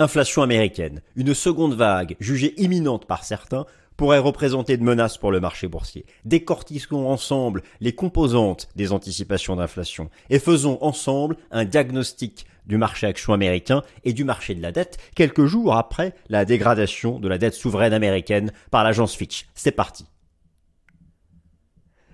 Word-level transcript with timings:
Inflation 0.00 0.42
américaine. 0.42 1.02
Une 1.16 1.34
seconde 1.34 1.74
vague, 1.74 2.14
jugée 2.20 2.54
imminente 2.62 3.06
par 3.06 3.24
certains, 3.24 3.66
pourrait 3.96 4.20
représenter 4.20 4.76
de 4.76 4.84
menaces 4.84 5.18
pour 5.18 5.32
le 5.32 5.40
marché 5.40 5.66
boursier. 5.66 6.06
Décortiquons 6.24 7.10
ensemble 7.10 7.64
les 7.80 7.92
composantes 7.92 8.68
des 8.76 8.92
anticipations 8.92 9.56
d'inflation 9.56 10.08
et 10.30 10.38
faisons 10.38 10.78
ensemble 10.82 11.36
un 11.50 11.64
diagnostic 11.64 12.46
du 12.66 12.76
marché 12.76 13.08
action 13.08 13.32
américain 13.32 13.82
et 14.04 14.12
du 14.12 14.22
marché 14.22 14.54
de 14.54 14.62
la 14.62 14.70
dette 14.70 14.98
quelques 15.16 15.46
jours 15.46 15.74
après 15.74 16.14
la 16.28 16.44
dégradation 16.44 17.18
de 17.18 17.26
la 17.26 17.38
dette 17.38 17.54
souveraine 17.54 17.92
américaine 17.92 18.52
par 18.70 18.84
l'agence 18.84 19.16
Fitch. 19.16 19.46
C'est 19.54 19.72
parti. 19.72 20.06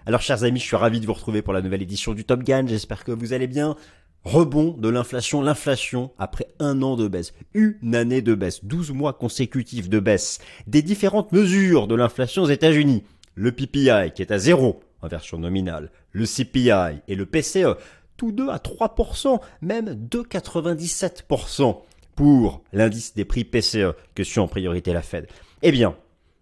Alors 0.07 0.23
chers 0.23 0.45
amis, 0.45 0.61
je 0.61 0.65
suis 0.65 0.77
ravi 0.77 1.01
de 1.01 1.07
vous 1.07 1.15
retrouver 1.15 1.43
pour 1.43 1.53
la 1.53 1.61
nouvelle 1.61 1.83
édition 1.83 2.15
du 2.15 2.25
Top 2.25 2.43
Gun, 2.45 2.67
j'espère 2.67 3.05
que 3.05 3.13
vous 3.13 3.33
allez 3.35 3.47
bien 3.47 3.77
rebond 4.25 4.75
de 4.79 4.89
l'inflation, 4.89 5.43
l'inflation 5.43 6.11
après 6.19 6.49
un 6.59 6.83
an 6.83 6.97
de 6.97 7.09
baisse, 7.09 7.33
une 7.53 7.95
année 7.95 8.23
de 8.23 8.35
baisse, 8.35 8.65
12 8.65 8.93
mois 8.93 9.13
consécutifs 9.13 9.89
de 9.89 10.01
baisse, 10.01 10.39
des 10.67 10.83
différentes 10.83 11.33
mesures 11.33 11.87
de 11.87 11.95
l'inflation 11.95 12.43
aux 12.43 12.49
États-Unis, 12.49 13.05
le 13.35 13.53
PPI 13.53 14.13
qui 14.15 14.23
est 14.23 14.33
à 14.33 14.39
zéro 14.39 14.81
en 15.03 15.09
version 15.09 15.39
nominale, 15.39 15.91
le 16.13 16.25
CPI 16.25 17.03
et 17.09 17.15
le 17.15 17.27
PCE, 17.27 17.77
tous 18.17 18.33
deux 18.33 18.49
à 18.49 18.57
3%, 18.57 19.41
même 19.61 19.95
2,97% 20.09 21.83
pour 22.15 22.63
l'indice 22.73 23.15
des 23.15 23.25
prix 23.25 23.45
PCE 23.45 23.95
que 24.15 24.25
suit 24.25 24.41
en 24.41 24.49
priorité 24.49 24.93
la 24.93 25.03
Fed. 25.03 25.27
Eh 25.63 25.73
bien, 25.73 25.97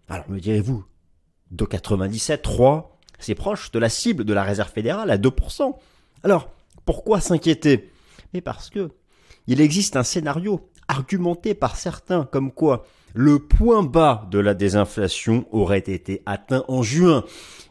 alors 0.07 0.29
me 0.29 0.39
direz-vous, 0.39 0.85
2,97, 1.55 2.41
3, 2.41 2.97
c'est 3.19 3.35
proche 3.35 3.71
de 3.71 3.79
la 3.79 3.89
cible 3.89 4.23
de 4.23 4.33
la 4.33 4.43
Réserve 4.43 4.71
fédérale 4.71 5.09
à 5.09 5.17
2%. 5.17 5.75
Alors, 6.23 6.51
pourquoi 6.85 7.21
s'inquiéter? 7.21 7.91
Mais 8.33 8.41
parce 8.41 8.69
que 8.69 8.91
il 9.47 9.61
existe 9.61 9.95
un 9.95 10.03
scénario 10.03 10.69
argumenté 10.87 11.53
par 11.53 11.75
certains 11.75 12.25
comme 12.25 12.51
quoi 12.51 12.85
le 13.13 13.39
point 13.39 13.83
bas 13.83 14.27
de 14.31 14.39
la 14.39 14.53
désinflation 14.53 15.45
aurait 15.51 15.77
été 15.79 16.23
atteint 16.25 16.65
en 16.67 16.81
juin. 16.81 17.23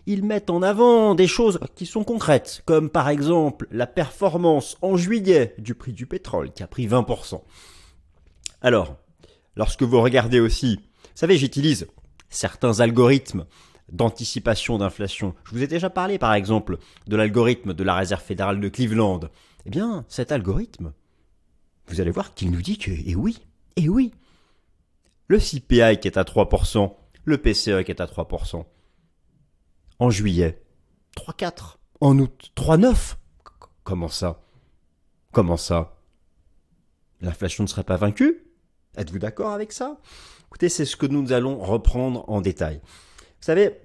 Ils 0.06 0.24
mettent 0.24 0.50
en 0.50 0.62
avant 0.62 1.14
des 1.14 1.26
choses 1.26 1.58
qui 1.74 1.86
sont 1.86 2.04
concrètes, 2.04 2.62
comme 2.64 2.90
par 2.90 3.08
exemple 3.08 3.66
la 3.70 3.86
performance 3.86 4.76
en 4.82 4.96
juillet 4.96 5.54
du 5.58 5.74
prix 5.74 5.92
du 5.92 6.06
pétrole 6.06 6.52
qui 6.52 6.62
a 6.62 6.66
pris 6.66 6.86
20%. 6.86 7.40
Alors, 8.60 8.96
lorsque 9.56 9.82
vous 9.82 10.00
regardez 10.00 10.40
aussi, 10.40 10.76
vous 10.76 11.08
savez, 11.14 11.36
j'utilise 11.36 11.88
certains 12.28 12.80
algorithmes 12.80 13.44
d'anticipation 13.90 14.78
d'inflation. 14.78 15.34
Je 15.44 15.50
vous 15.50 15.62
ai 15.62 15.66
déjà 15.66 15.90
parlé 15.90 16.18
par 16.18 16.34
exemple 16.34 16.78
de 17.06 17.16
l'algorithme 17.16 17.74
de 17.74 17.84
la 17.84 17.94
Réserve 17.94 18.22
fédérale 18.22 18.60
de 18.60 18.68
Cleveland. 18.68 19.20
Eh 19.66 19.70
bien, 19.70 20.04
cet 20.08 20.32
algorithme, 20.32 20.92
vous 21.86 22.00
allez 22.00 22.10
voir 22.10 22.34
qu'il 22.34 22.50
nous 22.50 22.62
dit 22.62 22.78
que, 22.78 22.90
eh 22.90 23.14
oui, 23.14 23.38
eh 23.76 23.88
oui, 23.88 24.12
le 25.28 25.38
CPI 25.38 25.98
qui 26.00 26.08
est 26.08 26.18
à 26.18 26.24
3%, 26.24 26.94
le 27.24 27.38
PCE 27.38 27.84
qui 27.84 27.90
est 27.90 28.00
à 28.00 28.06
3%, 28.06 28.64
en 29.98 30.10
juillet, 30.10 30.62
3,4, 31.16 31.76
en 32.00 32.18
août, 32.18 32.52
3,9. 32.56 33.16
Comment 33.84 34.08
ça? 34.08 34.40
Comment 35.32 35.56
ça? 35.56 35.96
L'inflation 37.20 37.64
ne 37.64 37.68
serait 37.68 37.84
pas 37.84 37.96
vaincue? 37.96 38.44
Êtes-vous 38.96 39.18
d'accord 39.18 39.52
avec 39.52 39.72
ça? 39.72 39.98
Écoutez, 40.48 40.68
c'est 40.68 40.84
ce 40.84 40.96
que 40.96 41.06
nous 41.06 41.32
allons 41.32 41.58
reprendre 41.58 42.28
en 42.28 42.40
détail. 42.40 42.80
Vous 43.42 43.46
savez, 43.46 43.76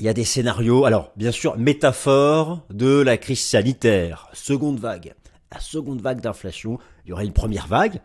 il 0.00 0.04
y 0.06 0.08
a 0.08 0.12
des 0.12 0.24
scénarios, 0.24 0.86
alors 0.86 1.12
bien 1.14 1.30
sûr, 1.30 1.56
métaphore 1.56 2.66
de 2.68 3.00
la 3.00 3.16
crise 3.16 3.40
sanitaire, 3.40 4.28
seconde 4.32 4.80
vague. 4.80 5.14
La 5.52 5.60
seconde 5.60 6.00
vague 6.00 6.20
d'inflation, 6.20 6.80
il 7.04 7.10
y 7.10 7.12
aurait 7.12 7.24
une 7.24 7.32
première 7.32 7.68
vague, 7.68 8.00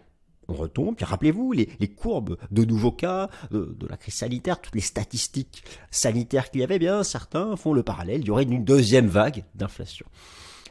on 0.48 0.54
retombe, 0.54 0.96
puis 0.96 1.04
rappelez-vous 1.04 1.52
les, 1.52 1.88
courbes 1.88 2.38
de 2.52 2.64
nouveaux 2.64 2.92
cas, 2.92 3.28
de, 3.50 3.88
la 3.90 3.98
crise 3.98 4.14
sanitaire, 4.14 4.62
toutes 4.62 4.76
les 4.76 4.82
statistiques 4.82 5.64
sanitaires 5.90 6.52
qu'il 6.52 6.62
y 6.62 6.64
avait, 6.64 6.78
bien 6.78 7.02
certains 7.02 7.56
font 7.56 7.74
le 7.74 7.82
parallèle, 7.82 8.22
il 8.22 8.28
y 8.28 8.30
aurait 8.30 8.44
une 8.44 8.64
deuxième 8.64 9.08
vague 9.08 9.46
d'inflation. 9.56 10.06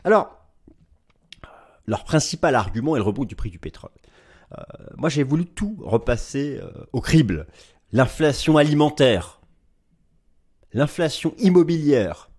Alors, 0.04 0.38
leur 1.88 2.04
principal 2.04 2.54
argument 2.54 2.94
est 2.94 3.00
le 3.00 3.04
rebond 3.04 3.24
du 3.24 3.34
prix 3.34 3.50
du 3.50 3.58
pétrole. 3.58 3.90
Euh, 4.56 4.62
moi 4.98 5.08
j'ai 5.08 5.24
voulu 5.24 5.46
tout 5.46 5.76
repasser 5.80 6.60
euh, 6.62 6.70
au 6.92 7.00
crible. 7.00 7.48
L'inflation 7.90 8.56
alimentaire, 8.56 9.40
l'inflation 10.72 11.34
immobilière, 11.38 12.30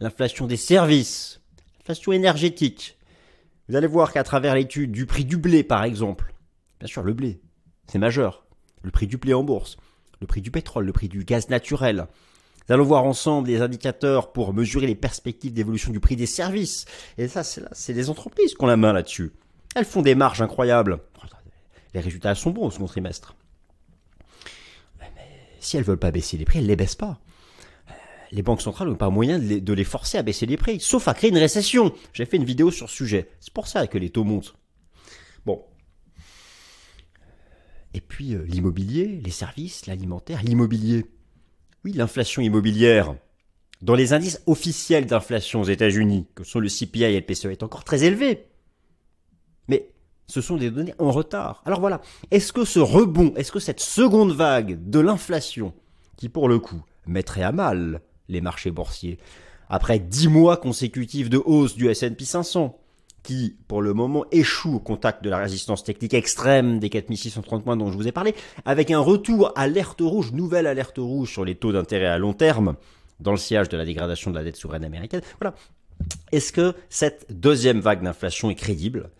l'inflation 0.00 0.46
des 0.46 0.56
services, 0.56 1.40
l'inflation 1.78 2.12
énergétique. 2.12 2.98
Vous 3.68 3.76
allez 3.76 3.86
voir 3.86 4.12
qu'à 4.12 4.24
travers 4.24 4.54
l'étude 4.54 4.92
du 4.92 5.06
prix 5.06 5.24
du 5.24 5.36
blé, 5.36 5.62
par 5.62 5.84
exemple, 5.84 6.34
bien 6.78 6.88
sûr, 6.88 7.02
le 7.02 7.14
blé, 7.14 7.40
c'est 7.86 7.98
majeur. 7.98 8.46
Le 8.82 8.90
prix 8.90 9.06
du 9.06 9.16
blé 9.16 9.32
en 9.32 9.42
bourse, 9.42 9.78
le 10.20 10.26
prix 10.26 10.42
du 10.42 10.50
pétrole, 10.50 10.84
le 10.84 10.92
prix 10.92 11.08
du 11.08 11.24
gaz 11.24 11.48
naturel. 11.48 12.06
Nous 12.68 12.74
allons 12.74 12.84
voir 12.84 13.04
ensemble 13.04 13.48
les 13.48 13.62
indicateurs 13.62 14.32
pour 14.32 14.52
mesurer 14.52 14.86
les 14.86 14.94
perspectives 14.94 15.52
d'évolution 15.52 15.90
du 15.92 16.00
prix 16.00 16.16
des 16.16 16.26
services. 16.26 16.84
Et 17.18 17.28
ça, 17.28 17.42
c'est 17.42 17.92
les 17.92 18.10
entreprises 18.10 18.54
qui 18.54 18.62
ont 18.62 18.66
la 18.66 18.76
main 18.76 18.92
là-dessus. 18.92 19.32
Elles 19.74 19.84
font 19.84 20.02
des 20.02 20.14
marges 20.14 20.42
incroyables. 20.42 21.00
Les 21.94 22.00
résultats 22.00 22.34
sont 22.34 22.50
bons 22.50 22.66
au 22.66 22.70
second 22.70 22.86
trimestre. 22.86 23.34
Mais 24.98 25.10
si 25.60 25.76
elles 25.76 25.84
veulent 25.84 25.98
pas 25.98 26.10
baisser 26.10 26.36
les 26.36 26.44
prix, 26.44 26.58
elles 26.58 26.66
les 26.66 26.76
baissent 26.76 26.94
pas 26.94 27.20
les 28.34 28.42
banques 28.42 28.60
centrales 28.60 28.88
n'ont 28.88 28.96
pas 28.96 29.10
moyen 29.10 29.38
de 29.38 29.72
les, 29.72 29.84
forcer 29.84 30.18
à 30.18 30.22
baisser 30.22 30.44
les 30.44 30.56
prix, 30.56 30.80
sauf 30.80 31.06
à 31.06 31.14
créer 31.14 31.30
une 31.30 31.38
récession. 31.38 31.94
J'ai 32.12 32.26
fait 32.26 32.36
une 32.36 32.44
vidéo 32.44 32.72
sur 32.72 32.90
ce 32.90 32.96
sujet. 32.96 33.30
C'est 33.38 33.54
pour 33.54 33.68
ça 33.68 33.86
que 33.86 33.96
les 33.96 34.10
taux 34.10 34.24
montent. 34.24 34.56
Bon. 35.46 35.64
Et 37.94 38.00
puis 38.00 38.34
euh, 38.34 38.44
l'immobilier, 38.44 39.20
les 39.24 39.30
services, 39.30 39.86
l'alimentaire, 39.86 40.42
l'immobilier. 40.42 41.06
Oui, 41.84 41.92
l'inflation 41.92 42.42
immobilière. 42.42 43.14
Dans 43.82 43.94
les 43.94 44.12
indices 44.12 44.42
officiels 44.46 45.06
d'inflation 45.06 45.60
aux 45.60 45.68
États-Unis, 45.68 46.26
que 46.34 46.42
sont 46.42 46.58
le 46.58 46.68
CPI 46.68 47.04
et 47.04 47.20
le 47.20 47.26
PCE, 47.26 47.46
est 47.46 47.62
encore 47.62 47.84
très 47.84 48.02
élevé. 48.02 48.48
Mais 49.68 49.92
ce 50.26 50.40
sont 50.40 50.56
des 50.56 50.72
données 50.72 50.94
en 50.98 51.12
retard. 51.12 51.62
Alors 51.66 51.78
voilà, 51.78 52.00
est-ce 52.32 52.52
que 52.52 52.64
ce 52.64 52.80
rebond, 52.80 53.32
est-ce 53.36 53.52
que 53.52 53.60
cette 53.60 53.80
seconde 53.80 54.32
vague 54.32 54.88
de 54.88 54.98
l'inflation, 54.98 55.72
qui 56.16 56.28
pour 56.28 56.48
le 56.48 56.58
coup 56.58 56.82
mettrait 57.06 57.42
à 57.42 57.52
mal 57.52 58.00
les 58.28 58.40
marchés 58.40 58.70
boursiers. 58.70 59.18
Après 59.68 59.98
dix 59.98 60.28
mois 60.28 60.56
consécutifs 60.56 61.30
de 61.30 61.38
hausse 61.38 61.74
du 61.74 61.88
S&P 61.88 62.24
500, 62.24 62.78
qui 63.22 63.56
pour 63.68 63.80
le 63.80 63.94
moment 63.94 64.26
échoue 64.30 64.76
au 64.76 64.80
contact 64.80 65.24
de 65.24 65.30
la 65.30 65.38
résistance 65.38 65.82
technique 65.82 66.12
extrême 66.14 66.78
des 66.78 66.90
4630 66.90 67.64
points 67.64 67.76
dont 67.76 67.90
je 67.90 67.96
vous 67.96 68.06
ai 68.06 68.12
parlé, 68.12 68.34
avec 68.66 68.90
un 68.90 69.00
retour 69.00 69.52
alerte 69.56 70.00
rouge, 70.02 70.32
nouvelle 70.32 70.66
alerte 70.66 70.98
rouge 70.98 71.32
sur 71.32 71.44
les 71.44 71.54
taux 71.54 71.72
d'intérêt 71.72 72.06
à 72.06 72.18
long 72.18 72.34
terme, 72.34 72.76
dans 73.20 73.30
le 73.30 73.38
sillage 73.38 73.68
de 73.68 73.76
la 73.76 73.84
dégradation 73.86 74.30
de 74.30 74.36
la 74.36 74.44
dette 74.44 74.56
souveraine 74.56 74.84
américaine. 74.84 75.22
Voilà. 75.40 75.54
Est-ce 76.32 76.52
que 76.52 76.74
cette 76.90 77.26
deuxième 77.30 77.80
vague 77.80 78.02
d'inflation 78.02 78.50
est 78.50 78.56
crédible? 78.56 79.10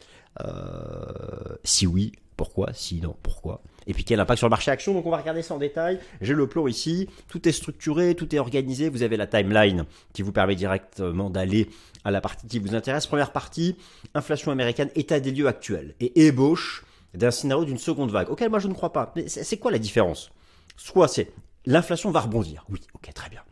Euh, 0.44 1.56
Si 1.62 1.86
oui, 1.86 2.12
pourquoi? 2.36 2.72
Sinon, 2.74 3.16
pourquoi? 3.22 3.62
Et 3.86 3.94
puis 3.94 4.04
quel 4.04 4.20
impact 4.20 4.38
sur 4.38 4.46
le 4.46 4.50
marché 4.50 4.70
action 4.70 4.94
Donc 4.94 5.06
on 5.06 5.10
va 5.10 5.18
regarder 5.18 5.42
ça 5.42 5.54
en 5.54 5.58
détail. 5.58 5.98
J'ai 6.20 6.34
le 6.34 6.46
plan 6.46 6.66
ici. 6.66 7.08
Tout 7.28 7.48
est 7.48 7.52
structuré, 7.52 8.14
tout 8.14 8.34
est 8.34 8.38
organisé. 8.38 8.88
Vous 8.88 9.02
avez 9.02 9.16
la 9.16 9.26
timeline 9.26 9.84
qui 10.12 10.22
vous 10.22 10.32
permet 10.32 10.56
directement 10.56 11.30
d'aller 11.30 11.68
à 12.04 12.10
la 12.10 12.20
partie 12.20 12.46
qui 12.46 12.58
vous 12.58 12.74
intéresse. 12.74 13.06
Première 13.06 13.32
partie, 13.32 13.76
inflation 14.14 14.50
américaine, 14.52 14.90
état 14.94 15.20
des 15.20 15.32
lieux 15.32 15.48
actuels 15.48 15.94
et 16.00 16.26
ébauche 16.26 16.84
d'un 17.14 17.30
scénario 17.30 17.64
d'une 17.64 17.78
seconde 17.78 18.10
vague, 18.10 18.28
auquel 18.30 18.50
moi 18.50 18.58
je 18.58 18.68
ne 18.68 18.74
crois 18.74 18.92
pas. 18.92 19.12
Mais 19.16 19.28
c'est 19.28 19.56
quoi 19.56 19.70
la 19.70 19.78
différence? 19.78 20.30
Soit 20.76 21.08
c'est 21.08 21.32
l'inflation 21.66 22.10
va 22.10 22.20
rebondir. 22.20 22.64
Oui, 22.68 22.80
ok, 22.94 23.12
très 23.14 23.30
bien. 23.30 23.42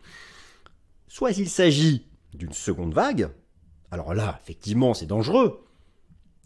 Soit 1.08 1.38
il 1.38 1.48
s'agit 1.48 2.06
d'une 2.34 2.52
seconde 2.52 2.94
vague. 2.94 3.30
Alors 3.90 4.14
là, 4.14 4.38
effectivement, 4.42 4.94
c'est 4.94 5.06
dangereux. 5.06 5.64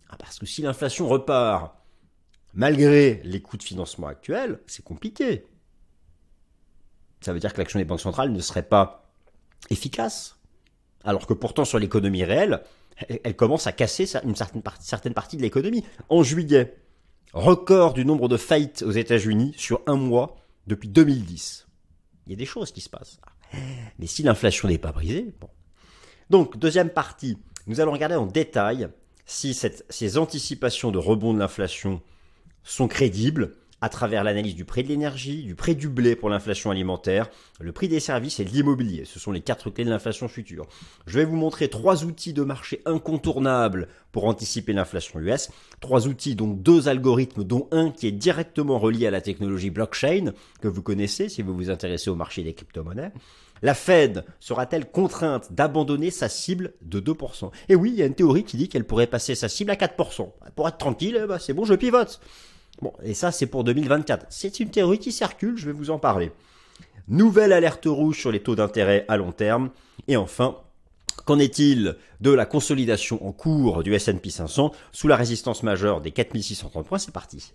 Ah, 0.09 0.17
parce 0.19 0.39
que 0.39 0.47
si 0.47 0.63
l'inflation 0.63 1.09
repart 1.09 1.77
malgré 2.57 3.21
les 3.23 3.41
coûts 3.41 3.59
de 3.59 3.63
financement 3.63 4.09
actuels, 4.09 4.59
c'est 4.67 4.85
compliqué. 4.85 5.45
Ça 7.21 7.33
veut 7.33 7.39
dire 7.39 7.53
que 7.53 7.59
l'action 7.59 7.79
des 7.79 7.85
banques 7.85 8.01
centrales 8.01 8.33
ne 8.33 8.41
serait 8.41 8.67
pas 8.67 9.13
efficace. 9.71 10.39
Alors 11.05 11.27
que 11.27 11.35
pourtant, 11.35 11.65
sur 11.65 11.79
l'économie 11.79 12.25
réelle, 12.25 12.63
elle 13.09 13.37
commence 13.37 13.67
à 13.67 13.73
casser 13.73 14.11
une 14.25 14.35
certaine 14.35 14.63
partie, 15.13 15.37
de 15.37 15.43
l'économie. 15.43 15.85
En 16.09 16.23
juillet, 16.23 16.77
record 17.33 17.93
du 17.93 18.05
nombre 18.05 18.29
de 18.29 18.39
faillites 18.39 18.83
aux 18.83 18.91
États-Unis 18.91 19.55
sur 19.57 19.83
un 19.87 19.97
mois 19.97 20.37
depuis 20.67 20.89
2010. 20.89 21.69
Il 22.27 22.33
y 22.33 22.35
a 22.35 22.39
des 22.39 22.47
choses 22.47 22.73
qui 22.73 22.81
se 22.81 22.89
passent. 22.89 23.21
Mais 23.99 24.07
si 24.07 24.23
l'inflation 24.23 24.69
n'est 24.69 24.79
pas 24.79 24.93
brisée, 24.93 25.35
bon. 25.41 25.51
Donc, 26.31 26.57
deuxième 26.59 26.91
partie, 26.91 27.39
nous 27.67 27.81
allons 27.81 27.93
regarder 27.93 28.17
en 28.17 28.27
détail 28.27 28.89
si 29.27 29.55
ces 29.55 30.19
anticipations 30.19 30.91
de 30.91 30.99
rebond 30.99 31.35
de 31.35 31.39
l'inflation 31.39 32.01
sont 32.67 32.89
crédibles 32.89 33.55
à 33.81 33.89
travers 33.89 34.25
l'analyse 34.25 34.55
du 34.55 34.65
prix 34.65 34.83
de 34.83 34.89
l'énergie, 34.89 35.43
du 35.43 35.55
prix 35.55 35.77
du 35.77 35.89
blé 35.89 36.17
pour 36.17 36.31
l'inflation 36.31 36.71
alimentaire, 36.71 37.29
le 37.61 37.73
prix 37.73 37.89
des 37.89 38.01
services 38.01 38.41
et 38.41 38.45
de 38.45 38.51
l'immobilier. 38.51 39.05
Ce 39.05 39.19
sont 39.19 39.33
les 39.33 39.43
quatre 39.43 39.71
clés 39.71 39.85
de 39.85 39.91
l'inflation 39.91 40.29
future. 40.29 40.67
Je 41.07 41.19
vais 41.19 41.25
vous 41.25 41.37
montrer 41.37 41.69
trois 41.69 42.05
outils 42.05 42.33
de 42.33 42.43
marché 42.43 42.81
incontournables 42.87 43.89
pour 44.13 44.25
anticiper 44.25 44.73
l'inflation 44.73 45.21
US. 45.21 45.51
Trois 45.81 46.09
outils, 46.09 46.35
donc 46.35 46.63
deux 46.63 46.89
algorithmes, 46.89 47.45
dont 47.45 47.69
un 47.71 47.91
qui 47.91 48.07
est 48.07 48.13
directement 48.13 48.79
relié 48.79 49.07
à 49.07 49.11
la 49.11 49.21
technologie 49.21 49.71
blockchain, 49.71 50.33
que 50.63 50.69
vous 50.69 50.83
connaissez 50.83 51.29
si 51.29 51.43
vous 51.43 51.55
vous 51.55 51.71
intéressez 51.71 52.09
au 52.09 52.15
marché 52.15 52.43
des 52.43 52.55
crypto-monnaies. 52.55 53.13
La 53.63 53.75
Fed 53.75 54.25
sera-t-elle 54.41 54.91
contrainte 54.91 55.53
d'abandonner 55.53 56.11
sa 56.11 56.29
cible 56.29 56.75
de 56.83 57.01
2% 57.01 57.51
Et 57.69 57.75
oui, 57.75 57.91
il 57.91 57.97
y 57.97 58.03
a 58.03 58.07
une 58.07 58.15
théorie 58.15 58.45
qui 58.45 58.57
dit 58.57 58.69
qu'elle 58.69 58.85
pourrait 58.85 59.07
passer 59.07 59.35
sa 59.35 59.49
cible 59.49 59.71
à 59.71 59.77
4%. 59.77 60.31
Pour 60.55 60.69
être 60.69 60.79
tranquille, 60.79 61.25
bah, 61.29 61.39
c'est 61.39 61.55
bon, 61.55 61.65
je 61.65 61.75
pivote. 61.75 62.21
Bon, 62.83 62.93
et 63.03 63.15
ça 63.15 63.33
c'est 63.33 63.47
pour 63.47 63.65
2024. 63.65 64.27
C'est 64.31 64.61
une 64.61 64.71
théorie 64.71 64.99
qui 64.99 65.13
circule, 65.13 65.57
je 65.57 65.67
vais 65.67 65.73
vous 65.73 65.91
en 65.91 65.99
parler. 65.99 66.31
Nouvelle 67.09 67.53
alerte 67.53 67.87
rouge 67.87 68.19
sur 68.19 68.33
les 68.33 68.41
taux 68.41 68.57
d'intérêt 68.57 69.05
à 69.09 69.17
long 69.17 69.33
terme. 69.33 69.71
Et 70.09 70.17
enfin, 70.17 70.57
Qu'en 71.25 71.39
est-il 71.39 71.97
de 72.21 72.31
la 72.31 72.47
consolidation 72.47 73.27
en 73.27 73.33
cours 73.33 73.83
du 73.83 73.95
S&P 73.95 74.31
500 74.31 74.73
sous 74.93 75.09
la 75.09 75.17
résistance 75.17 75.63
majeure 75.63 76.01
des 76.01 76.11
4630 76.11 76.87
points? 76.87 76.99
C'est 76.99 77.13
parti. 77.13 77.53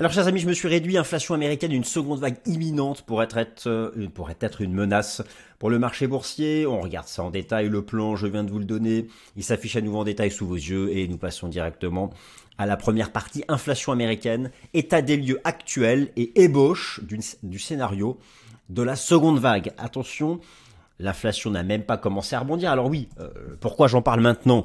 Alors, 0.00 0.12
chers 0.12 0.28
amis, 0.28 0.40
je 0.40 0.48
me 0.48 0.54
suis 0.54 0.66
réduit. 0.66 0.96
Inflation 0.96 1.34
américaine, 1.34 1.72
une 1.72 1.84
seconde 1.84 2.20
vague 2.20 2.38
imminente 2.46 3.02
pourrait 3.02 3.28
être, 3.36 3.66
euh, 3.66 4.08
pourrait 4.14 4.38
être 4.40 4.62
une 4.62 4.72
menace 4.72 5.20
pour 5.58 5.68
le 5.68 5.78
marché 5.78 6.06
boursier. 6.06 6.66
On 6.66 6.80
regarde 6.80 7.06
ça 7.06 7.22
en 7.22 7.28
détail. 7.28 7.68
Le 7.68 7.84
plan, 7.84 8.16
je 8.16 8.26
viens 8.26 8.42
de 8.42 8.50
vous 8.50 8.60
le 8.60 8.64
donner. 8.64 9.08
Il 9.36 9.44
s'affiche 9.44 9.76
à 9.76 9.82
nouveau 9.82 9.98
en 9.98 10.04
détail 10.04 10.30
sous 10.30 10.46
vos 10.46 10.54
yeux 10.54 10.90
et 10.96 11.06
nous 11.06 11.18
passons 11.18 11.48
directement 11.48 12.08
à 12.56 12.64
la 12.64 12.78
première 12.78 13.12
partie. 13.12 13.44
Inflation 13.48 13.92
américaine, 13.92 14.50
état 14.72 15.02
des 15.02 15.18
lieux 15.18 15.42
actuels 15.44 16.12
et 16.16 16.44
ébauche 16.44 17.00
du 17.42 17.58
scénario 17.58 18.18
de 18.70 18.82
la 18.82 18.96
seconde 18.96 19.38
vague. 19.38 19.72
Attention, 19.76 20.40
l'inflation 20.98 21.50
n'a 21.50 21.62
même 21.62 21.82
pas 21.82 21.98
commencé 21.98 22.34
à 22.34 22.40
rebondir. 22.40 22.70
Alors 22.70 22.86
oui, 22.86 23.10
euh, 23.18 23.28
pourquoi 23.60 23.86
j'en 23.86 24.00
parle 24.00 24.22
maintenant? 24.22 24.64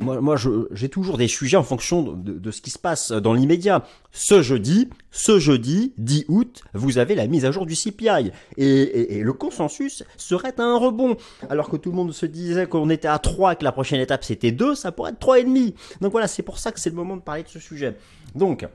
Moi, 0.00 0.20
moi 0.20 0.36
j'ai 0.72 0.88
toujours 0.88 1.18
des 1.18 1.28
sujets 1.28 1.56
en 1.56 1.62
fonction 1.62 2.02
de, 2.02 2.50
ce 2.50 2.60
qui 2.60 2.70
se 2.70 2.78
passe 2.78 3.12
dans 3.12 3.34
l'immédiat. 3.34 3.84
Ce 4.12 4.42
jeudi, 4.42 4.88
ce 5.10 5.38
jeudi, 5.38 5.92
10 5.98 6.26
août, 6.28 6.62
vous 6.74 6.98
avez 6.98 7.14
la 7.14 7.26
mise 7.26 7.44
à 7.44 7.50
jour 7.50 7.66
du 7.66 7.74
CPI. 7.74 8.32
Et, 8.56 9.22
le 9.22 9.32
consensus 9.32 10.04
serait 10.16 10.54
un 10.58 10.76
rebond. 10.76 11.16
Alors 11.50 11.68
que 11.68 11.76
tout 11.76 11.90
le 11.90 11.96
monde 11.96 12.12
se 12.12 12.26
disait 12.26 12.66
qu'on 12.66 12.90
était 12.90 13.08
à 13.08 13.18
3 13.18 13.52
et 13.52 13.56
que 13.56 13.64
la 13.64 13.72
prochaine 13.72 14.00
étape 14.00 14.24
c'était 14.24 14.52
2, 14.52 14.74
ça 14.74 14.92
pourrait 14.92 15.12
être 15.12 15.20
3,5. 15.20 15.74
Donc 16.00 16.12
voilà, 16.12 16.28
c'est 16.28 16.42
pour 16.42 16.58
ça 16.58 16.72
que 16.72 16.80
c'est 16.80 16.90
le 16.90 16.96
moment 16.96 17.16
de 17.16 17.22
parler 17.22 17.42
de 17.42 17.48
ce 17.48 17.58
sujet. 17.58 17.96
Donc, 18.34 18.66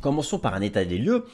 commençons 0.00 0.38
par 0.38 0.54
un 0.54 0.60
état 0.60 0.84
des 0.84 0.98
lieux. 0.98 1.24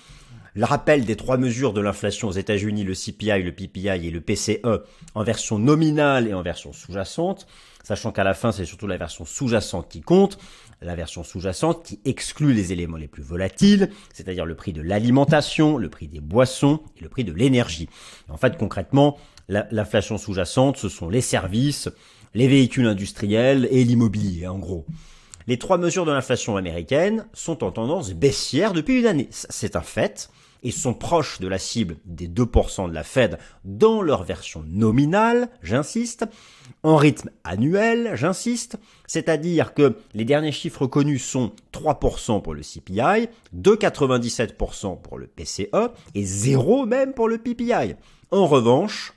Le 0.54 0.64
rappel 0.64 1.04
des 1.04 1.14
trois 1.14 1.36
mesures 1.36 1.72
de 1.72 1.80
l'inflation 1.80 2.26
aux 2.26 2.32
États-Unis, 2.32 2.82
le 2.82 2.94
CPI, 2.94 3.42
le 3.42 3.52
PPI 3.52 4.06
et 4.08 4.10
le 4.10 4.20
PCE, 4.20 4.82
en 5.14 5.22
version 5.22 5.60
nominale 5.60 6.26
et 6.26 6.34
en 6.34 6.42
version 6.42 6.72
sous-jacente 6.72 7.46
sachant 7.82 8.12
qu'à 8.12 8.24
la 8.24 8.34
fin, 8.34 8.52
c'est 8.52 8.64
surtout 8.64 8.86
la 8.86 8.96
version 8.96 9.24
sous-jacente 9.24 9.88
qui 9.88 10.00
compte, 10.00 10.38
la 10.82 10.94
version 10.94 11.22
sous-jacente 11.22 11.84
qui 11.84 12.00
exclut 12.04 12.52
les 12.52 12.72
éléments 12.72 12.96
les 12.96 13.08
plus 13.08 13.22
volatiles, 13.22 13.90
c'est-à-dire 14.12 14.46
le 14.46 14.54
prix 14.54 14.72
de 14.72 14.82
l'alimentation, 14.82 15.76
le 15.76 15.90
prix 15.90 16.08
des 16.08 16.20
boissons 16.20 16.80
et 16.98 17.02
le 17.02 17.08
prix 17.08 17.24
de 17.24 17.32
l'énergie. 17.32 17.88
En 18.28 18.36
fait, 18.36 18.56
concrètement, 18.56 19.18
l'inflation 19.48 20.16
sous-jacente, 20.18 20.76
ce 20.76 20.88
sont 20.88 21.08
les 21.08 21.20
services, 21.20 21.88
les 22.34 22.48
véhicules 22.48 22.86
industriels 22.86 23.68
et 23.70 23.84
l'immobilier, 23.84 24.46
en 24.46 24.58
gros. 24.58 24.86
Les 25.46 25.58
trois 25.58 25.78
mesures 25.78 26.04
de 26.04 26.12
l'inflation 26.12 26.56
américaine 26.56 27.26
sont 27.32 27.64
en 27.64 27.72
tendance 27.72 28.12
baissière 28.12 28.72
depuis 28.72 29.00
une 29.00 29.06
année. 29.06 29.28
C'est 29.30 29.74
un 29.74 29.82
fait 29.82 30.30
et 30.62 30.70
sont 30.70 30.94
proches 30.94 31.40
de 31.40 31.48
la 31.48 31.58
cible 31.58 31.96
des 32.04 32.28
2% 32.28 32.88
de 32.88 32.94
la 32.94 33.02
Fed 33.02 33.38
dans 33.64 34.02
leur 34.02 34.24
version 34.24 34.64
nominale, 34.66 35.48
j'insiste, 35.62 36.26
en 36.82 36.96
rythme 36.96 37.30
annuel, 37.44 38.12
j'insiste, 38.14 38.78
c'est-à-dire 39.06 39.74
que 39.74 39.96
les 40.14 40.24
derniers 40.24 40.52
chiffres 40.52 40.86
connus 40.86 41.18
sont 41.18 41.52
3% 41.72 42.42
pour 42.42 42.54
le 42.54 42.62
CPI, 42.62 43.28
2,97% 43.56 45.00
pour 45.00 45.18
le 45.18 45.26
PCE 45.26 45.90
et 46.14 46.24
0 46.24 46.86
même 46.86 47.12
pour 47.12 47.28
le 47.28 47.38
PPI. 47.38 47.94
En 48.30 48.46
revanche, 48.46 49.14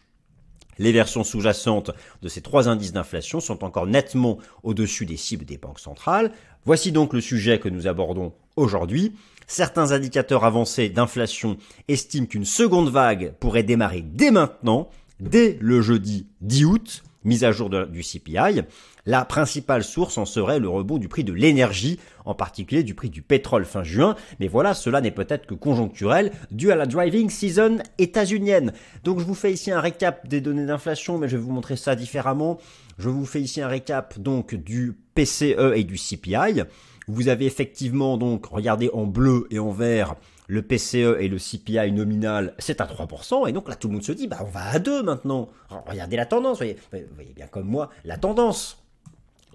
les 0.79 0.91
versions 0.91 1.23
sous-jacentes 1.23 1.91
de 2.21 2.27
ces 2.27 2.41
trois 2.41 2.67
indices 2.67 2.93
d'inflation 2.93 3.39
sont 3.39 3.63
encore 3.63 3.85
nettement 3.85 4.39
au-dessus 4.63 5.05
des 5.05 5.17
cibles 5.17 5.45
des 5.45 5.57
banques 5.57 5.79
centrales. 5.79 6.31
Voici 6.65 6.93
donc 6.93 7.11
le 7.13 7.19
sujet 7.19 7.59
que 7.59 7.67
nous 7.67 7.87
abordons 7.87 8.31
aujourd'hui. 8.55 9.11
Certains 9.47 9.91
indicateurs 9.91 10.45
avancés 10.45 10.87
d'inflation 10.87 11.57
estiment 11.89 12.25
qu'une 12.25 12.45
seconde 12.45 12.89
vague 12.89 13.33
pourrait 13.41 13.63
démarrer 13.63 14.01
dès 14.01 14.31
maintenant, 14.31 14.89
dès 15.19 15.57
le 15.59 15.81
jeudi 15.81 16.25
10 16.39 16.65
août, 16.65 17.03
mise 17.25 17.43
à 17.43 17.51
jour 17.51 17.69
du 17.69 18.01
CPI. 18.01 18.61
La 19.05 19.25
principale 19.25 19.83
source 19.83 20.17
en 20.17 20.23
serait 20.23 20.59
le 20.59 20.69
rebond 20.69 20.97
du 20.97 21.09
prix 21.09 21.25
de 21.25 21.33
l'énergie, 21.33 21.99
en 22.23 22.33
particulier 22.33 22.83
du 22.83 22.95
prix 22.95 23.09
du 23.09 23.21
pétrole 23.21 23.65
fin 23.65 23.83
juin. 23.83 24.15
Mais 24.39 24.47
voilà, 24.47 24.73
cela 24.73 25.01
n'est 25.01 25.11
peut-être 25.11 25.45
que 25.45 25.55
conjoncturel, 25.55 26.31
dû 26.51 26.71
à 26.71 26.77
la 26.77 26.85
driving 26.85 27.29
season 27.29 27.79
états-unienne. 27.97 28.71
Donc 29.03 29.19
je 29.19 29.25
vous 29.25 29.35
fais 29.35 29.51
ici 29.51 29.71
un 29.71 29.81
récap 29.81 30.29
des 30.29 30.39
données 30.39 30.65
d'inflation, 30.65 31.17
mais 31.17 31.27
je 31.27 31.35
vais 31.35 31.43
vous 31.43 31.51
montrer 31.51 31.75
ça 31.75 31.95
différemment. 31.95 32.59
Je 32.97 33.09
vous 33.09 33.25
fais 33.25 33.41
ici 33.41 33.61
un 33.61 33.67
récap 33.67 34.19
donc 34.19 34.55
du 34.55 34.97
PCE 35.15 35.73
et 35.75 35.83
du 35.83 35.97
CPI. 35.97 36.63
Vous 37.07 37.27
avez 37.27 37.45
effectivement 37.45 38.17
donc, 38.17 38.45
regardez 38.45 38.89
en 38.93 39.05
bleu 39.05 39.47
et 39.51 39.59
en 39.59 39.71
vert, 39.71 40.15
le 40.47 40.61
PCE 40.61 41.17
et 41.19 41.27
le 41.27 41.37
CPI 41.37 41.91
nominal, 41.91 42.53
c'est 42.59 42.81
à 42.81 42.85
3%, 42.85 43.47
et 43.47 43.51
donc 43.51 43.67
là 43.69 43.75
tout 43.75 43.87
le 43.87 43.93
monde 43.93 44.03
se 44.03 44.11
dit, 44.11 44.27
bah 44.27 44.39
on 44.41 44.49
va 44.49 44.69
à 44.69 44.79
2 44.79 45.03
maintenant. 45.03 45.49
regardez 45.87 46.17
la 46.17 46.25
tendance, 46.25 46.61
vous 46.61 46.67
voyez, 46.91 47.33
bien 47.35 47.47
comme 47.47 47.67
moi, 47.67 47.89
la 48.03 48.17
tendance. 48.17 48.83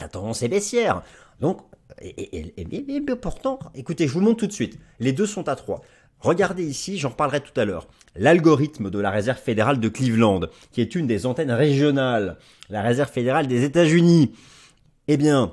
La 0.00 0.08
tendance 0.08 0.42
est 0.42 0.48
baissière. 0.48 1.02
Donc, 1.40 1.60
et, 2.00 2.52
et, 2.56 3.00
pourtant, 3.16 3.58
écoutez, 3.74 4.06
je 4.06 4.12
vous 4.12 4.20
montre 4.20 4.40
tout 4.40 4.46
de 4.46 4.52
suite, 4.52 4.78
les 5.00 5.12
deux 5.12 5.26
sont 5.26 5.48
à 5.48 5.56
3. 5.56 5.80
Regardez 6.20 6.64
ici, 6.64 6.98
j'en 6.98 7.10
reparlerai 7.10 7.40
tout 7.40 7.58
à 7.60 7.64
l'heure, 7.64 7.86
l'algorithme 8.16 8.90
de 8.90 8.98
la 8.98 9.10
Réserve 9.10 9.38
fédérale 9.38 9.78
de 9.78 9.88
Cleveland, 9.88 10.40
qui 10.72 10.80
est 10.80 10.94
une 10.94 11.06
des 11.06 11.26
antennes 11.26 11.52
régionales, 11.52 12.38
la 12.70 12.82
Réserve 12.82 13.10
fédérale 13.10 13.46
des 13.46 13.62
États-Unis. 13.64 14.32
Eh 15.06 15.16
bien, 15.16 15.52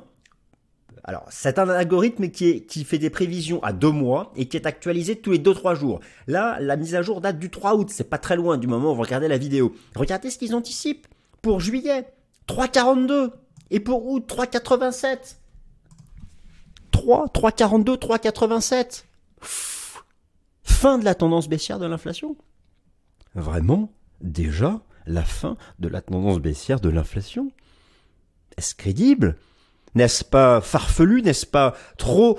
alors, 1.07 1.25
c'est 1.29 1.59
un 1.59 1.69
algorithme 1.69 2.29
qui, 2.29 2.83
fait 2.83 2.97
des 2.97 3.11
prévisions 3.11 3.63
à 3.63 3.73
deux 3.73 3.91
mois 3.91 4.33
et 4.35 4.47
qui 4.47 4.57
est 4.57 4.65
actualisé 4.65 5.15
tous 5.15 5.31
les 5.33 5.37
deux 5.37 5.53
trois 5.53 5.75
jours. 5.75 5.99
Là, 6.25 6.57
la 6.59 6.75
mise 6.77 6.95
à 6.95 7.03
jour 7.03 7.21
date 7.21 7.37
du 7.37 7.51
3 7.51 7.75
août, 7.75 7.89
c'est 7.91 8.09
pas 8.09 8.17
très 8.17 8.35
loin 8.35 8.57
du 8.57 8.65
moment 8.65 8.91
où 8.91 8.95
vous 8.95 9.03
regardez 9.03 9.27
la 9.27 9.37
vidéo. 9.37 9.75
Regardez 9.95 10.31
ce 10.31 10.39
qu'ils 10.39 10.55
anticipent. 10.55 11.05
Pour 11.43 11.59
juillet, 11.59 12.07
3,42. 12.47 13.29
Et 13.69 13.79
pour 13.79 14.07
août, 14.07 14.25
3,87. 14.27 15.35
3, 16.89 17.27
3,42, 17.27 17.97
3,87. 17.99 19.03
Fin 20.85 20.99
de 20.99 21.05
la 21.05 21.15
tendance 21.15 21.49
baissière 21.49 21.79
de 21.79 21.87
l'inflation. 21.87 22.35
Vraiment? 23.33 23.91
Déjà 24.21 24.81
la 25.07 25.23
fin 25.23 25.57
de 25.79 25.87
la 25.87 25.99
tendance 25.99 26.37
baissière 26.37 26.79
de 26.79 26.89
l'inflation? 26.89 27.51
Est-ce 28.55 28.75
crédible? 28.75 29.35
N'est-ce 29.95 30.23
pas 30.23 30.61
farfelu, 30.61 31.23
n'est-ce 31.23 31.47
pas 31.47 31.73
trop, 31.97 32.37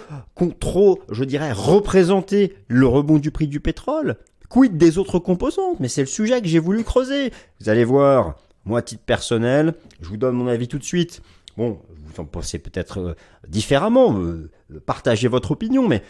trop, 0.60 1.02
je 1.10 1.24
dirais, 1.24 1.50
représenter 1.50 2.54
le 2.68 2.86
rebond 2.86 3.18
du 3.18 3.32
prix 3.32 3.48
du 3.48 3.58
pétrole? 3.58 4.14
Quid 4.48 4.76
des 4.76 4.98
autres 4.98 5.18
composantes? 5.18 5.80
Mais 5.80 5.88
c'est 5.88 6.02
le 6.02 6.06
sujet 6.06 6.40
que 6.40 6.46
j'ai 6.46 6.60
voulu 6.60 6.84
creuser. 6.84 7.32
Vous 7.58 7.68
allez 7.68 7.84
voir, 7.84 8.36
moi, 8.64 8.78
à 8.78 8.82
titre 8.82 9.02
personnel, 9.02 9.74
je 10.00 10.08
vous 10.08 10.18
donne 10.18 10.36
mon 10.36 10.46
avis 10.46 10.68
tout 10.68 10.78
de 10.78 10.84
suite. 10.84 11.20
Bon, 11.56 11.80
vous 12.04 12.20
en 12.20 12.24
pensez 12.24 12.60
peut-être 12.60 12.98
euh, 13.00 13.14
différemment, 13.48 14.16
euh, 14.20 14.52
partagez 14.84 15.26
votre 15.26 15.50
opinion, 15.50 15.88
mais 15.88 16.02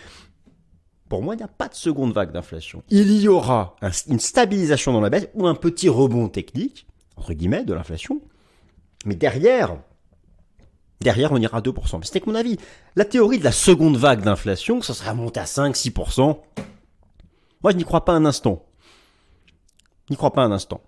pour 1.09 1.23
moi, 1.23 1.35
il 1.35 1.39
n'y 1.39 1.45
a 1.45 1.49
pas 1.49 1.69
de 1.69 1.75
seconde 1.75 2.13
vague 2.13 2.33
d'inflation. 2.33 2.83
Il 2.91 3.21
y 3.21 3.29
aura 3.29 3.77
une 4.09 4.21
stabilisation 4.21 4.93
dans 4.93 5.01
la 5.01 5.11
baisse 5.11 5.29
ou 5.35 5.47
un 5.47 5.55
petit 5.55 5.89
rebond 5.89 6.29
technique, 6.29 6.87
entre 7.17 7.33
guillemets, 7.33 7.65
de 7.65 7.75
l'inflation. 7.75 8.21
Mais 9.05 9.15
derrière, 9.15 9.77
Derrière, 11.01 11.33
on 11.33 11.37
ira 11.37 11.59
à 11.59 11.61
2%. 11.61 12.03
C'était 12.05 12.21
que 12.21 12.31
mon 12.31 12.35
avis. 12.35 12.57
La 12.95 13.05
théorie 13.05 13.39
de 13.39 13.45
la 13.45 13.53
seconde 13.53 13.97
vague 13.97 14.23
d'inflation, 14.23 14.81
ça 14.81 14.95
serait 14.95 15.15
monté 15.15 15.41
à 15.41 15.45
5-6%. 15.45 16.39
Moi, 17.63 17.73
je 17.73 17.77
n'y 17.77 17.85
crois 17.85 18.05
pas 18.05 18.13
un 18.13 18.25
instant. 18.25 18.65
Je 20.07 20.13
n'y 20.13 20.17
crois 20.17 20.33
pas 20.33 20.43
un 20.43 20.53
instant. 20.53 20.83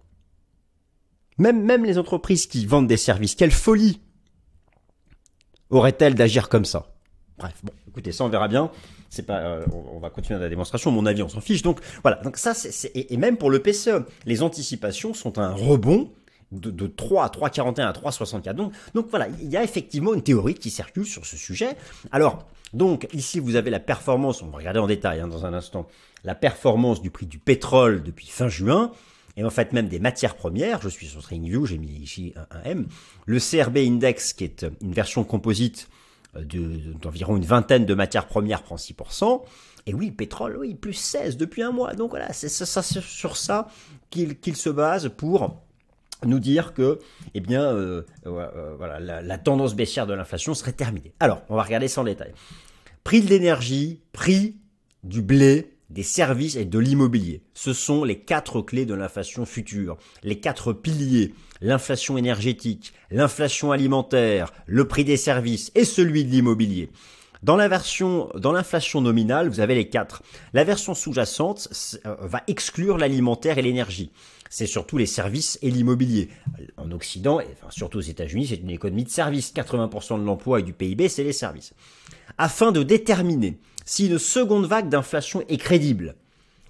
Même, 1.37 1.63
même 1.63 1.85
les 1.85 1.99
entreprises 1.99 2.47
qui 2.47 2.67
vendent 2.67 2.87
des 2.87 2.97
services, 2.97 3.35
quelle 3.35 3.53
folie 3.53 4.01
auraient-elles 5.71 6.15
d'agir 6.15 6.49
comme 6.49 6.65
ça? 6.65 6.95
Bref, 7.37 7.61
bon, 7.63 7.73
écoutez, 7.87 8.11
ça 8.11 8.25
on 8.25 8.29
verra 8.29 8.49
bien. 8.49 8.71
C'est 9.09 9.25
pas, 9.25 9.39
euh, 9.39 9.65
on, 9.93 9.99
va 9.99 10.11
continuer 10.11 10.39
la 10.39 10.49
démonstration. 10.49 10.91
Mon 10.91 11.07
avis, 11.07 11.23
on 11.23 11.29
s'en 11.29 11.41
fiche. 11.41 11.63
Donc 11.63 11.81
voilà. 12.03 12.19
Donc 12.19 12.37
ça, 12.37 12.55
c'est, 12.55 12.93
et, 12.95 13.17
même 13.17 13.37
pour 13.37 13.51
le 13.51 13.61
PCE, 13.61 14.05
les 14.27 14.43
anticipations 14.43 15.15
sont 15.15 15.39
un 15.39 15.53
rebond 15.53 16.11
de, 16.53 16.71
de 16.71 16.87
3 16.87 17.25
à 17.25 17.29
3,41 17.29 17.81
à 17.83 17.93
3,64. 17.93 18.55
Donc, 18.55 18.73
donc 18.95 19.07
voilà, 19.11 19.29
il 19.41 19.49
y 19.49 19.57
a 19.57 19.63
effectivement 19.63 20.15
une 20.15 20.23
théorie 20.23 20.55
qui 20.55 20.71
circule 20.71 21.07
sur 21.07 21.27
ce 21.27 21.37
sujet. 21.37 21.71
Alors, 22.13 22.47
donc 22.73 23.09
ici, 23.13 23.41
vous 23.41 23.57
avez 23.57 23.71
la 23.71 23.81
performance, 23.81 24.43
on 24.43 24.49
va 24.49 24.59
regarder 24.59 24.81
en 24.81 24.87
détail 24.87 25.21
hein, 25.21 25.29
dans 25.29 25.47
un 25.47 25.55
instant, 25.55 25.89
la 26.25 26.35
performance 26.35 27.01
du 27.01 27.11
prix 27.11 27.27
du 27.27 27.39
pétrole 27.39 28.03
depuis 28.03 28.27
fin 28.27 28.49
juin, 28.49 28.93
et 29.37 29.45
en 29.45 29.51
fait 29.51 29.73
même 29.73 29.89
des 29.89 30.01
matières 30.01 30.35
premières, 30.35 30.83
je 30.83 30.89
suis 30.89 31.07
sur 31.07 31.23
TradingView, 31.23 31.65
j'ai 31.65 31.79
mis 31.79 31.89
ici 31.89 32.35
un, 32.51 32.63
M, 32.65 32.87
le 33.25 33.39
CRB 33.39 33.79
Index, 33.79 34.33
qui 34.33 34.45
est 34.45 34.67
une 34.83 34.93
version 34.93 35.25
composite 35.25 35.89
euh, 36.39 36.95
d'environ 37.01 37.37
une 37.37 37.45
vingtaine 37.45 37.87
de 37.87 37.95
matières 37.95 38.27
premières, 38.27 38.63
prend 38.63 38.77
6%, 38.77 39.43
et 39.87 39.95
oui, 39.95 40.09
le 40.09 40.15
pétrole, 40.15 40.57
oui, 40.59 40.75
plus 40.75 40.93
16 40.93 41.37
depuis 41.37 41.63
un 41.63 41.73
mois, 41.73 41.95
donc 41.95 42.11
voilà, 42.11 42.33
c'est 42.33 42.49
ça, 42.49 42.83
sur 42.83 43.37
ça 43.37 43.69
qu'il 44.11 44.57
se 44.57 44.71
base 44.71 45.11
pour 45.17 45.63
nous 46.27 46.41
dire 46.41 46.75
que, 46.75 46.99
eh 47.35 47.41
bien, 47.41 47.63
euh, 47.63 48.03
euh, 48.27 48.75
voilà, 48.77 48.99
la, 49.01 49.39
tendance 49.39 49.75
baissière 49.75 50.07
de 50.07 50.15
l'inflation 50.15 50.55
serait 50.55 50.73
terminée. 50.73 51.13
Alors, 51.21 51.43
on 51.49 51.57
va 51.57 51.63
regarder 51.63 51.89
ça 51.89 52.01
en 52.01 52.05
détail. 52.05 52.33
Prix 53.05 53.23
de 53.23 53.29
l'énergie, 53.29 54.01
prix 54.13 54.57
du 55.05 55.23
blé, 55.23 55.78
des 55.91 56.03
services 56.03 56.57
et 56.57 56.65
de 56.65 56.79
l'immobilier. 56.79 57.43
Ce 57.55 57.73
sont 57.73 58.05
les 58.05 58.19
quatre 58.19 58.61
clés 58.61 58.87
de 58.87 58.95
l'inflation 58.95 59.47
future, 59.47 59.97
les 60.23 60.39
quatre 60.39 60.73
piliers. 60.73 61.35
L'inflation 61.61 62.17
énergétique, 62.17 62.93
l'inflation 63.11 63.73
alimentaire, 63.73 64.53
le 64.67 64.87
prix 64.87 65.05
des 65.05 65.17
services 65.17 65.73
et 65.75 65.85
celui 65.85 66.25
de 66.25 66.31
l'immobilier. 66.31 66.89
Dans 67.43 67.57
la 67.57 67.69
version, 67.69 68.31
dans 68.37 68.53
l'inflation 68.53 69.01
nominale, 69.01 69.49
vous 69.49 69.61
avez 69.61 69.75
les 69.75 69.89
quatre. 69.89 70.23
La 70.53 70.65
version 70.65 70.95
sous-jacente 70.95 71.69
euh, 72.05 72.17
va 72.21 72.43
exclure 72.49 72.99
l'alimentaire 72.99 73.59
et 73.59 73.63
l'énergie. 73.63 74.11
C'est 74.51 74.67
surtout 74.67 74.99
les 74.99 75.07
services 75.07 75.59
et 75.63 75.71
l'immobilier. 75.71 76.29
En 76.77 76.91
Occident, 76.91 77.41
et 77.41 77.47
surtout 77.71 77.99
aux 77.99 78.03
États-Unis, 78.03 78.49
c'est 78.49 78.57
une 78.57 78.71
économie 78.71 79.05
de 79.05 79.11
services. 79.11 79.53
80% 79.55 80.21
de 80.21 80.25
l'emploi 80.25 80.61
et 80.61 80.63
du 80.63 80.73
PIB, 80.73 81.09
c'est 81.09 81.25
les 81.25 81.33
services. 81.33 81.75
Afin 82.39 82.73
de 82.73 82.83
déterminer 82.83 83.59
si 83.89 84.07
une 84.07 84.19
seconde 84.19 84.67
vague 84.67 84.91
d'inflation 84.91 85.43
est 85.49 85.57
crédible, 85.57 86.15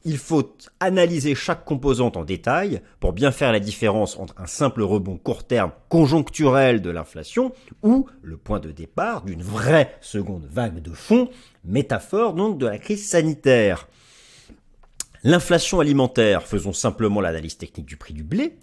il 0.05 0.19
faut 0.19 0.57
analyser 0.79 1.35
chaque 1.35 1.65
composante 1.65 2.17
en 2.17 2.25
détail 2.25 2.81
pour 3.01 3.13
bien 3.13 3.33
faire 3.33 3.51
la 3.51 3.59
différence 3.59 4.17
entre 4.17 4.41
un 4.41 4.47
simple 4.47 4.83
rebond 4.83 5.17
court 5.19 5.45
terme 5.45 5.73
conjoncturel 5.89 6.81
de 6.81 6.91
l'inflation 6.91 7.53
ou 7.83 8.07
le 8.23 8.37
point 8.37 8.61
de 8.61 8.71
départ 8.71 9.25
d'une 9.25 9.43
vraie 9.43 9.97
seconde 10.01 10.47
vague 10.49 10.81
de 10.81 10.93
fond, 10.93 11.29
métaphore 11.65 12.35
donc 12.35 12.57
de 12.57 12.67
la 12.67 12.79
crise 12.79 13.09
sanitaire. 13.09 13.89
L'inflation 15.25 15.81
alimentaire, 15.81 16.47
faisons 16.47 16.73
simplement 16.73 17.21
l'analyse 17.21 17.59
technique 17.59 17.87
du 17.87 17.97
prix 17.97 18.15
du 18.15 18.23
blé. 18.23 18.61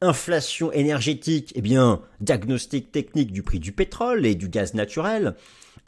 Inflation 0.00 0.72
énergétique, 0.72 1.52
eh 1.54 1.62
bien, 1.62 2.00
diagnostic 2.20 2.90
technique 2.90 3.30
du 3.30 3.44
prix 3.44 3.60
du 3.60 3.70
pétrole 3.70 4.26
et 4.26 4.34
du 4.34 4.48
gaz 4.48 4.74
naturel. 4.74 5.36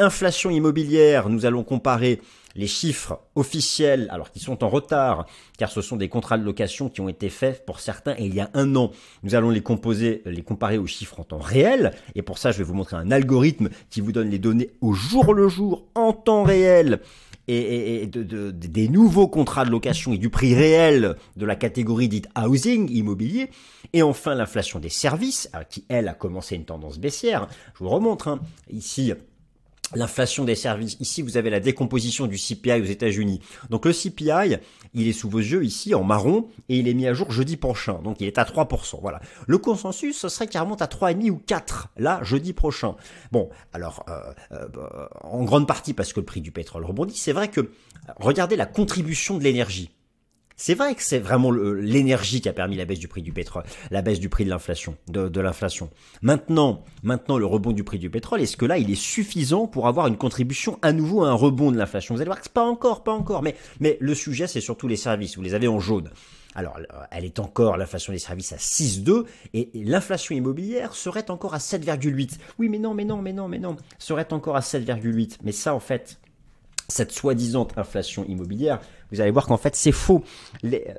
Inflation 0.00 0.48
immobilière, 0.48 1.28
nous 1.28 1.44
allons 1.44 1.62
comparer 1.62 2.22
les 2.56 2.66
chiffres 2.66 3.20
officiels, 3.34 4.08
alors 4.10 4.32
qui 4.32 4.40
sont 4.40 4.64
en 4.64 4.70
retard, 4.70 5.26
car 5.58 5.70
ce 5.70 5.82
sont 5.82 5.96
des 5.96 6.08
contrats 6.08 6.38
de 6.38 6.42
location 6.42 6.88
qui 6.88 7.02
ont 7.02 7.08
été 7.10 7.28
faits 7.28 7.66
pour 7.66 7.80
certains 7.80 8.14
il 8.18 8.34
y 8.34 8.40
a 8.40 8.48
un 8.54 8.76
an. 8.76 8.92
Nous 9.22 9.34
allons 9.34 9.50
les 9.50 9.60
composer, 9.60 10.22
les 10.24 10.40
comparer 10.40 10.78
aux 10.78 10.86
chiffres 10.86 11.20
en 11.20 11.24
temps 11.24 11.38
réel, 11.38 11.92
et 12.14 12.22
pour 12.22 12.38
ça, 12.38 12.50
je 12.50 12.56
vais 12.56 12.64
vous 12.64 12.72
montrer 12.72 12.96
un 12.96 13.10
algorithme 13.10 13.68
qui 13.90 14.00
vous 14.00 14.10
donne 14.10 14.30
les 14.30 14.38
données 14.38 14.70
au 14.80 14.94
jour 14.94 15.34
le 15.34 15.48
jour, 15.48 15.84
en 15.94 16.14
temps 16.14 16.44
réel, 16.44 17.00
et, 17.46 18.06
des 18.06 18.88
nouveaux 18.88 19.28
contrats 19.28 19.66
de 19.66 19.70
location 19.70 20.14
et 20.14 20.18
du 20.18 20.30
prix 20.30 20.54
réel 20.54 21.16
de 21.36 21.44
la 21.44 21.56
catégorie 21.56 22.08
dite 22.08 22.28
housing, 22.38 22.90
immobilier, 22.90 23.50
et 23.92 24.02
enfin 24.02 24.34
l'inflation 24.34 24.78
des 24.78 24.88
services, 24.88 25.50
qui 25.68 25.84
elle 25.90 26.08
a 26.08 26.14
commencé 26.14 26.56
une 26.56 26.64
tendance 26.64 26.98
baissière. 26.98 27.48
Je 27.74 27.84
vous 27.84 27.90
remontre 27.90 28.28
hein. 28.28 28.40
ici 28.70 29.12
l'inflation 29.94 30.44
des 30.44 30.54
services. 30.54 30.96
Ici, 31.00 31.22
vous 31.22 31.36
avez 31.36 31.50
la 31.50 31.60
décomposition 31.60 32.26
du 32.26 32.36
CPI 32.36 32.80
aux 32.80 32.84
États-Unis. 32.84 33.40
Donc 33.70 33.86
le 33.86 33.92
CPI, 33.92 34.58
il 34.94 35.08
est 35.08 35.12
sous 35.12 35.28
vos 35.28 35.38
yeux 35.38 35.64
ici 35.64 35.94
en 35.94 36.04
marron 36.04 36.48
et 36.68 36.78
il 36.78 36.88
est 36.88 36.94
mis 36.94 37.06
à 37.06 37.14
jour 37.14 37.30
jeudi 37.30 37.56
prochain. 37.56 38.00
Donc 38.02 38.20
il 38.20 38.26
est 38.26 38.38
à 38.38 38.44
3%. 38.44 38.98
Voilà. 39.00 39.20
Le 39.46 39.58
consensus, 39.58 40.18
ce 40.18 40.28
serait 40.28 40.46
qu'il 40.46 40.60
remonte 40.60 40.82
à 40.82 40.86
3,5 40.86 41.30
ou 41.30 41.36
4 41.44 41.88
là 41.96 42.20
jeudi 42.22 42.52
prochain. 42.52 42.96
Bon, 43.32 43.48
alors 43.72 44.04
euh, 44.08 44.32
euh, 44.52 45.08
en 45.22 45.44
grande 45.44 45.66
partie 45.66 45.94
parce 45.94 46.12
que 46.12 46.20
le 46.20 46.26
prix 46.26 46.40
du 46.40 46.52
pétrole 46.52 46.84
rebondit. 46.84 47.16
C'est 47.16 47.32
vrai 47.32 47.48
que 47.48 47.70
regardez 48.18 48.56
la 48.56 48.66
contribution 48.66 49.38
de 49.38 49.44
l'énergie. 49.44 49.90
C'est 50.62 50.74
vrai 50.74 50.94
que 50.94 51.02
c'est 51.02 51.20
vraiment 51.20 51.50
l'énergie 51.50 52.42
qui 52.42 52.48
a 52.50 52.52
permis 52.52 52.76
la 52.76 52.84
baisse 52.84 52.98
du 52.98 53.08
prix 53.08 53.22
du 53.22 53.32
pétrole, 53.32 53.62
la 53.90 54.02
baisse 54.02 54.20
du 54.20 54.28
prix 54.28 54.44
de 54.44 54.50
l'inflation, 54.50 54.94
de, 55.08 55.40
l'inflation. 55.40 55.88
Maintenant, 56.20 56.84
maintenant 57.02 57.38
le 57.38 57.46
rebond 57.46 57.72
du 57.72 57.82
prix 57.82 57.98
du 57.98 58.10
pétrole, 58.10 58.42
est-ce 58.42 58.58
que 58.58 58.66
là 58.66 58.76
il 58.76 58.90
est 58.90 58.94
suffisant 58.94 59.66
pour 59.66 59.88
avoir 59.88 60.06
une 60.06 60.18
contribution 60.18 60.78
à 60.82 60.92
nouveau 60.92 61.24
à 61.24 61.30
un 61.30 61.32
rebond 61.32 61.72
de 61.72 61.78
l'inflation? 61.78 62.14
Vous 62.14 62.20
allez 62.20 62.28
voir 62.28 62.42
que 62.42 62.48
pas 62.50 62.62
encore, 62.62 63.02
pas 63.04 63.12
encore. 63.12 63.40
Mais, 63.40 63.56
mais 63.80 63.96
le 64.00 64.14
sujet 64.14 64.46
c'est 64.46 64.60
surtout 64.60 64.86
les 64.86 64.96
services. 64.96 65.36
Vous 65.36 65.42
les 65.42 65.54
avez 65.54 65.66
en 65.66 65.80
jaune. 65.80 66.10
Alors, 66.54 66.78
elle 67.10 67.24
est 67.24 67.38
encore, 67.38 67.78
l'inflation 67.78 68.12
des 68.12 68.18
services, 68.18 68.52
à 68.52 68.56
6,2 68.56 69.24
et 69.54 69.70
l'inflation 69.72 70.34
immobilière 70.34 70.94
serait 70.94 71.30
encore 71.30 71.54
à 71.54 71.58
7,8. 71.58 72.32
Oui, 72.58 72.68
mais 72.68 72.78
non, 72.78 72.92
mais 72.92 73.06
non, 73.06 73.22
mais 73.22 73.32
non, 73.32 73.48
mais 73.48 73.60
non, 73.60 73.76
serait 73.98 74.30
encore 74.34 74.56
à 74.56 74.60
7,8. 74.60 75.38
Mais 75.42 75.52
ça, 75.52 75.74
en 75.74 75.80
fait, 75.80 76.18
cette 76.90 77.12
soi-disant 77.12 77.68
inflation 77.76 78.24
immobilière, 78.24 78.80
vous 79.12 79.20
allez 79.20 79.30
voir 79.30 79.46
qu'en 79.46 79.56
fait 79.56 79.76
c'est 79.76 79.92
faux. 79.92 80.22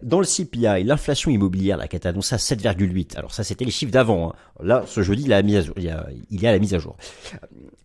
dans 0.01 0.19
le 0.19 0.25
CPI, 0.25 0.83
l'inflation 0.83 1.31
immobilière 1.31 1.77
là, 1.77 1.87
qui 1.87 1.95
est 1.95 2.05
annoncée 2.05 2.35
à 2.35 2.37
7,8, 2.37 3.17
alors 3.17 3.33
ça 3.33 3.43
c'était 3.43 3.65
les 3.65 3.71
chiffres 3.71 3.91
d'avant, 3.91 4.29
hein. 4.29 4.33
là 4.61 4.83
ce 4.87 5.01
jeudi 5.01 5.23
il, 5.23 5.33
a 5.33 5.41
mis 5.41 5.55
à 5.55 5.61
jour, 5.61 5.75
il, 5.77 5.83
y 5.83 5.89
a, 5.89 6.07
il 6.29 6.45
à 6.45 6.51
la 6.51 6.59
mise 6.59 6.73
à 6.73 6.79
jour. 6.79 6.95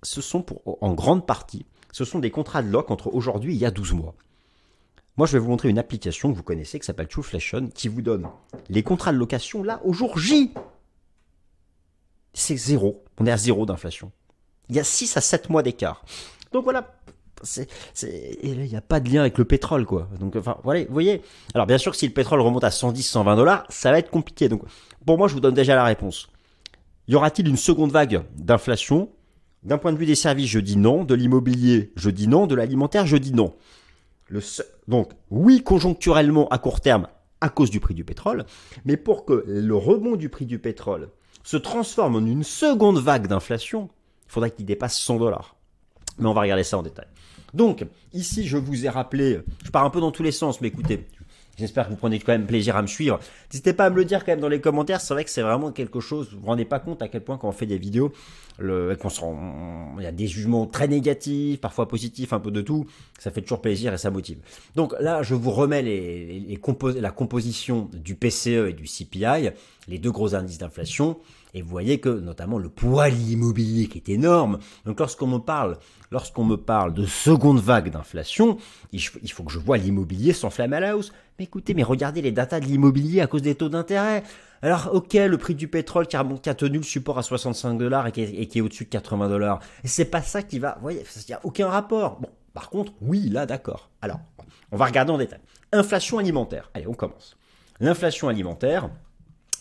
Ce 0.02 0.20
sont 0.20 0.42
pour, 0.42 0.78
en 0.82 0.94
grande 0.94 1.26
partie, 1.26 1.66
ce 1.92 2.04
sont 2.04 2.18
des 2.18 2.30
contrats 2.30 2.62
de 2.62 2.70
loc 2.70 2.90
entre 2.90 3.14
aujourd'hui 3.14 3.52
et 3.52 3.56
il 3.56 3.60
y 3.60 3.66
a 3.66 3.70
12 3.70 3.92
mois. 3.94 4.14
Moi, 5.16 5.26
je 5.26 5.32
vais 5.32 5.38
vous 5.38 5.48
montrer 5.48 5.70
une 5.70 5.78
application 5.78 6.30
que 6.30 6.36
vous 6.36 6.42
connaissez 6.42 6.78
qui 6.78 6.84
s'appelle 6.84 7.08
Trueflation 7.08 7.68
qui 7.68 7.88
vous 7.88 8.02
donne 8.02 8.28
les 8.68 8.82
contrats 8.82 9.12
de 9.12 9.16
location 9.16 9.62
là 9.62 9.80
au 9.82 9.94
jour 9.94 10.18
J. 10.18 10.52
C'est 12.34 12.56
zéro. 12.56 13.02
On 13.18 13.24
est 13.24 13.30
à 13.30 13.38
zéro 13.38 13.64
d'inflation. 13.64 14.12
Il 14.68 14.76
y 14.76 14.78
a 14.78 14.84
6 14.84 15.16
à 15.16 15.22
7 15.22 15.48
mois 15.48 15.62
d'écart. 15.62 16.04
Donc 16.52 16.64
voilà, 16.64 16.94
c'est, 17.42 17.68
il 18.42 18.58
n'y 18.58 18.76
a 18.76 18.80
pas 18.80 19.00
de 19.00 19.10
lien 19.10 19.20
avec 19.20 19.38
le 19.38 19.44
pétrole, 19.44 19.86
quoi. 19.86 20.08
Donc, 20.18 20.36
enfin, 20.36 20.56
voilà, 20.64 20.84
vous 20.84 20.92
voyez. 20.92 21.22
Alors, 21.54 21.66
bien 21.66 21.78
sûr 21.78 21.94
si 21.94 22.06
le 22.06 22.12
pétrole 22.12 22.40
remonte 22.40 22.64
à 22.64 22.70
110, 22.70 23.02
120 23.02 23.36
dollars, 23.36 23.66
ça 23.68 23.90
va 23.90 23.98
être 23.98 24.10
compliqué. 24.10 24.48
Donc, 24.48 24.62
pour 25.04 25.18
moi, 25.18 25.28
je 25.28 25.34
vous 25.34 25.40
donne 25.40 25.54
déjà 25.54 25.74
la 25.74 25.84
réponse. 25.84 26.28
Y 27.08 27.14
aura-t-il 27.14 27.48
une 27.48 27.56
seconde 27.56 27.92
vague 27.92 28.24
d'inflation? 28.36 29.10
D'un 29.62 29.78
point 29.78 29.92
de 29.92 29.98
vue 29.98 30.06
des 30.06 30.14
services, 30.14 30.50
je 30.50 30.60
dis 30.60 30.76
non. 30.76 31.04
De 31.04 31.14
l'immobilier, 31.14 31.92
je 31.96 32.10
dis 32.10 32.28
non. 32.28 32.46
De 32.46 32.54
l'alimentaire, 32.54 33.06
je 33.06 33.16
dis 33.16 33.32
non. 33.32 33.54
Donc, 34.88 35.12
oui, 35.30 35.62
conjoncturellement, 35.62 36.48
à 36.48 36.58
court 36.58 36.80
terme, 36.80 37.08
à 37.40 37.48
cause 37.48 37.70
du 37.70 37.80
prix 37.80 37.94
du 37.94 38.04
pétrole. 38.04 38.44
Mais 38.84 38.96
pour 38.96 39.24
que 39.24 39.44
le 39.46 39.74
rebond 39.74 40.16
du 40.16 40.28
prix 40.28 40.46
du 40.46 40.58
pétrole 40.58 41.10
se 41.44 41.56
transforme 41.56 42.16
en 42.16 42.26
une 42.26 42.42
seconde 42.42 42.98
vague 42.98 43.28
d'inflation, 43.28 43.88
il 44.26 44.32
faudrait 44.32 44.50
qu'il 44.50 44.66
dépasse 44.66 44.98
100 44.98 45.18
dollars. 45.18 45.55
Mais 46.18 46.28
on 46.28 46.34
va 46.34 46.42
regarder 46.42 46.64
ça 46.64 46.78
en 46.78 46.82
détail. 46.82 47.06
Donc, 47.54 47.86
ici, 48.12 48.46
je 48.46 48.56
vous 48.56 48.84
ai 48.84 48.88
rappelé, 48.88 49.40
je 49.64 49.70
pars 49.70 49.84
un 49.84 49.90
peu 49.90 50.00
dans 50.00 50.10
tous 50.10 50.22
les 50.22 50.32
sens, 50.32 50.60
mais 50.60 50.68
écoutez, 50.68 51.06
J'espère 51.56 51.86
que 51.86 51.90
vous 51.90 51.96
prenez 51.96 52.18
quand 52.18 52.32
même 52.32 52.46
plaisir 52.46 52.76
à 52.76 52.82
me 52.82 52.86
suivre. 52.86 53.18
N'hésitez 53.50 53.72
pas 53.72 53.86
à 53.86 53.90
me 53.90 53.96
le 53.96 54.04
dire 54.04 54.24
quand 54.24 54.32
même 54.32 54.40
dans 54.40 54.48
les 54.48 54.60
commentaires. 54.60 55.00
C'est 55.00 55.14
vrai 55.14 55.24
que 55.24 55.30
c'est 55.30 55.40
vraiment 55.40 55.72
quelque 55.72 56.00
chose. 56.00 56.28
Vous 56.32 56.40
vous 56.40 56.46
rendez 56.46 56.66
pas 56.66 56.80
compte 56.80 57.00
à 57.00 57.08
quel 57.08 57.24
point 57.24 57.38
quand 57.38 57.48
on 57.48 57.52
fait 57.52 57.64
des 57.64 57.78
vidéos, 57.78 58.12
le, 58.58 58.94
qu'on 58.94 59.08
se 59.08 59.22
rend, 59.22 59.94
il 59.96 60.04
y 60.04 60.06
a 60.06 60.12
des 60.12 60.26
jugements 60.26 60.66
très 60.66 60.86
négatifs, 60.86 61.58
parfois 61.58 61.88
positifs, 61.88 62.34
un 62.34 62.40
peu 62.40 62.50
de 62.50 62.60
tout. 62.60 62.86
Ça 63.18 63.30
fait 63.30 63.40
toujours 63.40 63.62
plaisir 63.62 63.94
et 63.94 63.98
ça 63.98 64.10
motive. 64.10 64.38
Donc 64.74 64.94
là, 65.00 65.22
je 65.22 65.34
vous 65.34 65.50
remets 65.50 65.80
les, 65.80 66.40
les, 66.40 67.00
la 67.00 67.10
composition 67.10 67.88
du 67.94 68.16
PCE 68.16 68.68
et 68.68 68.72
du 68.74 68.84
CPI, 68.84 69.50
les 69.88 69.98
deux 69.98 70.12
gros 70.12 70.34
indices 70.34 70.58
d'inflation. 70.58 71.16
Et 71.56 71.62
vous 71.62 71.70
voyez 71.70 72.00
que 72.00 72.10
notamment 72.10 72.58
le 72.58 72.68
poids 72.68 73.08
de 73.08 73.14
l'immobilier 73.14 73.86
qui 73.86 73.96
est 73.96 74.10
énorme. 74.10 74.58
Donc 74.84 75.00
lorsqu'on 75.00 75.26
me 75.26 75.38
parle, 75.38 75.78
lorsqu'on 76.10 76.44
me 76.44 76.58
parle 76.58 76.92
de 76.92 77.06
seconde 77.06 77.60
vague 77.60 77.90
d'inflation, 77.90 78.58
il 78.92 79.00
faut 79.00 79.42
que 79.42 79.50
je 79.50 79.58
vois 79.58 79.78
l'immobilier 79.78 80.34
s'enflammer 80.34 80.76
à 80.76 80.80
la 80.80 80.96
hausse. 80.98 81.14
Mais 81.38 81.46
écoutez, 81.46 81.72
mais 81.72 81.82
regardez 81.82 82.20
les 82.20 82.30
datas 82.30 82.60
de 82.60 82.66
l'immobilier 82.66 83.22
à 83.22 83.26
cause 83.26 83.40
des 83.40 83.54
taux 83.54 83.70
d'intérêt. 83.70 84.22
Alors 84.60 84.90
ok, 84.92 85.14
le 85.14 85.38
prix 85.38 85.54
du 85.54 85.66
pétrole 85.66 86.06
qui 86.06 86.16
a, 86.16 86.24
qui 86.42 86.50
a 86.50 86.54
tenu 86.54 86.76
le 86.76 86.84
support 86.84 87.16
à 87.16 87.22
65 87.22 87.78
dollars 87.78 88.06
et 88.06 88.12
qui 88.12 88.20
est, 88.20 88.60
au-dessus 88.60 88.84
de 88.84 88.90
80 88.90 89.30
dollars. 89.30 89.60
C'est 89.82 90.10
pas 90.10 90.20
ça 90.20 90.42
qui 90.42 90.58
va. 90.58 90.74
Vous 90.74 90.82
voyez, 90.82 91.04
il 91.16 91.24
n'y 91.26 91.34
a 91.34 91.40
aucun 91.42 91.68
rapport. 91.68 92.20
Bon, 92.20 92.28
par 92.52 92.68
contre, 92.68 92.92
oui, 93.00 93.30
là, 93.30 93.46
d'accord. 93.46 93.88
Alors, 94.02 94.20
on 94.72 94.76
va 94.76 94.84
regarder 94.84 95.12
en 95.12 95.18
détail. 95.18 95.40
Inflation 95.72 96.18
alimentaire. 96.18 96.70
Allez, 96.74 96.86
on 96.86 96.92
commence. 96.92 97.38
L'inflation 97.80 98.28
alimentaire, 98.28 98.90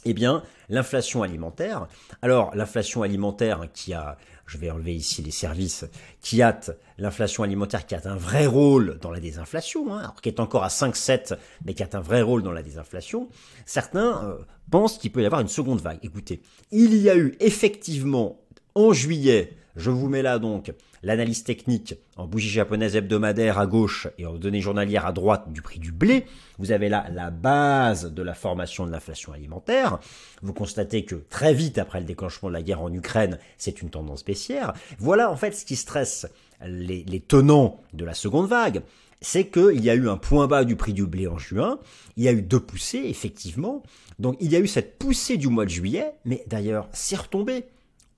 eh 0.05 0.13
bien, 0.13 0.43
l'inflation 0.69 1.23
alimentaire. 1.23 1.87
Alors, 2.21 2.55
l'inflation 2.55 3.03
alimentaire 3.03 3.67
qui 3.73 3.93
a 3.93 4.17
je 4.47 4.57
vais 4.57 4.69
enlever 4.69 4.93
ici 4.93 5.21
les 5.21 5.31
services, 5.31 5.85
qui 6.21 6.41
hâtent 6.41 6.77
l'inflation 6.97 7.43
alimentaire, 7.43 7.85
qui 7.85 7.95
a 7.95 8.01
un 8.05 8.15
vrai 8.15 8.45
rôle 8.45 8.99
dans 9.01 9.11
la 9.11 9.19
désinflation, 9.19 9.93
hein, 9.93 9.99
alors 9.99 10.21
qui 10.21 10.29
est 10.29 10.39
encore 10.39 10.63
à 10.63 10.67
5,7, 10.67 11.37
mais 11.65 11.73
qui 11.73 11.83
a 11.83 11.89
un 11.93 11.99
vrai 11.99 12.21
rôle 12.21 12.43
dans 12.43 12.51
la 12.51 12.61
désinflation, 12.61 13.29
certains 13.65 14.23
euh, 14.23 14.37
pensent 14.69 14.97
qu'il 14.97 15.11
peut 15.11 15.21
y 15.21 15.25
avoir 15.25 15.41
une 15.41 15.47
seconde 15.47 15.81
vague. 15.81 15.99
Écoutez, 16.03 16.41
il 16.71 16.95
y 16.95 17.09
a 17.09 17.17
eu 17.17 17.35
effectivement 17.39 18.39
en 18.75 18.93
juillet, 18.93 19.53
je 19.75 19.89
vous 19.89 20.09
mets 20.09 20.21
là 20.21 20.37
donc 20.37 20.73
l'analyse 21.05 21.43
technique 21.43 21.93
en 22.17 22.25
bougie 22.25 22.49
japonaise 22.49 22.95
hebdomadaire 22.95 23.59
à 23.59 23.67
gauche 23.67 24.07
et 24.17 24.25
en 24.25 24.33
données 24.33 24.59
journalières 24.59 25.05
à 25.05 25.11
droite 25.11 25.53
du 25.53 25.61
prix 25.61 25.79
du 25.79 25.91
blé. 25.91 26.25
Vous 26.57 26.71
avez 26.71 26.89
là 26.89 27.05
la 27.13 27.29
base 27.29 28.11
de 28.11 28.23
la 28.23 28.33
formation 28.33 28.87
de 28.87 28.91
l'inflation 28.91 29.31
alimentaire. 29.31 29.99
Vous 30.41 30.51
constatez 30.51 31.05
que 31.05 31.15
très 31.29 31.53
vite 31.53 31.77
après 31.77 31.99
le 31.99 32.07
déclenchement 32.07 32.49
de 32.49 32.53
la 32.55 32.63
guerre 32.63 32.81
en 32.81 32.91
Ukraine, 32.91 33.37
c'est 33.59 33.83
une 33.83 33.91
tendance 33.91 34.25
baissière. 34.25 34.73
Voilà 34.97 35.29
en 35.29 35.35
fait 35.35 35.51
ce 35.51 35.63
qui 35.63 35.75
stresse 35.75 36.25
les, 36.65 37.05
tenants 37.19 37.79
de 37.93 38.03
la 38.03 38.15
seconde 38.15 38.47
vague 38.47 38.81
c'est 39.21 39.47
qu'il 39.47 39.83
y 39.83 39.89
a 39.89 39.95
eu 39.95 40.09
un 40.09 40.17
point 40.17 40.45
bas 40.45 40.65
du 40.65 40.75
prix 40.75 40.93
du 40.93 41.07
blé 41.07 41.25
en 41.25 41.37
juin, 41.37 41.79
il 42.15 42.23
y 42.23 42.27
a 42.27 42.31
eu 42.31 42.43
deux 42.43 42.59
poussées, 42.59 43.05
effectivement, 43.05 43.81
donc 44.19 44.37
il 44.39 44.51
y 44.51 44.55
a 44.55 44.59
eu 44.59 44.67
cette 44.67 44.99
poussée 44.99 45.37
du 45.37 45.47
mois 45.47 45.65
de 45.65 45.71
juillet, 45.71 46.11
mais 46.25 46.43
d'ailleurs 46.47 46.89
c'est 46.91 47.15
retombé 47.15 47.65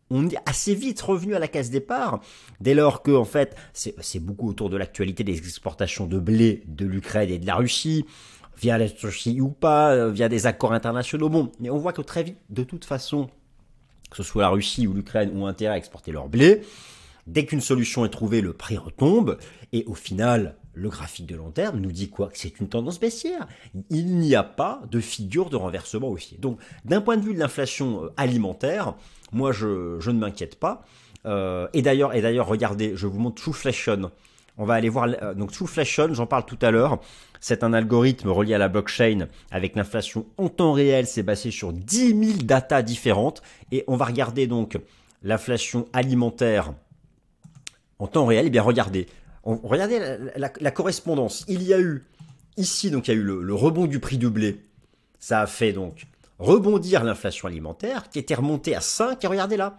on 0.09 0.29
est 0.29 0.37
assez 0.45 0.73
vite 0.73 1.01
revenu 1.01 1.35
à 1.35 1.39
la 1.39 1.47
case 1.47 1.69
départ, 1.69 2.21
dès 2.61 2.73
lors 2.73 3.01
que, 3.01 3.11
en 3.11 3.25
fait, 3.25 3.55
c'est 3.73 4.19
beaucoup 4.19 4.49
autour 4.49 4.69
de 4.69 4.77
l'actualité 4.77 5.23
des 5.23 5.37
exportations 5.37 6.07
de 6.07 6.19
blé 6.19 6.63
de 6.67 6.85
l'Ukraine 6.85 7.29
et 7.29 7.39
de 7.39 7.45
la 7.45 7.55
Russie, 7.55 8.05
via 8.57 8.77
la 8.77 8.87
Russie 9.01 9.41
ou 9.41 9.49
pas, 9.49 9.93
euh, 9.93 10.11
via 10.11 10.29
des 10.29 10.47
accords 10.47 10.73
internationaux. 10.73 11.29
Bon, 11.29 11.51
mais 11.59 11.69
on 11.69 11.77
voit 11.77 11.93
que 11.93 12.01
très 12.01 12.23
vite, 12.23 12.37
de 12.49 12.63
toute 12.63 12.85
façon, 12.85 13.29
que 14.09 14.17
ce 14.17 14.23
soit 14.23 14.43
la 14.43 14.49
Russie 14.49 14.87
ou 14.87 14.93
l'Ukraine 14.93 15.31
ont 15.35 15.45
intérêt 15.45 15.75
à 15.75 15.77
exporter 15.77 16.11
leur 16.11 16.29
blé. 16.29 16.61
Dès 17.27 17.45
qu'une 17.45 17.61
solution 17.61 18.05
est 18.05 18.09
trouvée, 18.09 18.39
le 18.41 18.53
prix 18.53 18.77
retombe, 18.77 19.37
et 19.73 19.83
au 19.85 19.93
final, 19.93 20.55
le 20.77 20.89
graphique 20.89 21.25
de 21.25 21.35
long 21.35 21.51
terme 21.51 21.79
nous 21.79 21.91
dit 21.91 22.09
quoi? 22.09 22.29
Que 22.29 22.37
c'est 22.37 22.59
une 22.59 22.69
tendance 22.69 22.99
baissière. 22.99 23.47
Il 23.89 24.17
n'y 24.17 24.35
a 24.35 24.43
pas 24.43 24.81
de 24.89 24.99
figure 24.99 25.49
de 25.49 25.55
renversement 25.55 26.07
haussier. 26.07 26.37
Donc, 26.37 26.59
d'un 26.85 27.01
point 27.01 27.17
de 27.17 27.23
vue 27.23 27.33
de 27.33 27.39
l'inflation 27.39 28.05
euh, 28.05 28.13
alimentaire, 28.15 28.95
moi, 29.31 29.51
je, 29.51 29.97
ne 30.09 30.19
m'inquiète 30.19 30.59
pas. 30.59 30.85
Euh, 31.25 31.67
et 31.73 31.81
d'ailleurs, 31.81 32.13
et 32.13 32.21
d'ailleurs, 32.21 32.47
regardez, 32.47 32.93
je 32.95 33.07
vous 33.07 33.19
montre 33.19 33.41
Trueflation. 33.41 34.11
On 34.57 34.65
va 34.65 34.75
aller 34.75 34.89
voir 34.89 35.07
euh, 35.21 35.33
donc 35.33 35.51
Trueflation, 35.51 36.13
j'en 36.13 36.27
parle 36.27 36.45
tout 36.45 36.59
à 36.61 36.71
l'heure. 36.71 36.99
C'est 37.39 37.63
un 37.63 37.73
algorithme 37.73 38.29
relié 38.29 38.53
à 38.53 38.57
la 38.57 38.69
blockchain 38.69 39.27
avec 39.51 39.75
l'inflation 39.75 40.25
en 40.37 40.49
temps 40.49 40.73
réel. 40.73 41.07
C'est 41.07 41.23
basé 41.23 41.51
sur 41.51 41.73
10 41.73 42.07
000 42.07 42.37
datas 42.43 42.81
différentes 42.81 43.41
et 43.71 43.83
on 43.87 43.95
va 43.95 44.05
regarder 44.05 44.47
donc 44.47 44.79
l'inflation 45.23 45.85
alimentaire 45.93 46.73
en 47.99 48.07
temps 48.07 48.25
réel. 48.25 48.45
Et 48.45 48.47
eh 48.47 48.51
bien, 48.51 48.63
regardez, 48.63 49.07
regardez 49.47 49.99
la, 50.35 50.71
correspondance. 50.71 51.45
Il 51.47 51.63
y 51.63 51.73
a 51.73 51.79
eu 51.79 52.03
ici 52.57 52.91
donc 52.91 53.07
il 53.07 53.11
y 53.11 53.13
a 53.13 53.17
eu 53.17 53.23
le, 53.23 53.53
rebond 53.53 53.85
du 53.85 53.99
prix 53.99 54.17
du 54.17 54.29
blé. 54.29 54.63
Ça 55.19 55.41
a 55.41 55.47
fait 55.47 55.73
donc 55.73 56.05
rebondir 56.39 57.03
l'inflation 57.03 57.47
alimentaire 57.47 58.09
qui 58.09 58.19
était 58.19 58.35
remontée 58.35 58.75
à 58.75 58.81
5 58.81 59.23
et 59.23 59.27
regardez 59.27 59.57
là, 59.57 59.77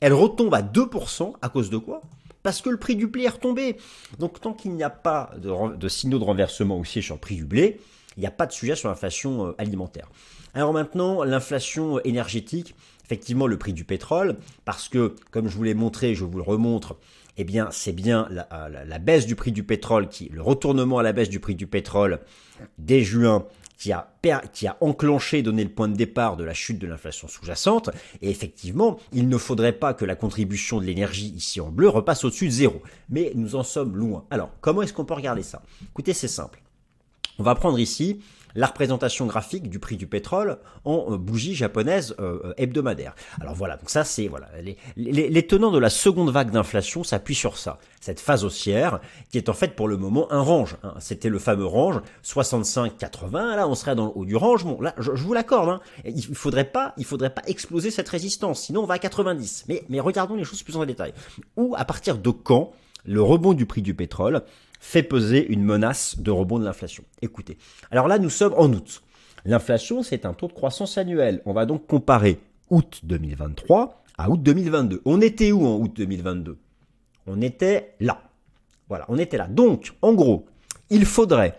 elle 0.00 0.12
retombe 0.12 0.54
à 0.54 0.62
2% 0.62 1.34
à 1.40 1.48
cause 1.48 1.70
de 1.70 1.78
quoi? 1.78 2.02
Parce 2.42 2.60
que 2.60 2.68
le 2.68 2.76
prix 2.76 2.96
du 2.96 3.06
blé 3.06 3.24
est 3.24 3.30
retombé. 3.30 3.76
Donc 4.18 4.40
tant 4.40 4.52
qu'il 4.52 4.72
n'y 4.72 4.82
a 4.82 4.90
pas 4.90 5.30
de, 5.38 5.88
signaux 5.88 6.18
de 6.18 6.24
renversement 6.24 6.78
aussi 6.78 7.02
sur 7.02 7.14
le 7.14 7.20
prix 7.20 7.36
du 7.36 7.44
blé, 7.44 7.80
il 8.16 8.20
n'y 8.20 8.26
a 8.26 8.30
pas 8.30 8.46
de 8.46 8.52
sujet 8.52 8.76
sur 8.76 8.88
l'inflation 8.88 9.48
euh, 9.48 9.54
alimentaire. 9.58 10.08
Alors 10.54 10.72
maintenant, 10.72 11.22
l'inflation 11.22 12.00
énergétique, 12.00 12.74
effectivement 13.04 13.46
le 13.46 13.58
prix 13.58 13.72
du 13.72 13.84
pétrole, 13.84 14.36
parce 14.64 14.88
que 14.88 15.14
comme 15.30 15.48
je 15.48 15.56
vous 15.56 15.62
l'ai 15.64 15.74
montré, 15.74 16.14
je 16.14 16.24
vous 16.24 16.36
le 16.36 16.42
remontre, 16.42 16.96
eh 17.36 17.44
bien 17.44 17.68
c'est 17.70 17.92
bien 17.92 18.28
la, 18.30 18.68
la, 18.68 18.98
baisse 18.98 19.26
du 19.26 19.36
prix 19.36 19.52
du 19.52 19.62
pétrole, 19.62 20.08
qui, 20.08 20.28
le 20.32 20.42
retournement 20.42 20.98
à 20.98 21.02
la 21.02 21.12
baisse 21.12 21.28
du 21.28 21.40
prix 21.40 21.54
du 21.54 21.66
pétrole 21.66 22.20
dès 22.78 23.02
juin 23.02 23.46
qui 23.78 23.92
a, 23.92 24.08
qui 24.52 24.66
a 24.66 24.76
enclenché, 24.80 25.42
donné 25.42 25.62
le 25.62 25.70
point 25.70 25.88
de 25.88 25.96
départ 25.96 26.36
de 26.36 26.44
la 26.44 26.54
chute 26.54 26.78
de 26.78 26.86
l'inflation 26.86 27.28
sous-jacente. 27.28 27.90
Et 28.22 28.30
effectivement, 28.30 28.98
il 29.12 29.28
ne 29.28 29.38
faudrait 29.38 29.72
pas 29.72 29.94
que 29.94 30.04
la 30.04 30.14
contribution 30.14 30.80
de 30.80 30.86
l'énergie 30.86 31.28
ici 31.36 31.60
en 31.60 31.68
bleu 31.68 31.88
repasse 31.88 32.24
au-dessus 32.24 32.46
de 32.46 32.52
zéro. 32.52 32.82
Mais 33.10 33.32
nous 33.34 33.54
en 33.54 33.62
sommes 33.62 33.96
loin. 33.96 34.24
Alors, 34.30 34.50
comment 34.60 34.82
est-ce 34.82 34.92
qu'on 34.92 35.04
peut 35.04 35.14
regarder 35.14 35.42
ça? 35.42 35.62
Écoutez, 35.90 36.14
c'est 36.14 36.28
simple. 36.28 36.62
On 37.38 37.42
va 37.42 37.54
prendre 37.54 37.78
ici 37.78 38.20
la 38.56 38.66
représentation 38.66 39.26
graphique 39.26 39.68
du 39.68 39.78
prix 39.78 39.96
du 39.96 40.06
pétrole 40.06 40.58
en 40.84 41.12
euh, 41.12 41.16
bougie 41.18 41.54
japonaise 41.54 42.16
euh, 42.18 42.40
euh, 42.44 42.54
hebdomadaire. 42.56 43.14
Alors 43.40 43.54
voilà, 43.54 43.76
donc 43.76 43.90
ça 43.90 44.02
c'est 44.02 44.26
voilà 44.26 44.48
les, 44.96 45.46
tenants 45.46 45.70
de 45.70 45.78
la 45.78 45.90
seconde 45.90 46.30
vague 46.30 46.50
d'inflation 46.50 47.04
s'appuient 47.04 47.34
sur 47.34 47.58
ça, 47.58 47.78
cette 48.00 48.18
phase 48.18 48.44
haussière 48.44 49.00
qui 49.30 49.38
est 49.38 49.48
en 49.48 49.52
fait 49.52 49.76
pour 49.76 49.86
le 49.86 49.96
moment 49.96 50.32
un 50.32 50.40
range. 50.40 50.76
Hein. 50.82 50.94
C'était 50.98 51.28
le 51.28 51.38
fameux 51.38 51.66
range 51.66 52.00
65-80. 52.24 53.56
Là, 53.56 53.68
on 53.68 53.74
serait 53.74 53.94
dans 53.94 54.06
le 54.06 54.12
haut 54.14 54.24
du 54.24 54.36
range. 54.36 54.64
Bon, 54.64 54.80
là, 54.80 54.94
je, 54.98 55.10
vous 55.10 55.34
l'accorde. 55.34 55.68
Hein. 55.68 55.80
Il 56.04 56.34
faudrait 56.34 56.64
pas, 56.64 56.94
il 56.96 57.04
faudrait 57.04 57.30
pas 57.30 57.42
exploser 57.46 57.90
cette 57.90 58.08
résistance, 58.08 58.62
sinon 58.62 58.82
on 58.82 58.86
va 58.86 58.94
à 58.94 58.98
90. 58.98 59.66
Mais 59.68 59.84
mais 59.88 60.00
regardons 60.00 60.34
les 60.34 60.44
choses 60.44 60.62
plus 60.62 60.76
en 60.76 60.84
détail. 60.86 61.12
Ou 61.56 61.74
à 61.76 61.84
partir 61.84 62.16
de 62.16 62.30
quand 62.30 62.72
le 63.06 63.22
rebond 63.22 63.54
du 63.54 63.66
prix 63.66 63.82
du 63.82 63.94
pétrole 63.94 64.42
fait 64.80 65.02
peser 65.02 65.46
une 65.46 65.62
menace 65.62 66.18
de 66.18 66.30
rebond 66.30 66.58
de 66.58 66.64
l'inflation. 66.64 67.04
Écoutez, 67.22 67.58
alors 67.90 68.08
là 68.08 68.18
nous 68.18 68.30
sommes 68.30 68.54
en 68.56 68.72
août. 68.72 69.02
L'inflation, 69.44 70.02
c'est 70.02 70.26
un 70.26 70.32
taux 70.32 70.48
de 70.48 70.52
croissance 70.52 70.98
annuel. 70.98 71.40
On 71.46 71.52
va 71.52 71.66
donc 71.66 71.86
comparer 71.86 72.40
août 72.70 73.00
2023 73.04 74.02
à 74.18 74.28
août 74.28 74.42
2022. 74.42 75.02
On 75.04 75.20
était 75.20 75.52
où 75.52 75.64
en 75.66 75.76
août 75.76 75.92
2022 75.94 76.58
On 77.26 77.40
était 77.40 77.94
là. 78.00 78.20
Voilà, 78.88 79.04
on 79.08 79.18
était 79.18 79.36
là. 79.36 79.46
Donc, 79.46 79.92
en 80.02 80.14
gros, 80.14 80.46
il 80.90 81.04
faudrait, 81.04 81.56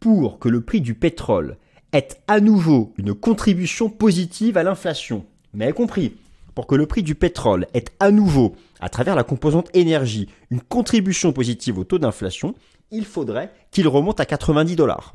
pour 0.00 0.38
que 0.38 0.48
le 0.48 0.62
prix 0.62 0.80
du 0.80 0.94
pétrole 0.94 1.56
ait 1.92 2.08
à 2.28 2.40
nouveau 2.40 2.92
une 2.96 3.14
contribution 3.14 3.88
positive 3.88 4.56
à 4.56 4.62
l'inflation, 4.62 5.24
mais 5.54 5.64
avez 5.64 5.74
compris, 5.74 6.16
pour 6.54 6.66
que 6.66 6.74
le 6.74 6.86
prix 6.86 7.02
du 7.02 7.14
pétrole 7.14 7.66
ait 7.74 7.84
à 8.00 8.10
nouveau, 8.10 8.54
à 8.80 8.88
travers 8.88 9.14
la 9.14 9.24
composante 9.24 9.68
énergie, 9.74 10.28
une 10.50 10.60
contribution 10.60 11.32
positive 11.32 11.78
au 11.78 11.84
taux 11.84 11.98
d'inflation, 11.98 12.54
il 12.90 13.04
faudrait 13.04 13.52
qu'il 13.70 13.88
remonte 13.88 14.20
à 14.20 14.26
90 14.26 14.76
dollars. 14.76 15.14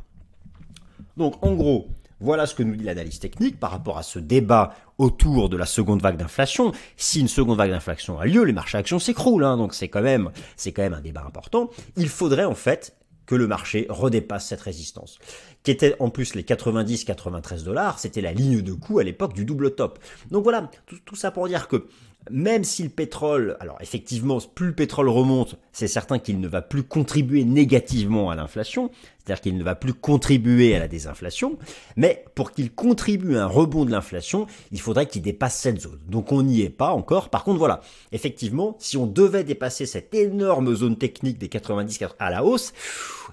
Donc 1.15 1.43
en 1.43 1.53
gros, 1.53 1.87
voilà 2.19 2.47
ce 2.47 2.55
que 2.55 2.63
nous 2.63 2.75
dit 2.75 2.83
l'analyse 2.83 3.19
technique 3.19 3.59
par 3.59 3.71
rapport 3.71 3.97
à 3.97 4.03
ce 4.03 4.19
débat 4.19 4.73
autour 4.97 5.49
de 5.49 5.57
la 5.57 5.65
seconde 5.65 6.01
vague 6.01 6.17
d'inflation. 6.17 6.71
Si 6.95 7.19
une 7.19 7.27
seconde 7.27 7.57
vague 7.57 7.69
d'inflation 7.69 8.19
a 8.19 8.25
lieu, 8.25 8.43
les 8.43 8.53
marchés 8.53 8.77
actions 8.77 8.99
s'écroulent, 8.99 9.43
hein, 9.43 9.57
donc 9.57 9.75
c'est 9.75 9.87
quand 9.87 10.01
même, 10.01 10.31
c'est 10.55 10.71
quand 10.71 10.81
même 10.81 10.95
un 10.95 11.01
débat 11.01 11.23
important. 11.25 11.69
Il 11.95 12.09
faudrait 12.09 12.45
en 12.45 12.55
fait 12.55 12.95
que 13.27 13.35
le 13.35 13.45
marché 13.45 13.85
redépasse 13.89 14.47
cette 14.47 14.61
résistance, 14.61 15.19
qui 15.67 15.71
était 15.71 15.97
en 15.99 16.09
plus 16.09 16.33
les 16.33 16.43
90-93 16.43 17.65
dollars, 17.65 17.99
c'était 17.99 18.21
la 18.21 18.31
ligne 18.31 18.61
de 18.61 18.71
coût 18.71 18.99
à 18.99 19.03
l'époque 19.03 19.33
du 19.33 19.43
double 19.43 19.75
top. 19.75 19.99
Donc 20.31 20.43
voilà, 20.45 20.71
tout, 21.05 21.15
ça 21.17 21.29
pour 21.29 21.45
dire 21.49 21.67
que 21.67 21.87
même 22.31 22.63
si 22.63 22.83
le 22.83 22.89
pétrole, 22.89 23.57
alors 23.59 23.77
effectivement, 23.81 24.37
plus 24.55 24.67
le 24.67 24.73
pétrole 24.73 25.09
remonte, 25.09 25.57
c'est 25.73 25.89
certain 25.89 26.19
qu'il 26.19 26.39
ne 26.39 26.47
va 26.47 26.61
plus 26.61 26.83
contribuer 26.83 27.43
négativement 27.43 28.29
à 28.29 28.35
l'inflation, 28.37 28.91
c'est-à-dire 29.17 29.41
qu'il 29.41 29.57
ne 29.57 29.63
va 29.65 29.75
plus 29.75 29.93
contribuer 29.93 30.73
à 30.73 30.79
la 30.79 30.87
désinflation, 30.87 31.57
mais 31.97 32.23
pour 32.33 32.53
qu'il 32.53 32.71
contribue 32.71 33.35
à 33.35 33.43
un 33.43 33.47
rebond 33.47 33.83
de 33.83 33.91
l'inflation, 33.91 34.47
il 34.71 34.79
faudrait 34.79 35.07
qu'il 35.07 35.21
dépasse 35.21 35.57
cette 35.59 35.81
zone. 35.81 35.99
Donc 36.07 36.31
on 36.31 36.43
n'y 36.43 36.61
est 36.61 36.69
pas 36.69 36.91
encore. 36.91 37.27
Par 37.27 37.43
contre, 37.43 37.59
voilà, 37.59 37.81
effectivement, 38.13 38.77
si 38.79 38.95
on 38.95 39.05
devait 39.05 39.43
dépasser 39.43 39.85
cette 39.85 40.15
énorme 40.15 40.73
zone 40.75 40.95
technique 40.97 41.37
des 41.39 41.49
90 41.49 41.99
à 42.19 42.29
la 42.29 42.45
hausse, 42.45 42.71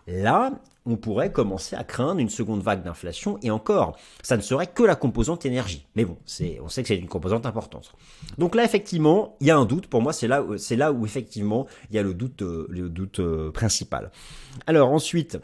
là, 0.09 0.51
on 0.87 0.97
pourrait 0.97 1.33
commencer 1.33 1.77
à 1.77 1.85
craindre 1.85 2.20
une 2.20 2.29
seconde 2.29 2.62
vague 2.62 2.83
d'inflation 2.83 3.38
et 3.42 3.51
encore, 3.51 3.97
ça 4.23 4.37
ne 4.37 4.42
serait 4.42 4.66
que 4.66 4.83
la 4.83 4.97
composante 4.97 5.47
énergie. 5.47 5.87
Mais 5.97 6.05
bon, 6.05 6.18
c'est, 6.27 6.61
on 6.62 6.68
sait 6.68 6.83
que 6.83 6.88
c'est 6.88 6.97
une 6.97 7.09
composante 7.09 7.47
importante. 7.47 7.94
Donc 8.37 8.55
là, 8.55 8.64
effectivement, 8.64 9.37
il 9.40 9.47
y 9.47 9.51
a 9.51 9.57
un 9.57 9.64
doute. 9.64 9.87
Pour 9.87 10.03
moi, 10.03 10.12
c'est 10.12 10.29
là, 10.29 10.44
c'est 10.59 10.77
là 10.77 10.92
où 10.92 11.07
effectivement 11.07 11.66
il 11.90 11.97
y 11.97 11.99
a 11.99 12.03
le 12.03 12.12
doute, 12.12 12.42
euh, 12.42 12.66
le 12.68 12.88
doute 12.88 13.20
euh, 13.20 13.51
principal. 13.51 14.11
Alors 14.66 14.90
ensuite, 14.90 15.38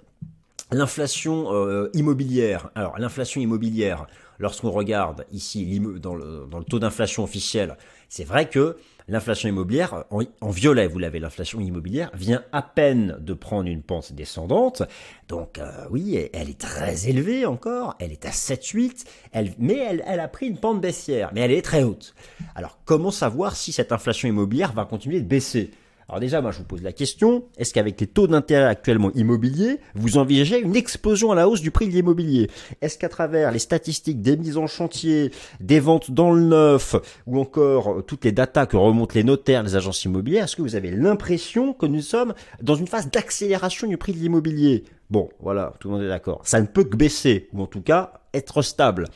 l'inflation 0.73 1.53
euh, 1.53 1.89
immobilière. 1.95 2.71
Alors 2.75 2.99
l'inflation 2.99 3.41
immobilière, 3.41 4.07
lorsqu'on 4.39 4.71
regarde 4.71 5.25
ici 5.33 5.81
dans 6.01 6.15
le, 6.15 6.47
dans 6.51 6.59
le 6.59 6.65
taux 6.65 6.79
d'inflation 6.79 7.25
officiel, 7.25 7.77
c'est 8.11 8.25
vrai 8.25 8.51
que 8.51 8.77
L'inflation 9.11 9.49
immobilière, 9.49 10.05
en, 10.11 10.51
violet, 10.51 10.87
vous 10.87 11.01
l'avez, 11.01 11.19
l'inflation 11.19 11.59
immobilière 11.59 12.13
vient 12.15 12.45
à 12.53 12.63
peine 12.63 13.17
de 13.21 13.35
prendre 13.35 13.69
une 13.69 13.83
pente 13.83 14.13
descendante. 14.13 14.85
Donc 15.27 15.59
euh, 15.59 15.85
oui, 15.91 16.29
elle 16.33 16.49
est 16.49 16.61
très 16.61 17.09
élevée 17.09 17.45
encore, 17.45 17.97
elle 17.99 18.13
est 18.13 18.25
à 18.25 18.31
7-8, 18.31 19.05
elle, 19.33 19.53
mais 19.59 19.79
elle 20.07 20.21
a 20.21 20.29
pris 20.29 20.47
une 20.47 20.59
pente 20.59 20.81
baissière, 20.81 21.33
mais 21.35 21.41
elle 21.41 21.51
est 21.51 21.63
très 21.63 21.83
haute. 21.83 22.15
Alors 22.55 22.79
comment 22.85 23.11
savoir 23.11 23.57
si 23.57 23.73
cette 23.73 23.91
inflation 23.91 24.29
immobilière 24.29 24.73
va 24.73 24.85
continuer 24.85 25.21
de 25.21 25.27
baisser? 25.27 25.73
Alors 26.11 26.19
déjà, 26.19 26.41
moi 26.41 26.51
je 26.51 26.59
vous 26.59 26.65
pose 26.65 26.83
la 26.83 26.93
question, 26.93 27.45
est-ce 27.57 27.73
qu'avec 27.73 28.01
les 28.01 28.09
taux 28.09 28.27
d'intérêt 28.27 28.65
actuellement 28.65 29.13
immobiliers, 29.15 29.79
vous 29.95 30.19
envisagez 30.19 30.59
une 30.59 30.75
explosion 30.75 31.31
à 31.31 31.37
la 31.37 31.49
hausse 31.49 31.61
du 31.61 31.71
prix 31.71 31.87
de 31.87 31.93
l'immobilier? 31.93 32.51
Est-ce 32.81 32.99
qu'à 32.99 33.09
travers 33.09 33.53
les 33.53 33.61
statistiques 33.61 34.21
des 34.21 34.37
mises 34.37 34.57
en 34.57 34.67
chantier, 34.67 35.31
des 35.61 35.79
ventes 35.79 36.11
dans 36.11 36.33
le 36.33 36.41
neuf, 36.41 36.97
ou 37.29 37.39
encore 37.39 37.93
euh, 37.93 38.03
toutes 38.03 38.25
les 38.25 38.33
datas 38.33 38.67
que 38.67 38.77
remontent 38.77 39.15
les 39.15 39.23
notaires, 39.23 39.63
les 39.63 39.77
agences 39.77 40.05
immobilières, 40.05 40.47
est-ce 40.47 40.57
que 40.57 40.63
vous 40.63 40.75
avez 40.75 40.91
l'impression 40.91 41.75
que 41.75 41.87
nous 41.87 42.01
sommes 42.01 42.35
dans 42.61 42.75
une 42.75 42.89
phase 42.89 43.09
d'accélération 43.09 43.87
du 43.87 43.97
prix 43.97 44.13
de 44.13 44.19
l'immobilier? 44.19 44.83
Bon, 45.11 45.29
voilà, 45.39 45.75
tout 45.79 45.91
le 45.91 45.95
monde 45.95 46.03
est 46.03 46.09
d'accord. 46.09 46.41
Ça 46.43 46.61
ne 46.61 46.67
peut 46.67 46.83
que 46.83 46.97
baisser, 46.97 47.49
ou 47.53 47.63
en 47.63 47.67
tout 47.67 47.83
cas 47.83 48.15
être 48.35 48.63
stable. 48.63 49.07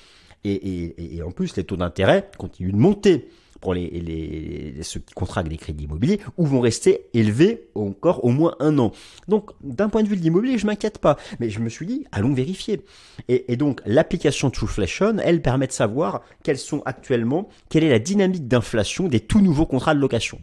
Et, 0.44 1.16
et 1.16 1.22
en 1.24 1.32
plus, 1.32 1.56
les 1.56 1.64
taux 1.64 1.76
d'intérêt 1.76 2.30
continuent 2.38 2.72
de 2.72 2.76
monter 2.76 3.28
pour 3.64 3.74
les, 3.74 3.88
les, 3.88 4.82
ceux 4.82 5.00
qui 5.00 5.14
contractent 5.14 5.48
des 5.48 5.56
crédits 5.56 5.84
immobiliers, 5.84 6.20
ou 6.36 6.44
vont 6.44 6.60
rester 6.60 7.06
élevés 7.14 7.70
encore 7.74 8.22
au 8.22 8.28
moins 8.28 8.54
un 8.60 8.78
an. 8.78 8.92
Donc, 9.26 9.50
d'un 9.62 9.88
point 9.88 10.02
de 10.02 10.08
vue 10.08 10.16
de 10.16 10.20
l'immobilier, 10.20 10.58
je 10.58 10.66
m'inquiète 10.66 10.98
pas. 10.98 11.16
Mais 11.40 11.48
je 11.48 11.60
me 11.60 11.70
suis 11.70 11.86
dit, 11.86 12.04
allons 12.12 12.34
vérifier. 12.34 12.84
Et, 13.28 13.56
donc, 13.56 13.80
l'application 13.86 14.50
Trueflation, 14.50 15.16
elle 15.18 15.40
permet 15.40 15.66
de 15.66 15.72
savoir 15.72 16.20
quelles 16.42 16.58
sont 16.58 16.82
actuellement, 16.84 17.48
quelle 17.70 17.84
est 17.84 17.90
la 17.90 17.98
dynamique 17.98 18.46
d'inflation 18.46 19.08
des 19.08 19.20
tout 19.20 19.40
nouveaux 19.40 19.66
contrats 19.66 19.94
de 19.94 20.00
location. 20.00 20.38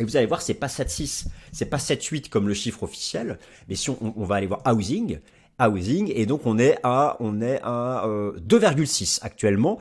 Et 0.00 0.04
vous 0.04 0.16
allez 0.16 0.26
voir, 0.26 0.42
c'est 0.42 0.54
pas 0.54 0.66
7,6, 0.66 1.26
c'est 1.52 1.66
pas 1.66 1.76
7,8 1.76 2.30
comme 2.30 2.48
le 2.48 2.54
chiffre 2.54 2.82
officiel, 2.82 3.38
mais 3.68 3.76
si 3.76 3.90
on, 3.90 4.14
on 4.16 4.24
va 4.24 4.36
aller 4.36 4.46
voir 4.48 4.62
housing, 4.66 5.20
housing, 5.60 6.10
et 6.14 6.26
donc 6.26 6.46
on 6.46 6.58
est 6.58 6.78
à, 6.82 7.16
on 7.20 7.40
est 7.42 7.60
à 7.62 8.06
euh, 8.06 8.32
2,6 8.40 9.18
actuellement, 9.22 9.78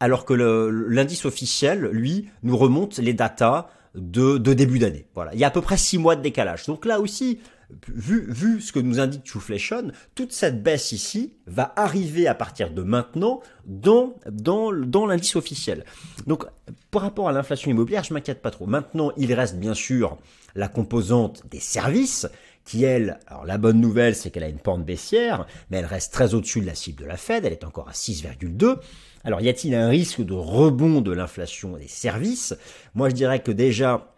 alors 0.00 0.24
que 0.24 0.34
l'indice 0.34 1.24
officiel, 1.26 1.88
lui, 1.92 2.28
nous 2.42 2.56
remonte 2.56 2.98
les 2.98 3.12
datas 3.12 3.68
de, 3.94 4.38
début 4.38 4.78
d'année. 4.78 5.06
Voilà, 5.14 5.34
il 5.34 5.40
y 5.40 5.44
a 5.44 5.48
à 5.48 5.50
peu 5.50 5.60
près 5.60 5.76
six 5.76 5.98
mois 5.98 6.16
de 6.16 6.22
décalage. 6.22 6.66
Donc 6.66 6.86
là 6.86 7.00
aussi, 7.00 7.40
vu, 7.88 8.26
vu 8.32 8.60
ce 8.60 8.72
que 8.72 8.78
nous 8.78 9.00
indique 9.00 9.24
Trueflation, 9.24 9.92
toute 10.14 10.32
cette 10.32 10.62
baisse 10.62 10.92
ici 10.92 11.34
va 11.46 11.72
arriver 11.76 12.26
à 12.26 12.34
partir 12.34 12.70
de 12.70 12.82
maintenant 12.82 13.40
dans, 13.66 14.14
dans, 14.30 14.72
dans 14.72 15.06
l'indice 15.06 15.36
officiel. 15.36 15.84
Donc, 16.26 16.44
par 16.90 17.02
rapport 17.02 17.28
à 17.28 17.32
l'inflation 17.32 17.70
immobilière, 17.70 18.04
je 18.04 18.14
m'inquiète 18.14 18.42
pas 18.42 18.50
trop. 18.50 18.66
Maintenant, 18.66 19.12
il 19.16 19.32
reste 19.34 19.56
bien 19.56 19.74
sûr 19.74 20.18
la 20.54 20.68
composante 20.68 21.44
des 21.50 21.60
services, 21.60 22.26
qui 22.70 22.84
elle, 22.84 23.18
alors 23.26 23.44
la 23.44 23.58
bonne 23.58 23.80
nouvelle, 23.80 24.14
c'est 24.14 24.30
qu'elle 24.30 24.44
a 24.44 24.48
une 24.48 24.60
pente 24.60 24.84
baissière, 24.84 25.44
mais 25.70 25.78
elle 25.78 25.86
reste 25.86 26.12
très 26.12 26.34
au-dessus 26.34 26.60
de 26.60 26.66
la 26.66 26.76
cible 26.76 27.02
de 27.02 27.04
la 27.04 27.16
Fed, 27.16 27.44
elle 27.44 27.52
est 27.52 27.64
encore 27.64 27.88
à 27.88 27.92
6,2. 27.92 28.76
Alors 29.24 29.40
y 29.40 29.48
a-t-il 29.48 29.74
un 29.74 29.88
risque 29.88 30.20
de 30.20 30.34
rebond 30.34 31.00
de 31.00 31.10
l'inflation 31.10 31.76
des 31.76 31.88
services? 31.88 32.54
Moi 32.94 33.08
je 33.08 33.16
dirais 33.16 33.40
que 33.40 33.50
déjà 33.50 34.14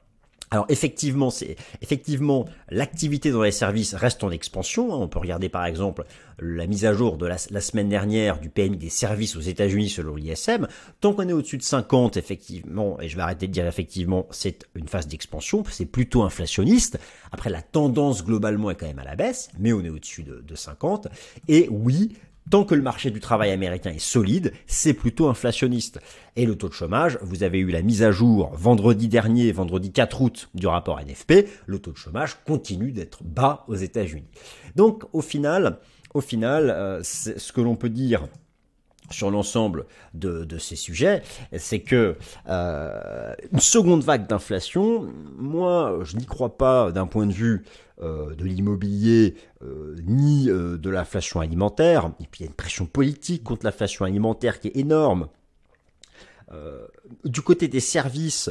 alors 0.53 0.67
effectivement, 0.69 1.31
c'est 1.31 1.57
effectivement 1.81 2.45
l'activité 2.69 3.31
dans 3.31 3.41
les 3.41 3.53
services 3.53 3.95
reste 3.95 4.23
en 4.23 4.31
expansion. 4.31 4.93
Hein. 4.93 4.99
On 5.01 5.09
peut 5.09 5.19
regarder 5.19 5.49
par 5.49 5.65
exemple 5.65 6.05
la 6.39 6.67
mise 6.67 6.85
à 6.85 6.93
jour 6.93 7.17
de 7.17 7.25
la, 7.25 7.39
semaine 7.39 7.89
dernière 7.89 8.39
du 8.39 8.51
PMI 8.51 8.77
des 8.77 8.91
services 8.91 9.35
aux 9.35 9.41
États-Unis 9.41 9.89
selon 9.89 10.15
l'ISM. 10.15 10.69
Tant 11.01 11.15
qu'on 11.15 11.27
est 11.27 11.33
au-dessus 11.33 11.57
de 11.57 11.63
50, 11.63 12.19
effectivement, 12.19 13.01
et 13.01 13.09
je 13.09 13.17
vais 13.17 13.23
arrêter 13.23 13.47
de 13.47 13.53
dire 13.53 13.67
effectivement, 13.67 14.27
c'est 14.31 14.67
une 14.75 14.89
phase 14.89 15.09
d'expansion, 15.09 15.65
c'est 15.71 15.87
plutôt 15.87 16.23
inflationniste. 16.23 16.99
Après, 17.33 17.49
la 17.49 17.63
tendance 17.63 18.23
globalement 18.23 18.71
est 18.71 18.75
quand 18.75 18.87
même 18.87 18.99
à 18.99 19.05
la 19.05 19.17
baisse, 19.17 19.49
mais 19.59 19.73
on 19.73 19.83
est 19.83 19.89
au-dessus 19.89 20.23
de, 20.23 20.43
de 20.47 20.55
50. 20.55 21.09
Et 21.49 21.67
oui, 21.71 22.13
Tant 22.51 22.65
que 22.65 22.75
le 22.75 22.83
marché 22.83 23.11
du 23.11 23.21
travail 23.21 23.51
américain 23.51 23.91
est 23.91 23.99
solide, 23.99 24.53
c'est 24.67 24.95
plutôt 24.95 25.29
inflationniste. 25.29 26.01
Et 26.37 26.45
le 26.45 26.57
taux 26.57 26.69
de 26.69 26.75
chômage, 26.75 27.19
vous 27.23 27.45
avez 27.45 27.59
eu 27.59 27.71
la 27.71 27.83
mise 27.83 28.03
à 28.03 28.11
jour 28.11 28.51
vendredi 28.55 29.09
dernier, 29.09 29.53
vendredi 29.53 29.93
4 29.93 30.21
août 30.21 30.51
du 30.55 30.67
rapport 30.67 31.01
NFP, 31.01 31.49
le 31.67 31.79
taux 31.79 31.93
de 31.93 31.97
chômage 31.97 32.37
continue 32.45 32.93
d'être 32.93 33.23
bas 33.23 33.65
aux 33.69 33.77
États-Unis. 33.77 34.29
Donc 34.77 35.05
au 35.13 35.23
final, 35.23 35.79
au 36.15 36.21
final, 36.21 36.71
euh, 36.71 37.03
ce 37.03 37.53
que 37.53 37.61
l'on 37.61 37.77
peut 37.77 37.91
dire 37.91 38.29
sur 39.11 39.31
l'ensemble 39.31 39.87
de, 40.15 40.59
ces 40.59 40.77
sujets, 40.77 41.23
c'est 41.57 41.81
que 41.81 42.17
euh, 42.49 43.35
une 43.53 43.61
seconde 43.61 44.03
vague 44.03 44.27
d'inflation, 44.27 45.13
moi, 45.37 45.99
je 46.03 46.17
n'y 46.17 46.27
crois 46.27 46.57
pas 46.57 46.93
d'un 46.93 47.07
point 47.07 47.27
de 47.27 47.33
vue 47.33 47.65
euh, 48.01 48.35
de 48.35 48.45
l'immobilier 48.45 49.35
euh, 49.63 49.97
ni 50.07 50.47
de 50.47 50.91
l'inflation 50.91 51.41
alimentaire. 51.41 52.11
Et 52.21 52.27
puis 52.31 52.41
il 52.41 52.45
y 52.45 52.47
a 52.47 52.51
une 52.51 52.57
pression 52.57 52.87
politique 52.87 53.45
contre 53.45 53.65
l'inflation 53.65 54.05
alimentaire 54.05 54.61
qui 54.61 54.69
est 54.69 54.77
énorme. 54.77 55.29
du 57.25 57.41
côté 57.41 57.67
des 57.67 57.81
services, 57.81 58.51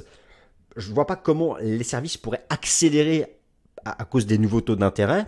je 0.75 0.89
ne 0.89 0.95
vois 0.95 1.05
pas 1.05 1.15
comment 1.15 1.57
les 1.57 1.83
services 1.83 2.17
pourraient 2.17 2.45
accélérer 2.49 3.37
à 3.85 4.05
cause 4.05 4.25
des 4.25 4.37
nouveaux 4.37 4.61
taux 4.61 4.75
d'intérêt. 4.75 5.27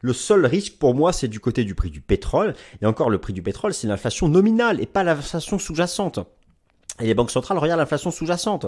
Le 0.00 0.12
seul 0.12 0.46
risque 0.46 0.78
pour 0.78 0.94
moi, 0.94 1.12
c'est 1.12 1.28
du 1.28 1.40
côté 1.40 1.64
du 1.64 1.74
prix 1.74 1.90
du 1.90 2.00
pétrole. 2.00 2.54
Et 2.80 2.86
encore, 2.86 3.10
le 3.10 3.18
prix 3.18 3.32
du 3.32 3.42
pétrole, 3.42 3.74
c'est 3.74 3.88
l'inflation 3.88 4.28
nominale 4.28 4.80
et 4.80 4.86
pas 4.86 5.02
l'inflation 5.02 5.58
sous-jacente. 5.58 6.20
Et 7.00 7.06
les 7.06 7.14
banques 7.14 7.30
centrales 7.30 7.58
regardent 7.58 7.80
l'inflation 7.80 8.10
sous-jacente. 8.10 8.66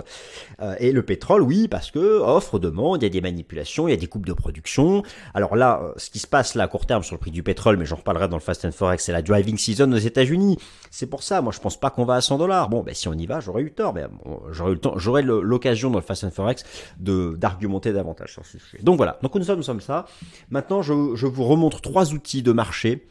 Euh, 0.61 0.75
et 0.79 0.93
le 0.93 1.03
pétrole, 1.03 1.43
oui, 1.43 1.69
parce 1.69 1.91
que 1.91 2.21
offre, 2.21 2.59
demande, 2.59 3.03
il 3.03 3.05
y 3.05 3.07
a 3.07 3.11
des 3.11 3.21
manipulations, 3.21 3.89
il 3.89 3.91
y 3.91 3.95
a 3.95 3.97
des 3.97 4.07
coupes 4.07 4.27
de 4.27 4.33
production. 4.33 5.03
Alors 5.35 5.57
là, 5.57 5.81
euh, 5.83 5.93
ce 5.97 6.11
qui 6.11 6.19
se 6.19 6.27
passe 6.27 6.55
là 6.55 6.65
à 6.65 6.69
court 6.69 6.87
terme 6.87 7.03
sur 7.03 7.15
le 7.15 7.21
prix 7.21 7.31
du 7.31 7.43
pétrole, 7.43 7.77
mais 7.77 7.85
j'en 7.85 7.97
reparlerai 7.97 8.29
dans 8.29 8.37
le 8.37 8.43
Fast 8.43 8.65
and 8.65 8.73
Forex, 8.73 9.05
c'est 9.05 9.13
la 9.13 9.23
driving 9.23 9.59
season 9.59 9.91
aux 9.93 9.97
États-Unis. 9.97 10.59
C'est 10.91 11.07
pour 11.07 11.23
ça, 11.23 11.41
moi 11.43 11.53
je 11.53 11.61
pense 11.61 11.79
pas 11.79 11.91
qu'on 11.91 12.05
va 12.05 12.15
à 12.15 12.21
100 12.21 12.39
dollars. 12.39 12.69
Bon, 12.69 12.83
ben 12.83 12.95
si 12.95 13.09
on 13.09 13.15
y 13.15 13.27
va, 13.27 13.41
j'aurais 13.41 13.63
eu 13.63 13.73
tort, 13.73 13.95
mais 13.95 14.07
j'aurais 14.53 14.73
eu 14.73 14.75
le 14.75 14.81
temps, 14.81 14.95
j'aurais 14.97 15.23
l'occasion 15.23 15.91
dans 15.91 15.99
le 15.99 16.05
Fast 16.05 16.25
and 16.25 16.31
Forex 16.31 16.65
de 16.99 17.35
d'argumenter 17.37 17.93
davantage 17.93 18.33
sur 18.33 18.45
ce 18.47 18.59
sujet. 18.59 18.83
Donc 18.83 18.97
voilà, 18.97 19.19
donc 19.23 19.35
nous 19.35 19.45
sommes, 19.45 19.59
nous 19.59 19.63
sommes 19.63 19.81
ça. 19.81 20.07
Maintenant, 20.51 20.83
je, 20.83 21.15
je 21.15 21.27
vous 21.27 21.45
remontre 21.45 21.81
trois 21.81 22.13
outils 22.13 22.43
de 22.43 22.53
marché, 22.53 23.07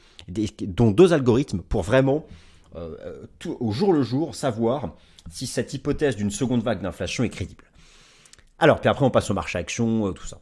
dont 0.62 0.92
deux 0.92 1.14
algorithmes 1.14 1.60
pour 1.60 1.82
vraiment 1.82 2.26
tout, 3.40 3.58
au 3.60 3.72
jour 3.72 3.94
le 3.94 4.04
jour 4.04 4.36
savoir 4.36 4.96
si 5.30 5.48
cette 5.48 5.74
hypothèse 5.74 6.16
d'une 6.16 6.32
seconde 6.32 6.64
vague 6.64 6.82
d'inflation 6.82 7.24
est 7.24 7.30
crédible. 7.30 7.66
Alors, 8.60 8.82
puis 8.82 8.90
après, 8.90 9.06
on 9.06 9.10
passe 9.10 9.32
au 9.32 9.34
marché 9.34 9.58
action, 9.58 10.08
euh, 10.08 10.12
tout 10.12 10.26
ça. 10.26 10.42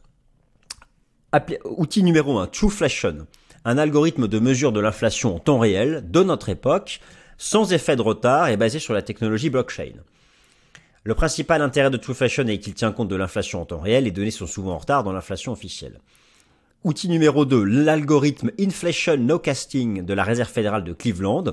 outil 1.64 2.02
numéro 2.02 2.38
1, 2.38 2.48
Trueflation, 2.48 3.26
un 3.64 3.78
algorithme 3.78 4.26
de 4.26 4.38
mesure 4.40 4.72
de 4.72 4.80
l'inflation 4.80 5.36
en 5.36 5.38
temps 5.38 5.60
réel 5.60 6.04
de 6.10 6.22
notre 6.22 6.48
époque, 6.48 7.00
sans 7.36 7.72
effet 7.72 7.94
de 7.94 8.02
retard 8.02 8.48
et 8.48 8.56
basé 8.56 8.80
sur 8.80 8.92
la 8.92 9.02
technologie 9.02 9.50
blockchain. 9.50 9.92
Le 11.04 11.14
principal 11.14 11.62
intérêt 11.62 11.90
de 11.90 11.96
Trueflation 11.96 12.46
est 12.48 12.58
qu'il 12.58 12.74
tient 12.74 12.90
compte 12.90 13.08
de 13.08 13.14
l'inflation 13.14 13.62
en 13.62 13.64
temps 13.64 13.78
réel, 13.78 14.04
les 14.04 14.10
données 14.10 14.32
sont 14.32 14.48
souvent 14.48 14.72
en 14.72 14.78
retard 14.78 15.04
dans 15.04 15.12
l'inflation 15.12 15.52
officielle. 15.52 16.00
Outil 16.82 17.08
numéro 17.08 17.44
2, 17.44 17.62
l'algorithme 17.62 18.50
Inflation 18.58 19.16
No 19.16 19.38
Casting 19.38 20.04
de 20.04 20.14
la 20.14 20.24
Réserve 20.24 20.50
fédérale 20.50 20.84
de 20.84 20.92
Cleveland, 20.92 21.44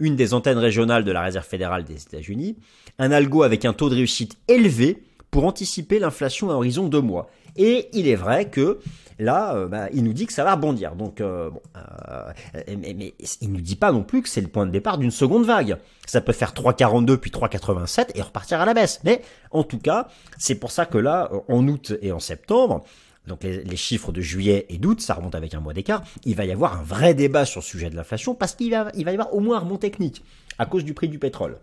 une 0.00 0.16
des 0.16 0.34
antennes 0.34 0.58
régionales 0.58 1.04
de 1.04 1.12
la 1.12 1.22
Réserve 1.22 1.46
fédérale 1.46 1.84
des 1.84 2.02
États-Unis, 2.02 2.56
un 2.98 3.12
algo 3.12 3.42
avec 3.44 3.64
un 3.64 3.72
taux 3.72 3.88
de 3.88 3.94
réussite 3.94 4.36
élevé 4.48 5.02
pour 5.30 5.44
anticiper 5.44 5.98
l'inflation 5.98 6.50
à 6.50 6.54
horizon 6.54 6.84
de 6.84 6.88
deux 6.88 7.00
mois. 7.00 7.30
Et 7.56 7.88
il 7.92 8.08
est 8.08 8.16
vrai 8.16 8.48
que 8.48 8.80
là, 9.18 9.54
euh, 9.54 9.68
bah, 9.68 9.88
il 9.92 10.02
nous 10.02 10.12
dit 10.12 10.26
que 10.26 10.32
ça 10.32 10.44
va 10.44 10.54
rebondir. 10.54 10.94
Donc, 10.94 11.20
euh, 11.20 11.50
bon, 11.50 11.60
euh, 11.76 12.32
mais, 12.68 12.94
mais, 12.96 13.14
il 13.40 13.52
nous 13.52 13.60
dit 13.60 13.76
pas 13.76 13.92
non 13.92 14.02
plus 14.02 14.22
que 14.22 14.28
c'est 14.28 14.40
le 14.40 14.48
point 14.48 14.66
de 14.66 14.70
départ 14.70 14.98
d'une 14.98 15.10
seconde 15.10 15.44
vague. 15.44 15.76
Ça 16.06 16.20
peut 16.20 16.32
faire 16.32 16.52
3,42 16.52 17.16
puis 17.18 17.30
3,87 17.30 18.10
et 18.14 18.22
repartir 18.22 18.60
à 18.60 18.64
la 18.64 18.74
baisse. 18.74 19.00
Mais 19.04 19.22
en 19.50 19.62
tout 19.62 19.78
cas, 19.78 20.08
c'est 20.38 20.56
pour 20.56 20.70
ça 20.70 20.86
que 20.86 20.98
là, 20.98 21.30
en 21.48 21.66
août 21.68 21.92
et 22.02 22.12
en 22.12 22.20
septembre, 22.20 22.84
donc 23.26 23.44
les, 23.44 23.76
chiffres 23.76 24.12
de 24.12 24.20
juillet 24.20 24.66
et 24.68 24.78
d'août, 24.78 25.00
ça 25.00 25.14
remonte 25.14 25.34
avec 25.34 25.54
un 25.54 25.60
mois 25.60 25.74
d'écart, 25.74 26.02
il 26.24 26.34
va 26.34 26.44
y 26.44 26.52
avoir 26.52 26.78
un 26.78 26.82
vrai 26.82 27.14
débat 27.14 27.44
sur 27.44 27.60
le 27.60 27.64
sujet 27.64 27.90
de 27.90 27.96
l'inflation 27.96 28.34
parce 28.34 28.54
qu'il 28.54 28.70
va, 28.70 28.90
y 28.94 29.08
avoir 29.08 29.34
au 29.34 29.40
moins 29.40 29.58
un 29.58 29.60
rebond 29.60 29.76
technique 29.76 30.24
à 30.58 30.66
cause 30.66 30.84
du 30.84 30.94
prix 30.94 31.08
du 31.08 31.18
pétrole. 31.18 31.58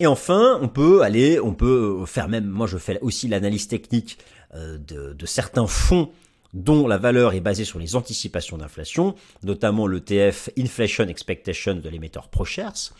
Et 0.00 0.06
enfin, 0.06 0.58
on 0.62 0.68
peut 0.68 1.02
aller, 1.02 1.40
on 1.40 1.54
peut 1.54 2.04
faire 2.06 2.28
même, 2.28 2.46
moi 2.46 2.66
je 2.68 2.78
fais 2.78 3.00
aussi 3.00 3.26
l'analyse 3.26 3.66
technique 3.66 4.18
euh, 4.54 4.78
de, 4.78 5.26
certains 5.26 5.66
fonds 5.66 6.10
dont 6.54 6.86
la 6.86 6.96
valeur 6.96 7.34
est 7.34 7.40
basée 7.40 7.64
sur 7.64 7.78
les 7.78 7.96
anticipations 7.96 8.56
d'inflation, 8.56 9.14
notamment 9.42 9.86
l'ETF 9.86 10.48
Inflation 10.56 11.06
Expectation 11.08 11.74
de 11.74 11.88
l'émetteur 11.88 12.28
ProShares, 12.28 12.94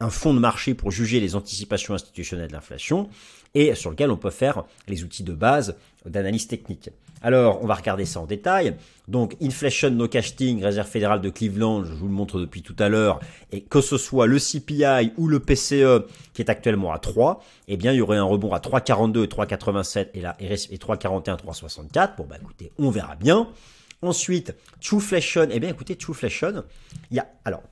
un 0.00 0.10
fonds 0.10 0.34
de 0.34 0.38
marché 0.38 0.74
pour 0.74 0.90
juger 0.90 1.20
les 1.20 1.34
anticipations 1.36 1.94
institutionnelles 1.94 2.48
de 2.48 2.52
l'inflation, 2.52 3.08
et 3.54 3.74
sur 3.74 3.90
lequel 3.90 4.10
on 4.10 4.16
peut 4.16 4.30
faire 4.30 4.64
les 4.88 5.04
outils 5.04 5.24
de 5.24 5.32
base 5.32 5.76
d'analyse 6.06 6.46
technique. 6.46 6.90
Alors, 7.22 7.62
on 7.62 7.66
va 7.66 7.74
regarder 7.74 8.06
ça 8.06 8.20
en 8.20 8.26
détail. 8.26 8.76
Donc, 9.06 9.36
Inflation 9.42 9.90
No 9.90 10.08
Casting, 10.08 10.62
Réserve 10.62 10.88
fédérale 10.88 11.20
de 11.20 11.28
Cleveland, 11.28 11.84
je 11.84 11.92
vous 11.92 12.06
le 12.06 12.12
montre 12.12 12.40
depuis 12.40 12.62
tout 12.62 12.76
à 12.78 12.88
l'heure, 12.88 13.20
et 13.52 13.60
que 13.60 13.82
ce 13.82 13.98
soit 13.98 14.26
le 14.26 14.38
CPI 14.38 15.12
ou 15.18 15.28
le 15.28 15.40
PCE 15.40 16.06
qui 16.32 16.40
est 16.40 16.48
actuellement 16.48 16.92
à 16.92 16.98
3, 16.98 17.44
eh 17.68 17.76
bien, 17.76 17.92
il 17.92 17.96
y 17.96 18.00
aurait 18.00 18.16
un 18.16 18.24
rebond 18.24 18.54
à 18.54 18.58
3,42 18.58 19.24
et 19.24 19.26
3,87 19.26 20.08
et 20.14 20.20
là, 20.22 20.36
et 20.40 20.46
3,41, 20.48 21.36
3,64. 21.36 22.16
Bon, 22.16 22.24
bah, 22.24 22.36
écoutez, 22.40 22.72
on 22.78 22.90
verra 22.90 23.16
bien. 23.16 23.48
Ensuite, 24.00 24.54
Trueflation, 24.80 25.48
eh 25.50 25.60
bien, 25.60 25.68
écoutez, 25.68 25.96
Trueflation, 25.96 26.64
il 27.10 27.18
y 27.18 27.20
a, 27.20 27.28
alors, 27.44 27.62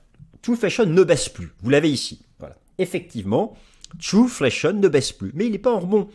Trueflation 0.43 0.85
ne 0.85 1.03
baisse 1.03 1.27
plus. 1.27 1.53
Vous 1.63 1.71
l'avez 1.71 1.89
ici. 1.89 2.21
Voilà. 2.37 2.55
Effectivement, 2.77 3.57
Trueflation 3.97 4.73
ne 4.73 4.87
baisse 4.87 5.11
plus, 5.11 5.31
mais 5.33 5.45
il 5.45 5.51
n'est 5.51 5.57
pas 5.57 5.71
en 5.73 5.79
rebond. 5.79 6.09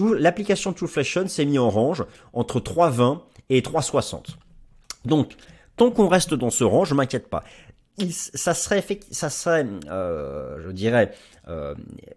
l'application 0.00 0.72
Trueflation 0.72 1.28
s'est 1.28 1.44
mis 1.44 1.58
en 1.58 1.70
range 1.70 2.04
entre 2.32 2.60
3,20 2.60 3.20
et 3.50 3.60
3,60. 3.60 4.36
Donc, 5.04 5.36
tant 5.76 5.90
qu'on 5.90 6.08
reste 6.08 6.34
dans 6.34 6.50
ce 6.50 6.64
range, 6.64 6.90
je 6.90 6.94
m'inquiète 6.94 7.28
pas. 7.28 7.44
ça 8.10 8.54
serait, 8.54 8.84
ça 9.10 9.30
serait, 9.30 9.66
euh, 9.88 10.58
je 10.64 10.70
dirais, 10.70 11.12
euh, 11.48 11.74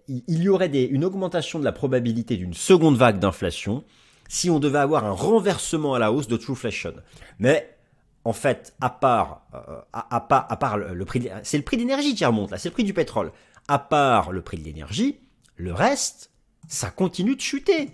il 0.07 0.43
y 0.43 0.49
aurait 0.49 0.67
une 0.67 1.05
augmentation 1.05 1.59
de 1.59 1.63
la 1.63 1.71
probabilité 1.71 2.35
d'une 2.35 2.53
seconde 2.53 2.97
vague 2.97 3.19
d'inflation 3.19 3.83
si 4.27 4.49
on 4.49 4.59
devait 4.59 4.79
avoir 4.79 5.05
un 5.05 5.12
renversement 5.12 5.95
à 5.95 5.99
la 5.99 6.12
hausse 6.12 6.27
de 6.27 6.38
Trueflation. 6.38 6.93
Mais 7.39 7.75
en 8.23 8.33
fait, 8.33 8.73
à 8.79 8.89
part, 8.89 9.41
euh, 9.53 9.81
à 9.91 10.19
part 10.57 10.77
le, 10.77 11.05
prix, 11.05 11.29
c'est 11.43 11.57
le 11.57 11.63
prix 11.63 11.77
d'énergie 11.77 12.15
qui 12.15 12.25
remonte 12.25 12.51
là, 12.51 12.57
c'est 12.57 12.69
le 12.69 12.73
prix 12.73 12.83
du 12.83 12.93
pétrole. 12.93 13.31
À 13.69 13.77
part 13.79 14.32
le 14.32 14.41
prix 14.41 14.58
de 14.58 14.63
l'énergie, 14.63 15.19
le 15.55 15.73
reste, 15.73 16.32
ça 16.67 16.89
continue 16.89 17.36
de 17.36 17.41
chuter. 17.41 17.91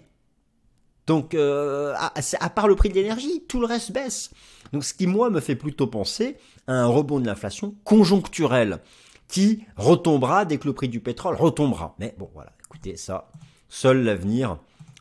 Donc, 1.05 1.35
euh, 1.35 1.93
à, 1.95 2.49
part 2.49 2.67
le 2.67 2.75
prix 2.75 2.89
de 2.89 2.95
l'énergie, 2.95 3.43
tout 3.47 3.59
le 3.59 3.67
reste 3.67 3.91
baisse. 3.91 4.31
Donc, 4.73 4.85
ce 4.85 4.93
qui 4.93 5.05
moi 5.05 5.29
me 5.29 5.39
fait 5.39 5.55
plutôt 5.55 5.87
penser 5.87 6.37
à 6.67 6.73
un 6.73 6.87
rebond 6.87 7.19
de 7.19 7.25
l'inflation 7.25 7.75
conjoncturel 7.83 8.79
qui 9.27 9.65
retombera 9.75 10.45
dès 10.45 10.57
que 10.57 10.67
le 10.67 10.73
prix 10.73 10.87
du 10.87 11.01
pétrole 11.01 11.35
retombera. 11.35 11.95
Mais 11.99 12.15
bon, 12.17 12.29
voilà, 12.33 12.53
écoutez, 12.65 12.95
ça, 12.95 13.29
seul 13.69 14.03
l'avenir 14.03 14.57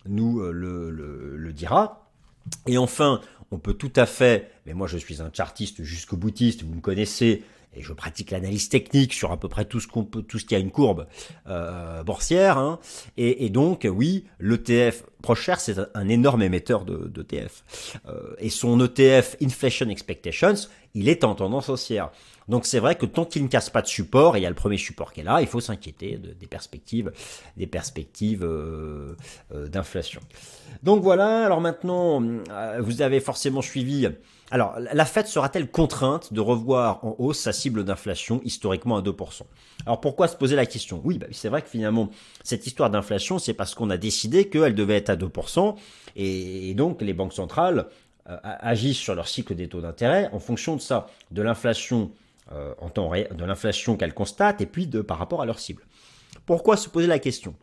nous 0.06 0.40
euh, 0.40 0.50
le, 0.50 0.90
le, 0.90 1.36
le 1.36 1.52
dira. 1.52 2.10
Et 2.66 2.78
enfin, 2.78 3.20
on 3.50 3.58
peut 3.58 3.74
tout 3.74 3.92
à 3.96 4.06
fait, 4.06 4.50
mais 4.66 4.74
moi 4.74 4.86
je 4.86 4.98
suis 4.98 5.22
un 5.22 5.30
chartiste 5.32 5.82
jusqu'au 5.82 6.16
boutiste, 6.16 6.62
vous 6.64 6.74
me 6.74 6.80
connaissez, 6.80 7.44
et 7.76 7.82
je 7.82 7.92
pratique 7.92 8.30
l'analyse 8.30 8.68
technique 8.68 9.12
sur 9.12 9.32
à 9.32 9.38
peu 9.38 9.48
près 9.48 9.64
tout 9.64 9.80
ce 9.80 9.88
qu'on 9.88 10.04
peut, 10.04 10.22
tout 10.22 10.38
ce 10.38 10.44
qui 10.44 10.54
a 10.54 10.58
une 10.58 10.70
courbe 10.70 11.06
euh, 11.48 12.02
boursière. 12.02 12.58
Hein. 12.58 12.78
Et, 13.16 13.48
donc, 13.50 13.86
oui, 13.90 14.24
l'ETF 14.40 15.04
ProShare, 15.22 15.60
c'est 15.60 15.76
un 15.94 16.08
énorme 16.08 16.42
émetteur 16.42 16.84
d'ETF. 16.84 17.64
De, 18.04 18.10
euh, 18.10 18.34
et 18.38 18.50
son 18.50 18.80
ETF 18.80 19.36
Inflation 19.42 19.88
Expectations, 19.88 20.54
il 20.94 21.08
est 21.08 21.24
en 21.24 21.34
tendance 21.34 21.68
haussière. 21.68 22.10
Donc 22.48 22.66
c'est 22.66 22.78
vrai 22.78 22.94
que 22.94 23.06
tant 23.06 23.24
qu'il 23.24 23.42
ne 23.42 23.48
casse 23.48 23.70
pas 23.70 23.82
de 23.82 23.86
support, 23.86 24.36
et 24.36 24.40
il 24.40 24.42
y 24.42 24.46
a 24.46 24.50
le 24.50 24.54
premier 24.54 24.76
support 24.76 25.12
qui 25.12 25.20
est 25.20 25.24
là, 25.24 25.40
il 25.40 25.46
faut 25.46 25.60
s'inquiéter 25.60 26.16
de, 26.16 26.32
des 26.32 26.46
perspectives, 26.46 27.12
des 27.56 27.66
perspectives 27.66 28.44
euh, 28.44 29.16
euh 29.52 29.68
d'inflation. 29.68 30.20
Donc 30.82 31.02
voilà. 31.02 31.44
Alors 31.44 31.60
maintenant, 31.60 32.22
euh, 32.22 32.78
vous 32.80 33.02
avez 33.02 33.20
forcément 33.20 33.62
suivi 33.62 34.08
alors, 34.50 34.76
la 34.78 35.04
Fed 35.04 35.26
sera-t-elle 35.26 35.68
contrainte 35.68 36.32
de 36.32 36.40
revoir 36.40 37.04
en 37.04 37.16
hausse 37.18 37.40
sa 37.40 37.52
cible 37.52 37.82
d'inflation 37.82 38.40
historiquement 38.44 38.96
à 38.96 39.00
2% 39.00 39.42
Alors 39.86 40.00
pourquoi 40.00 40.28
se 40.28 40.36
poser 40.36 40.54
la 40.54 40.66
question? 40.66 41.00
Oui, 41.02 41.18
bah, 41.18 41.26
c'est 41.32 41.48
vrai 41.48 41.62
que 41.62 41.68
finalement, 41.68 42.10
cette 42.42 42.66
histoire 42.66 42.90
d'inflation, 42.90 43.38
c'est 43.38 43.54
parce 43.54 43.74
qu'on 43.74 43.90
a 43.90 43.96
décidé 43.96 44.48
qu'elle 44.48 44.74
devait 44.74 44.96
être 44.96 45.10
à 45.10 45.16
2%, 45.16 45.74
et, 46.16 46.74
donc 46.74 47.00
les 47.00 47.14
banques 47.14 47.32
centrales 47.32 47.86
euh, 48.28 48.36
agissent 48.42 48.98
sur 48.98 49.14
leur 49.14 49.28
cycle 49.28 49.54
des 49.54 49.68
taux 49.68 49.80
d'intérêt 49.80 50.28
en 50.32 50.38
fonction 50.38 50.76
de 50.76 50.80
ça, 50.80 51.08
de 51.30 51.42
l'inflation 51.42 52.12
euh, 52.52 52.74
en 52.78 52.90
temps 52.90 53.08
réel, 53.08 53.34
de 53.34 53.44
l'inflation 53.44 53.96
qu'elles 53.96 54.12
constatent, 54.12 54.60
et 54.60 54.66
puis 54.66 54.86
de 54.86 55.00
par 55.00 55.18
rapport 55.18 55.40
à 55.40 55.46
leur 55.46 55.58
cible. 55.58 55.82
Pourquoi 56.44 56.76
se 56.76 56.88
poser 56.88 57.06
la 57.06 57.18
question? 57.18 57.54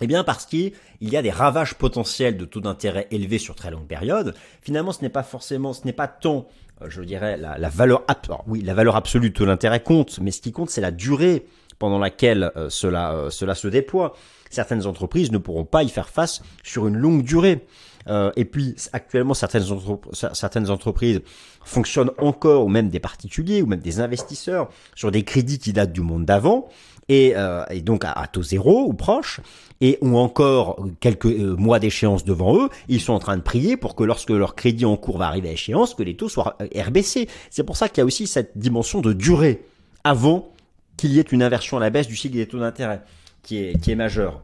Eh 0.00 0.06
bien 0.06 0.24
parce 0.24 0.46
qu'il 0.46 0.72
y 1.00 1.16
a 1.16 1.22
des 1.22 1.30
ravages 1.30 1.74
potentiels 1.74 2.36
de 2.36 2.44
taux 2.44 2.60
d'intérêt 2.60 3.08
élevés 3.10 3.38
sur 3.38 3.54
très 3.54 3.70
longue 3.70 3.86
période. 3.86 4.34
Finalement, 4.62 4.92
ce 4.92 5.02
n'est 5.02 5.10
pas 5.10 5.22
forcément, 5.22 5.72
ce 5.72 5.84
n'est 5.84 5.92
pas 5.92 6.08
tant, 6.08 6.48
euh, 6.82 6.86
je 6.88 7.02
dirais, 7.02 7.36
la, 7.36 7.68
valeur, 7.68 8.04
oui, 8.46 8.62
la 8.62 8.74
valeur 8.74 8.96
absolue 8.96 9.30
de 9.30 9.34
taux 9.34 9.46
d'intérêt 9.46 9.82
compte, 9.82 10.18
mais 10.20 10.30
ce 10.30 10.40
qui 10.40 10.52
compte, 10.52 10.70
c'est 10.70 10.80
la 10.80 10.90
durée 10.90 11.46
pendant 11.78 11.98
laquelle 11.98 12.52
euh, 12.56 12.70
cela, 12.70 13.26
cela 13.30 13.54
se 13.54 13.68
déploie. 13.68 14.14
Certaines 14.48 14.86
entreprises 14.86 15.30
ne 15.30 15.38
pourront 15.38 15.64
pas 15.64 15.82
y 15.82 15.88
faire 15.88 16.08
face 16.08 16.42
sur 16.62 16.86
une 16.86 16.96
longue 16.96 17.22
durée. 17.22 17.66
Et 18.08 18.44
puis 18.44 18.74
actuellement, 18.92 19.34
certaines, 19.34 20.70
entreprises 20.70 21.20
fonctionnent 21.64 22.12
encore, 22.18 22.64
ou 22.64 22.68
même 22.68 22.88
des 22.88 23.00
particuliers, 23.00 23.62
ou 23.62 23.66
même 23.66 23.80
des 23.80 24.00
investisseurs, 24.00 24.68
sur 24.94 25.10
des 25.10 25.22
crédits 25.22 25.58
qui 25.58 25.72
datent 25.72 25.92
du 25.92 26.00
monde 26.00 26.24
d'avant 26.24 26.68
et, 27.08 27.34
euh, 27.36 27.64
donc 27.82 28.04
à, 28.04 28.26
taux 28.30 28.42
zéro 28.42 28.86
ou 28.86 28.92
proche, 28.92 29.40
et 29.80 29.98
ont 30.00 30.16
encore 30.16 30.84
quelques 31.00 31.26
euh, 31.26 31.54
mois 31.56 31.78
d'échéance 31.78 32.24
devant 32.24 32.56
eux, 32.56 32.68
ils 32.88 33.00
sont 33.00 33.12
en 33.12 33.18
train 33.18 33.36
de 33.36 33.42
prier 33.42 33.76
pour 33.76 33.94
que 33.94 34.04
lorsque 34.04 34.30
leur 34.30 34.54
crédit 34.54 34.84
en 34.84 34.96
cours 34.96 35.18
va 35.18 35.26
arriver 35.26 35.50
à 35.50 35.52
échéance, 35.52 35.94
que 35.94 36.02
les 36.02 36.16
taux 36.16 36.28
soient 36.28 36.56
euh, 36.60 36.82
RBC. 36.82 37.28
C'est 37.50 37.64
pour 37.64 37.76
ça 37.76 37.88
qu'il 37.88 37.98
y 37.98 38.02
a 38.02 38.04
aussi 38.04 38.26
cette 38.26 38.56
dimension 38.58 39.00
de 39.00 39.12
durée 39.12 39.62
avant 40.04 40.50
qu'il 40.96 41.12
y 41.12 41.18
ait 41.18 41.22
une 41.22 41.42
inversion 41.42 41.76
à 41.76 41.80
la 41.80 41.90
baisse 41.90 42.06
du 42.06 42.16
cycle 42.16 42.36
des 42.36 42.46
taux 42.46 42.58
d'intérêt 42.58 43.02
qui 43.42 43.58
est, 43.58 43.80
qui 43.80 43.90
est 43.90 43.96
majeure. 43.96 44.42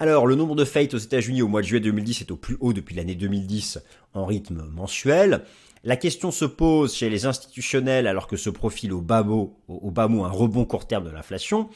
Alors, 0.00 0.28
le 0.28 0.36
nombre 0.36 0.54
de 0.54 0.64
faillites 0.64 0.94
aux 0.94 0.98
États-Unis 0.98 1.42
au 1.42 1.48
mois 1.48 1.60
de 1.60 1.66
juillet 1.66 1.80
2010 1.80 2.20
est 2.20 2.30
au 2.30 2.36
plus 2.36 2.56
haut 2.60 2.72
depuis 2.72 2.94
l'année 2.94 3.16
2010 3.16 3.80
en 4.14 4.26
rythme 4.26 4.62
mensuel. 4.72 5.42
La 5.82 5.96
question 5.96 6.30
se 6.30 6.44
pose 6.44 6.94
chez 6.94 7.10
les 7.10 7.26
institutionnels 7.26 8.06
alors 8.06 8.28
que 8.28 8.36
se 8.36 8.48
profile 8.48 8.92
au 8.92 9.00
bas 9.00 9.24
mot, 9.24 9.56
au 9.66 9.90
bas 9.90 10.04
un 10.04 10.28
rebond 10.28 10.64
court 10.64 10.86
terme 10.86 11.04
de 11.04 11.10
l'inflation. 11.10 11.68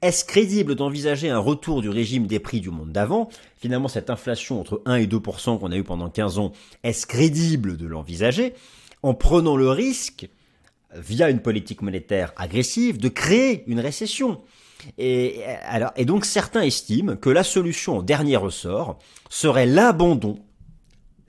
Est-ce 0.00 0.24
crédible 0.24 0.76
d'envisager 0.76 1.28
un 1.28 1.38
retour 1.38 1.82
du 1.82 1.90
régime 1.90 2.26
des 2.26 2.38
prix 2.38 2.60
du 2.60 2.70
monde 2.70 2.92
d'avant? 2.92 3.28
Finalement, 3.58 3.88
cette 3.88 4.08
inflation 4.08 4.60
entre 4.60 4.80
1 4.86 4.96
et 4.96 5.06
2% 5.06 5.58
qu'on 5.58 5.70
a 5.70 5.76
eu 5.76 5.84
pendant 5.84 6.08
15 6.08 6.38
ans, 6.38 6.52
est-ce 6.84 7.06
crédible 7.06 7.76
de 7.76 7.86
l'envisager? 7.86 8.54
En 9.02 9.12
prenant 9.12 9.58
le 9.58 9.68
risque, 9.68 10.26
via 10.94 11.28
une 11.28 11.40
politique 11.40 11.82
monétaire 11.82 12.32
agressive, 12.36 12.98
de 12.98 13.08
créer 13.08 13.64
une 13.66 13.80
récession 13.80 14.40
et, 14.96 15.44
alors, 15.64 15.92
et 15.96 16.04
donc 16.04 16.24
certains 16.24 16.62
estiment 16.62 17.16
que 17.16 17.30
la 17.30 17.44
solution 17.44 17.98
en 17.98 18.02
dernier 18.02 18.36
ressort 18.36 18.98
serait 19.28 19.66
l'abandon 19.66 20.38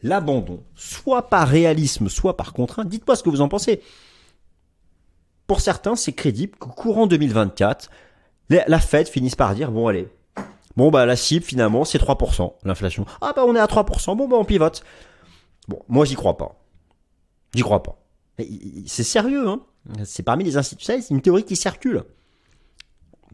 l'abandon, 0.03 0.63
soit 0.75 1.29
par 1.29 1.47
réalisme, 1.47 2.09
soit 2.09 2.37
par 2.37 2.53
contrainte. 2.53 2.87
Dites-moi 2.87 3.15
ce 3.15 3.23
que 3.23 3.29
vous 3.29 3.41
en 3.41 3.49
pensez. 3.49 3.81
Pour 5.47 5.61
certains, 5.61 5.95
c'est 5.95 6.13
crédible 6.13 6.57
qu'au 6.57 6.69
courant 6.69 7.07
2024, 7.07 7.89
la 8.49 8.79
Fed 8.79 9.07
finisse 9.07 9.35
par 9.35 9.53
dire, 9.55 9.71
bon 9.71 9.87
allez, 9.87 10.07
bon 10.75 10.91
bah 10.91 11.05
la 11.05 11.15
cible 11.15 11.45
finalement 11.45 11.85
c'est 11.85 11.99
3%, 11.99 12.53
l'inflation. 12.63 13.05
Ah 13.21 13.33
bah 13.35 13.43
on 13.45 13.55
est 13.55 13.59
à 13.59 13.65
3%, 13.65 14.15
bon 14.15 14.27
bah 14.27 14.37
on 14.39 14.45
pivote. 14.45 14.83
Bon, 15.67 15.81
moi 15.87 16.05
j'y 16.05 16.15
crois 16.15 16.37
pas. 16.37 16.55
J'y 17.53 17.61
crois 17.61 17.83
pas. 17.83 17.99
C'est 18.85 19.03
sérieux, 19.03 19.47
hein. 19.47 19.61
C'est 20.03 20.23
parmi 20.23 20.43
les 20.43 20.57
institutions, 20.57 20.99
c'est 21.01 21.13
une 21.13 21.21
théorie 21.21 21.43
qui 21.43 21.55
circule. 21.55 22.03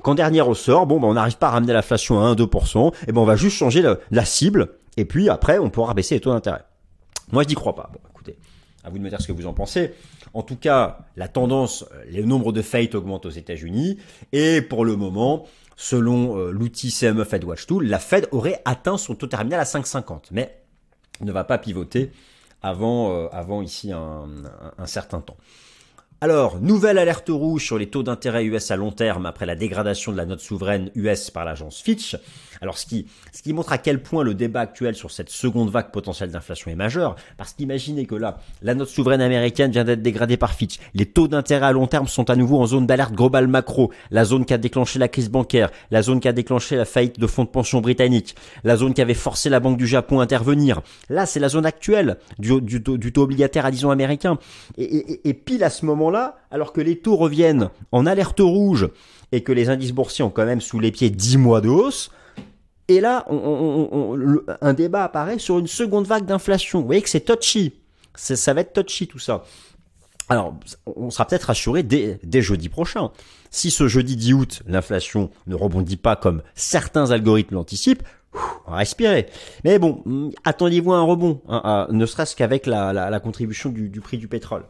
Quand 0.01 0.15
dernier 0.15 0.41
ressort, 0.41 0.87
bon 0.87 0.99
bah 0.99 1.07
on 1.07 1.13
n'arrive 1.13 1.37
pas 1.37 1.47
à 1.47 1.51
ramener 1.51 1.73
l'inflation 1.73 2.19
à 2.19 2.33
1-2%, 2.33 2.93
et 3.07 3.11
ben 3.11 3.21
on 3.21 3.25
va 3.25 3.35
juste 3.35 3.57
changer 3.57 3.83
la 4.11 4.25
cible 4.25 4.69
et 4.97 5.05
puis 5.05 5.29
après, 5.29 5.57
on 5.59 5.69
pourra 5.69 5.93
baisser 5.93 6.15
les 6.15 6.21
taux 6.21 6.31
d'intérêt. 6.31 6.63
Moi, 7.31 7.43
je 7.43 7.49
n'y 7.49 7.55
crois 7.55 7.75
pas. 7.75 7.89
Bon, 7.91 7.99
écoutez, 8.09 8.37
à 8.83 8.89
vous 8.89 8.97
de 8.97 9.03
me 9.03 9.09
dire 9.09 9.21
ce 9.21 9.27
que 9.27 9.33
vous 9.33 9.47
en 9.47 9.53
pensez. 9.53 9.93
En 10.33 10.43
tout 10.43 10.55
cas, 10.55 10.99
la 11.15 11.27
tendance, 11.27 11.85
euh, 11.93 12.03
le 12.11 12.23
nombre 12.23 12.51
de 12.51 12.61
faillites 12.61 12.95
augmente 12.95 13.25
aux 13.25 13.31
États-Unis. 13.31 13.97
Et 14.31 14.61
pour 14.61 14.85
le 14.85 14.95
moment, 14.95 15.45
selon 15.75 16.37
euh, 16.37 16.51
l'outil 16.51 16.91
CME 16.91 17.23
Fed 17.23 17.43
Watch 17.43 17.65
Tool, 17.67 17.85
la 17.85 17.99
Fed 17.99 18.27
aurait 18.31 18.61
atteint 18.65 18.97
son 18.97 19.15
taux 19.15 19.27
terminal 19.27 19.59
à 19.59 19.63
5,50. 19.63 20.27
Mais 20.31 20.61
ne 21.21 21.31
va 21.31 21.43
pas 21.43 21.57
pivoter 21.57 22.11
avant, 22.61 23.11
euh, 23.11 23.27
avant 23.31 23.61
ici 23.61 23.91
un 23.91 24.27
certain 24.85 25.21
temps. 25.21 25.37
Alors, 26.25 26.59
nouvelle 26.59 26.97
alerte 26.97 27.29
rouge 27.29 27.63
sur 27.63 27.77
les 27.77 27.85
taux 27.85 28.01
d'intérêt 28.01 28.45
US 28.45 28.71
à 28.71 28.75
long 28.75 28.89
terme 28.89 29.27
après 29.27 29.45
la 29.45 29.55
dégradation 29.55 30.11
de 30.11 30.17
la 30.17 30.25
note 30.25 30.39
souveraine 30.39 30.89
US 30.95 31.29
par 31.29 31.45
l'agence 31.45 31.79
Fitch. 31.79 32.17
Alors, 32.61 32.79
ce 32.79 32.87
qui, 32.87 33.05
ce 33.31 33.43
qui 33.43 33.53
montre 33.53 33.71
à 33.71 33.77
quel 33.77 34.01
point 34.01 34.23
le 34.23 34.33
débat 34.33 34.61
actuel 34.61 34.95
sur 34.95 35.11
cette 35.11 35.29
seconde 35.29 35.69
vague 35.69 35.91
potentielle 35.91 36.31
d'inflation 36.31 36.71
est 36.71 36.75
majeur, 36.75 37.15
parce 37.37 37.53
qu'imaginez 37.53 38.05
que 38.05 38.15
là, 38.15 38.39
la 38.61 38.73
note 38.73 38.87
souveraine 38.87 39.21
américaine 39.21 39.69
vient 39.71 39.83
d'être 39.83 40.01
dégradée 40.01 40.37
par 40.37 40.53
Fitch, 40.53 40.79
les 40.93 41.05
taux 41.05 41.27
d'intérêt 41.27 41.67
à 41.67 41.71
long 41.71 41.85
terme 41.85 42.07
sont 42.07 42.29
à 42.29 42.35
nouveau 42.35 42.59
en 42.59 42.65
zone 42.65 42.87
d'alerte 42.87 43.13
globale 43.13 43.47
macro, 43.47 43.91
la 44.09 44.25
zone 44.25 44.45
qui 44.45 44.53
a 44.55 44.57
déclenché 44.57 44.99
la 44.99 45.07
crise 45.07 45.29
bancaire, 45.29 45.69
la 45.91 46.01
zone 46.01 46.19
qui 46.19 46.27
a 46.27 46.33
déclenché 46.33 46.75
la 46.75 46.85
faillite 46.85 47.19
de 47.19 47.27
fonds 47.27 47.43
de 47.43 47.49
pension 47.49 47.81
britanniques, 47.81 48.35
la 48.63 48.77
zone 48.77 48.93
qui 48.93 49.01
avait 49.01 49.13
forcé 49.13 49.49
la 49.49 49.59
Banque 49.59 49.77
du 49.77 49.85
Japon 49.87 50.19
à 50.19 50.23
intervenir. 50.23 50.81
Là, 51.09 51.25
c'est 51.25 51.39
la 51.39 51.49
zone 51.49 51.65
actuelle 51.65 52.17
du, 52.39 52.81
taux 52.81 53.21
obligataire 53.21 53.65
à 53.65 53.71
10 53.71 53.85
ans 53.85 53.91
américain. 53.91 54.37
Et, 54.77 55.33
pile 55.33 55.63
à 55.63 55.69
ce 55.69 55.85
moment 55.85 56.09
alors 56.51 56.73
que 56.73 56.81
les 56.81 56.97
taux 56.97 57.15
reviennent 57.15 57.69
en 57.91 58.05
alerte 58.05 58.39
rouge 58.39 58.89
et 59.31 59.41
que 59.41 59.51
les 59.51 59.69
indices 59.69 59.91
boursiers 59.91 60.23
ont 60.23 60.29
quand 60.29 60.45
même 60.45 60.61
sous 60.61 60.79
les 60.79 60.91
pieds 60.91 61.09
10 61.09 61.37
mois 61.37 61.61
de 61.61 61.69
hausse, 61.69 62.11
et 62.87 63.01
là, 63.01 63.25
un 64.61 64.73
débat 64.73 65.03
apparaît 65.03 65.39
sur 65.39 65.57
une 65.57 65.67
seconde 65.67 66.05
vague 66.05 66.25
d'inflation. 66.25 66.81
Vous 66.81 66.85
voyez 66.85 67.01
que 67.01 67.09
c'est 67.09 67.21
touchy. 67.21 67.73
Ça 68.15 68.53
va 68.53 68.61
être 68.61 68.73
touchy 68.73 69.07
tout 69.07 69.19
ça. 69.19 69.43
Alors, 70.29 70.55
on 70.85 71.09
sera 71.09 71.25
peut-être 71.25 71.45
rassuré 71.45 71.83
dès, 71.83 72.41
jeudi 72.41 72.69
prochain. 72.69 73.11
Si 73.49 73.71
ce 73.71 73.87
jeudi 73.87 74.15
10 74.15 74.33
août, 74.33 74.63
l'inflation 74.67 75.29
ne 75.47 75.55
rebondit 75.55 75.97
pas 75.97 76.15
comme 76.15 76.41
certains 76.53 77.11
algorithmes 77.11 77.55
l'anticipent, 77.55 78.03
respirer. 78.67 79.27
Mais 79.63 79.79
bon, 79.79 80.31
attendez-vous 80.43 80.93
à 80.93 80.97
un 80.97 81.03
rebond, 81.03 81.41
hein, 81.47 81.87
ne 81.91 82.05
serait-ce 82.05 82.35
qu'avec 82.35 82.65
la, 82.65 83.19
contribution 83.19 83.69
du 83.69 84.01
prix 84.01 84.17
du 84.17 84.27
pétrole. 84.27 84.63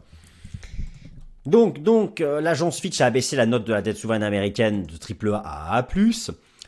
Donc, 1.45 1.83
donc, 1.83 2.21
euh, 2.21 2.41
l'agence 2.41 2.79
Fitch 2.79 3.01
a 3.01 3.05
abaissé 3.05 3.35
la 3.35 3.45
note 3.45 3.65
de 3.65 3.73
la 3.73 3.81
dette 3.81 3.97
souveraine 3.97 4.23
américaine 4.23 4.85
de 4.85 5.29
AAA 5.29 5.41
à 5.45 5.77
A+. 5.77 5.87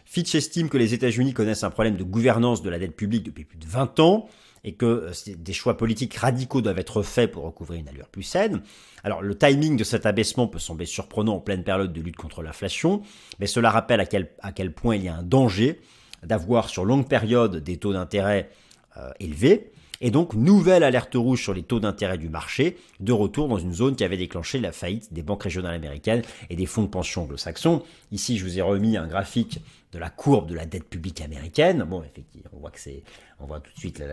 Fitch 0.06 0.36
estime 0.36 0.70
que 0.70 0.78
les 0.78 0.94
États-Unis 0.94 1.34
connaissent 1.34 1.64
un 1.64 1.70
problème 1.70 1.98
de 1.98 2.04
gouvernance 2.04 2.62
de 2.62 2.70
la 2.70 2.80
dette 2.80 2.96
publique 2.96 3.24
depuis 3.24 3.44
plus 3.44 3.58
de 3.58 3.66
20 3.66 4.00
ans 4.00 4.30
et 4.64 4.74
que 4.74 4.86
euh, 4.86 5.12
des 5.38 5.54
choix 5.54 5.78
politiques 5.78 6.16
radicaux 6.16 6.62
doivent 6.62 6.80
être 6.80 7.02
faits 7.02 7.32
pour 7.32 7.44
recouvrir 7.44 7.80
une 7.80 7.88
allure 7.88 8.08
plus 8.08 8.24
saine. 8.24 8.62
Alors 9.04 9.22
le 9.22 9.36
timing 9.36 9.78
de 9.78 9.84
cet 9.84 10.06
abaissement 10.06 10.48
peut 10.48 10.60
sembler 10.60 10.86
surprenant 10.86 11.36
en 11.36 11.40
pleine 11.40 11.64
période 11.64 11.94
de 11.94 12.02
lutte 12.02 12.16
contre 12.16 12.42
l'inflation, 12.42 13.02
mais 13.40 13.48
cela 13.48 13.72
rappelle 13.72 14.00
à 14.00 14.06
quel, 14.06 14.74
point 14.74 14.96
il 14.96 15.04
y 15.04 15.08
a 15.08 15.16
un 15.16 15.24
danger 15.24 15.80
d'avoir 16.24 16.70
sur 16.70 16.86
longue 16.86 17.08
période 17.08 17.58
des 17.58 17.78
taux 17.78 17.94
d'intérêt 17.94 18.50
euh, 18.98 19.12
élevés, 19.20 19.72
et 20.02 20.12
donc 20.12 20.34
nouvelle 20.34 20.84
alerte 20.84 21.16
rouge 21.16 21.42
sur 21.44 21.54
les 21.54 21.64
taux 21.64 21.80
d'intérêt 21.80 22.18
du 22.18 22.30
marché, 22.30 22.78
de 23.00 23.12
retour 23.14 23.48
dans 23.48 23.58
une 23.58 23.74
zone 23.74 23.96
qui 23.96 24.04
avait 24.04 24.18
déclenché 24.18 24.60
la 24.60 24.72
faillite 24.72 25.14
des 25.14 25.24
banques 25.24 25.44
régionales 25.44 25.76
américaines 25.76 26.22
et 26.50 26.56
des 26.56 26.66
fonds 26.66 26.84
de 26.84 26.88
pension 26.88 27.24
anglo-saxons. 27.24 27.84
Ici, 28.12 28.38
je 28.38 28.46
vous 28.46 28.58
ai 28.58 28.62
remis 28.62 28.98
un 28.98 29.08
graphique 29.08 29.60
de 29.94 30.00
la 30.00 30.10
courbe 30.10 30.50
de 30.50 30.56
la 30.56 30.66
dette 30.66 30.84
publique 30.84 31.22
américaine. 31.22 31.84
Bon, 31.84 32.04
effectivement, 32.04 32.52
on 32.54 32.60
voit 32.60 32.72
que 32.72 32.80
c'est, 32.80 33.04
on 33.40 33.46
voit 33.46 33.60
tout 33.60 33.72
de 33.74 33.80
suite 33.80 34.04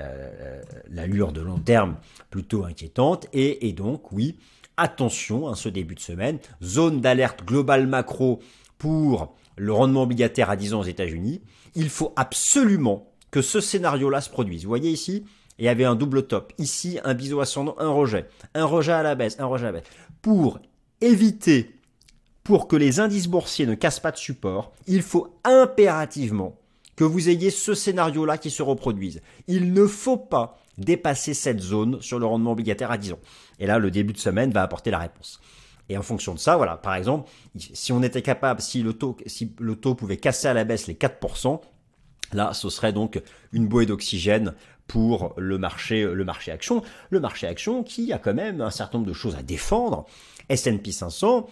l'allure 0.91 1.33
de 1.33 1.41
long 1.41 1.59
terme 1.59 1.97
plutôt 2.31 2.65
inquiétante. 2.65 3.27
Et, 3.33 3.73
donc, 3.73 4.13
oui, 4.13 4.39
attention, 4.77 5.49
à 5.49 5.51
hein, 5.51 5.55
ce 5.55 5.69
début 5.69 5.95
de 5.95 6.01
semaine, 6.01 6.39
zone 6.63 7.01
d'alerte 7.01 7.45
globale 7.45 7.87
macro 7.87 8.41
pour 8.79 9.35
le 9.57 9.73
rendement 9.73 10.03
obligataire 10.03 10.51
à 10.51 10.57
10 10.57 10.75
ans 10.75 10.81
aux 10.81 10.85
États-Unis. 10.85 11.43
Il 11.75 11.89
faut 11.89 12.13
absolument 12.17 13.11
que 13.31 13.43
ce 13.43 13.61
scénario-là 13.61 14.21
se 14.21 14.31
produise. 14.31 14.63
Vous 14.63 14.69
voyez 14.69 14.91
ici, 14.91 15.25
y 15.59 15.69
avait 15.69 15.85
un 15.85 15.95
double 15.95 16.27
top. 16.27 16.53
Ici, 16.59 16.99
un 17.05 17.15
biseau 17.15 17.41
ascendant, 17.41 17.77
un 17.79 17.91
rejet. 17.91 18.29
Un 18.55 18.65
rejet 18.65 18.93
à 18.93 19.03
la 19.03 19.15
baisse, 19.15 19.37
un 19.39 19.47
rejet 19.47 19.67
à 19.67 19.73
la 19.73 19.81
baisse. 19.81 19.91
Pour 20.23 20.59
éviter 21.01 21.71
pour 22.43 22.69
que 22.69 22.77
les 22.77 23.01
indices 23.01 23.27
boursiers 23.27 23.67
ne 23.67 23.75
cassent 23.75 24.01
pas 24.01 24.13
de 24.13 24.19
support, 24.19 24.73
il 24.87 25.03
faut 25.03 25.39
impérativement 25.45 26.59
que 26.97 27.05
vous 27.05 27.29
ayez 27.29 27.51
ce 27.51 27.75
scénario-là 27.75 28.39
qui 28.39 28.51
se 28.51 28.63
reproduise. 28.63 29.23
Il 29.49 29.73
ne 29.73 29.87
faut 29.87 30.19
pas 30.19 30.59
dépasser 30.79 31.35
cette 31.35 31.61
zone 31.61 32.01
sur 32.01 32.19
le 32.19 32.27
rendement 32.27 32.53
obligataire 32.53 32.91
à 32.91 32.99
10 32.99 33.15
ans. 33.15 33.19
Et 33.59 33.67
là, 33.67 33.79
le 33.79 33.91
début 33.91 34.13
de 34.13 34.19
semaine 34.19 34.51
va 34.51 34.63
apporter 34.63 34.91
la 34.91 34.99
réponse. 34.99 35.41
Et 35.89 35.99
en 35.99 36.03
fonction 36.03 36.35
de 36.35 36.39
ça, 36.39 36.57
voilà, 36.57 36.77
par 36.77 36.95
exemple, 36.95 37.31
si 37.57 37.93
on 37.93 38.03
était 38.03 38.23
capable, 38.23 38.61
si 38.61 38.83
le 38.83 38.93
taux, 38.93 39.17
si 39.27 39.55
le 39.59 39.77
taux 39.77 39.95
pouvait 39.95 40.17
casser 40.17 40.49
à 40.49 40.55
la 40.55 40.65
baisse 40.65 40.87
les 40.87 40.95
4%, 40.95 41.61
là, 42.33 42.53
ce 42.55 42.71
serait 42.71 42.93
donc 42.93 43.21
une 43.53 43.67
bouée 43.69 43.87
d'oxygène 43.87 44.55
pour 44.87 45.35
le 45.37 45.59
marché, 45.59 46.05
le 46.05 46.25
marché 46.25 46.53
action. 46.53 46.83
Le 47.11 47.21
marché 47.21 47.47
action 47.47 47.83
qui 47.83 48.13
a 48.13 48.19
quand 48.19 48.35
même 48.35 48.61
un 48.61 48.71
certain 48.71 48.99
nombre 48.99 49.09
de 49.09 49.15
choses 49.15 49.37
à 49.37 49.43
défendre. 49.43 50.07
S&P 50.49 50.93
500 50.93 51.49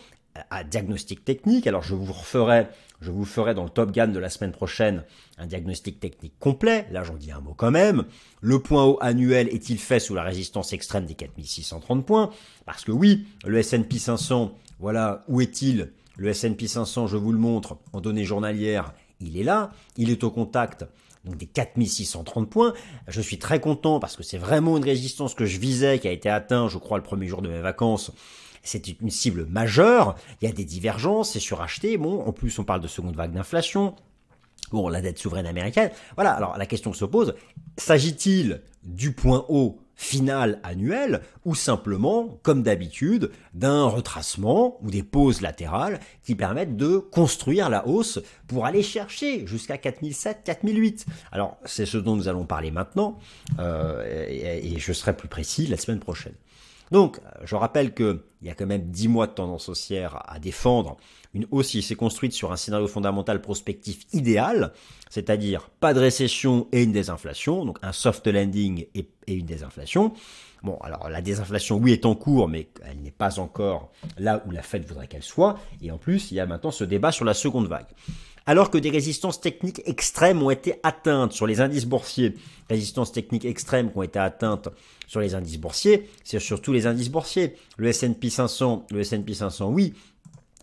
à 0.51 0.65
diagnostic 0.65 1.25
technique. 1.25 1.67
Alors 1.67 1.83
je 1.83 1.95
vous 1.95 2.13
referai, 2.13 2.69
je 3.01 3.11
vous 3.11 3.25
ferai 3.25 3.55
dans 3.55 3.65
le 3.65 3.71
Top 3.71 3.93
Gun 3.93 4.09
de 4.09 4.19
la 4.19 4.31
semaine 4.31 4.53
prochaine 4.53 5.05
un 5.39 5.47
diagnostic 5.47 6.01
technique 6.01 6.35
complet. 6.39 6.87
Là 6.91 7.05
j'en 7.05 7.15
dis 7.15 7.33
un 7.33 7.41
mot 7.41 7.55
quand 7.55 7.71
même. 7.71 8.05
Le 8.41 8.59
point 8.59 8.85
haut 8.85 8.99
annuel 9.01 9.49
est-il 9.49 9.79
fait 9.79 10.01
sous 10.01 10.15
la 10.15 10.23
résistance 10.23 10.73
extrême 10.73 11.07
des 11.07 11.15
4630 11.15 12.07
points? 12.07 12.31
Parce 12.65 12.85
que 12.85 12.93
oui, 12.93 13.27
le 13.45 13.59
S&P 13.59 13.99
500, 13.99 14.55
voilà, 14.79 15.25
où 15.29 15.41
est-il 15.41 15.93
Le 16.17 16.29
S&P 16.29 16.67
500, 16.67 17.07
je 17.07 17.17
vous 17.17 17.33
le 17.33 17.39
montre 17.39 17.79
en 17.93 18.01
données 18.01 18.25
journalières, 18.25 18.95
il 19.21 19.39
est 19.39 19.45
là, 19.45 19.71
il 19.97 20.11
est 20.11 20.25
au 20.25 20.31
contact 20.31 20.87
donc 21.25 21.37
des 21.37 21.47
4630 21.47 22.51
points. 22.51 22.73
Je 23.09 23.21
suis 23.21 23.39
très 23.39 23.61
content 23.61 24.01
parce 24.01 24.17
que 24.17 24.23
c'est 24.23 24.39
vraiment 24.39 24.77
une 24.77 24.85
résistance 24.85 25.35
que 25.35 25.47
je 25.47 25.59
visais, 25.59 25.99
qui 25.99 26.09
a 26.09 26.13
été 26.13 26.29
atteinte, 26.29 26.71
je 26.71 26.79
crois, 26.79 26.99
le 26.99 27.05
premier 27.05 27.27
jour 27.27 27.43
de 27.43 27.49
mes 27.49 27.61
vacances. 27.61 28.13
C'est 28.63 28.89
une 29.01 29.11
cible 29.11 29.47
majeure. 29.47 30.17
Il 30.41 30.49
y 30.49 30.51
a 30.51 30.55
des 30.55 30.65
divergences, 30.65 31.33
c'est 31.33 31.41
suracheté. 31.41 31.97
Bon, 31.97 32.25
en 32.25 32.33
plus, 32.33 32.59
on 32.59 32.65
parle 32.65 32.81
de 32.81 32.89
seconde 32.89 33.17
vague 33.17 33.33
d'inflation. 33.33 33.97
Bon, 34.71 34.89
la 34.89 35.01
dette 35.01 35.19
souveraine 35.19 35.47
américaine. 35.47 35.91
Voilà. 36.15 36.33
Alors, 36.33 36.57
la 36.57 36.67
question 36.67 36.93
se 36.93 37.05
pose, 37.05 37.35
s'agit-il 37.77 38.63
du 38.85 39.13
point 39.13 39.45
haut 39.49 39.82
final 39.95 40.61
annuel 40.63 41.23
ou 41.45 41.55
simplement, 41.55 42.39
comme 42.43 42.63
d'habitude, 42.63 43.31
d'un 43.55 43.85
retracement 43.85 44.79
ou 44.83 44.91
des 44.91 45.03
pauses 45.03 45.41
latérales 45.41 46.01
qui 46.25 46.35
permettent 46.35 46.77
de 46.77 46.99
construire 46.99 47.69
la 47.69 47.87
hausse 47.87 48.21
pour 48.47 48.67
aller 48.67 48.83
chercher 48.83 49.47
jusqu'à 49.47 49.79
4007, 49.79 50.41
4008. 50.45 51.07
Alors, 51.31 51.57
c'est 51.65 51.87
ce 51.87 51.99
dont 51.99 52.17
nous 52.17 52.29
allons 52.29 52.47
parler 52.47 52.71
maintenant 52.71 53.19
euh, 53.59 54.27
et, 54.29 54.73
et 54.73 54.79
je 54.79 54.93
serai 54.93 55.17
plus 55.17 55.29
précis 55.29 55.67
la 55.67 55.77
semaine 55.77 56.01
prochaine. 56.01 56.35
Donc, 56.93 57.21
je 57.45 57.55
rappelle 57.55 57.95
qu'il 57.95 58.21
y 58.43 58.51
a 58.51 58.55
quand 58.55 58.67
même 58.67 58.91
10 58.91 59.09
mois 59.09 59.27
de 59.27 59.33
tendance 59.33 59.71
haussière 59.71 60.23
à 60.27 60.39
défendre. 60.39 60.99
Une 61.35 61.47
hausse 61.51 61.71
qui 61.71 61.83
s'est 61.83 61.95
construite 61.95 62.33
sur 62.33 62.53
un 62.53 62.57
scénario 62.57 62.87
fondamental 62.87 63.41
prospectif 63.41 64.01
idéal, 64.13 64.73
c'est-à-dire 65.09 65.71
pas 65.81 65.95
de 65.95 66.01
récession 66.01 66.69
et 66.73 66.83
une 66.83 66.93
désinflation, 66.93 67.65
donc 67.65 67.79
un 67.83 67.93
soft 67.93 68.27
landing 68.27 68.87
et, 68.95 69.09
une 69.27 69.47
désinflation. 69.47 70.13
Bon, 70.63 70.77
alors 70.83 71.09
la 71.09 71.23
désinflation, 71.23 71.79
oui, 71.79 71.93
est 71.93 72.07
en 72.07 72.15
cours, 72.15 72.49
mais 72.49 72.69
elle 72.85 72.99
n'est 72.99 73.11
pas 73.11 73.41
encore 73.41 73.91
là 74.19 74.45
où 74.47 74.51
la 74.51 74.63
Fed 74.63 74.85
voudrait 74.85 75.09
qu'elle 75.09 75.23
soit. 75.23 75.59
Et 75.81 75.91
en 75.91 75.99
plus, 75.99 76.31
il 76.31 76.35
y 76.35 76.41
a 76.41 76.47
maintenant 76.47 76.71
ce 76.71 76.85
débat 76.85 77.13
sur 77.13 77.25
la 77.25 77.35
seconde 77.35 77.67
vague 77.67 77.87
alors 78.47 78.71
que 78.71 78.79
des 78.79 78.91
résistances 78.91 79.41
techniques 79.41 79.83
extrêmes 79.87 80.43
ont 80.43 80.51
été 80.51 80.75
atteintes 80.83 81.33
sur 81.33 81.47
les 81.47 81.61
indices 81.61 81.87
boursiers. 81.87 82.35
Résistances 82.69 83.13
techniques 83.13 83.45
extrêmes 83.45 83.91
qui 83.91 83.99
ont 83.99 84.03
été 84.03 84.19
atteintes 84.19 84.69
sur 85.07 85.21
les 85.21 85.35
indices 85.35 85.59
boursiers, 85.59 86.09
c'est 86.25 86.39
surtout 86.39 86.73
les 86.73 86.87
indices 86.87 87.11
boursiers. 87.11 87.55
Le 87.77 87.89
S&P 87.89 88.31
500, 88.31 88.87
le 88.91 89.01
S&P 89.01 89.35
500, 89.35 89.69
oui, 89.69 89.95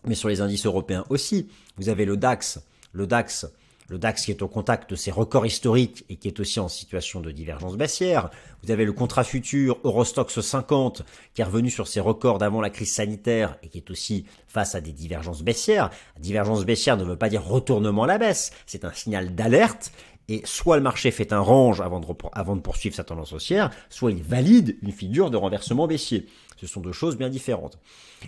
mais 0.06 0.14
sur 0.14 0.28
les 0.28 0.40
indices 0.40 0.66
européens 0.66 1.04
aussi. 1.08 1.48
Vous 1.76 1.88
avez 1.88 2.04
le 2.04 2.16
DAX, 2.16 2.60
le 2.92 3.06
DAX 3.06 3.46
le 3.90 3.98
DAX 3.98 4.24
qui 4.24 4.30
est 4.30 4.40
au 4.40 4.48
contact 4.48 4.88
de 4.88 4.94
ses 4.94 5.10
records 5.10 5.46
historiques 5.46 6.04
et 6.08 6.16
qui 6.16 6.28
est 6.28 6.38
aussi 6.38 6.60
en 6.60 6.68
situation 6.68 7.20
de 7.20 7.32
divergence 7.32 7.76
baissière. 7.76 8.30
Vous 8.62 8.70
avez 8.70 8.84
le 8.84 8.92
contrat 8.92 9.24
futur 9.24 9.78
Eurostox 9.82 10.40
50 10.40 11.02
qui 11.34 11.40
est 11.40 11.44
revenu 11.44 11.70
sur 11.70 11.88
ses 11.88 11.98
records 11.98 12.38
d'avant 12.38 12.60
la 12.60 12.70
crise 12.70 12.94
sanitaire 12.94 13.58
et 13.64 13.68
qui 13.68 13.78
est 13.78 13.90
aussi 13.90 14.26
face 14.46 14.76
à 14.76 14.80
des 14.80 14.92
divergences 14.92 15.42
baissières. 15.42 15.90
Divergence 16.20 16.64
baissière 16.64 16.96
ne 16.96 17.04
veut 17.04 17.16
pas 17.16 17.28
dire 17.28 17.44
retournement 17.44 18.04
à 18.04 18.06
la 18.06 18.18
baisse, 18.18 18.52
c'est 18.64 18.84
un 18.84 18.92
signal 18.92 19.34
d'alerte 19.34 19.90
et 20.28 20.42
soit 20.44 20.76
le 20.76 20.82
marché 20.82 21.10
fait 21.10 21.32
un 21.32 21.40
range 21.40 21.80
avant 21.80 22.00
de, 22.00 22.60
poursuivre 22.60 22.94
sa 22.94 23.04
tendance 23.04 23.32
haussière, 23.32 23.70
soit 23.88 24.12
il 24.12 24.22
valide 24.22 24.76
une 24.82 24.92
figure 24.92 25.30
de 25.30 25.36
renversement 25.36 25.86
baissier. 25.86 26.26
Ce 26.56 26.66
sont 26.66 26.80
deux 26.80 26.92
choses 26.92 27.16
bien 27.16 27.28
différentes. 27.28 27.78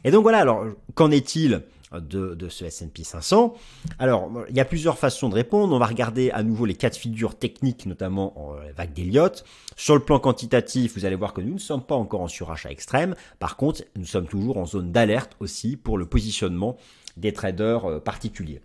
Et 0.05 0.11
donc 0.11 0.23
voilà, 0.23 0.39
alors 0.39 0.65
qu'en 0.95 1.11
est-il 1.11 1.63
de, 2.01 2.49
ce 2.49 2.65
S&P 2.65 3.05
500. 3.05 3.55
Alors, 3.99 4.31
il 4.49 4.57
y 4.57 4.61
a 4.61 4.65
plusieurs 4.65 4.99
façons 4.99 5.29
de 5.29 5.35
répondre. 5.35 5.75
On 5.75 5.79
va 5.79 5.87
regarder 5.87 6.31
à 6.31 6.43
nouveau 6.43 6.65
les 6.65 6.75
cas 6.75 6.91
de 6.91 6.97
figure 6.97 7.35
techniques, 7.37 7.87
notamment 7.87 8.33
en 8.41 8.55
euh, 8.55 8.73
vague 8.77 8.93
d'Elliott. 8.93 9.45
Sur 9.77 9.95
le 9.95 10.01
plan 10.01 10.19
quantitatif, 10.19 10.95
vous 10.95 11.05
allez 11.05 11.17
voir 11.17 11.33
que 11.33 11.41
nous 11.41 11.55
ne 11.55 11.59
sommes 11.59 11.83
pas 11.83 11.95
encore 11.95 12.23
en 12.23 12.29
surachat 12.29 12.71
extrême. 12.71 13.15
Par 13.39 13.57
contre, 13.57 13.83
nous 13.97 14.07
sommes 14.07 14.27
toujours 14.27 14.57
en 14.57 14.67
zone 14.67 14.93
d'alerte 14.93 15.37
aussi 15.41 15.77
pour 15.77 15.99
le 15.99 16.07
positionnement 16.07 16.77
des 17.17 17.33
traders 17.33 17.85
euh, 17.85 18.01
particuliers. 18.01 18.63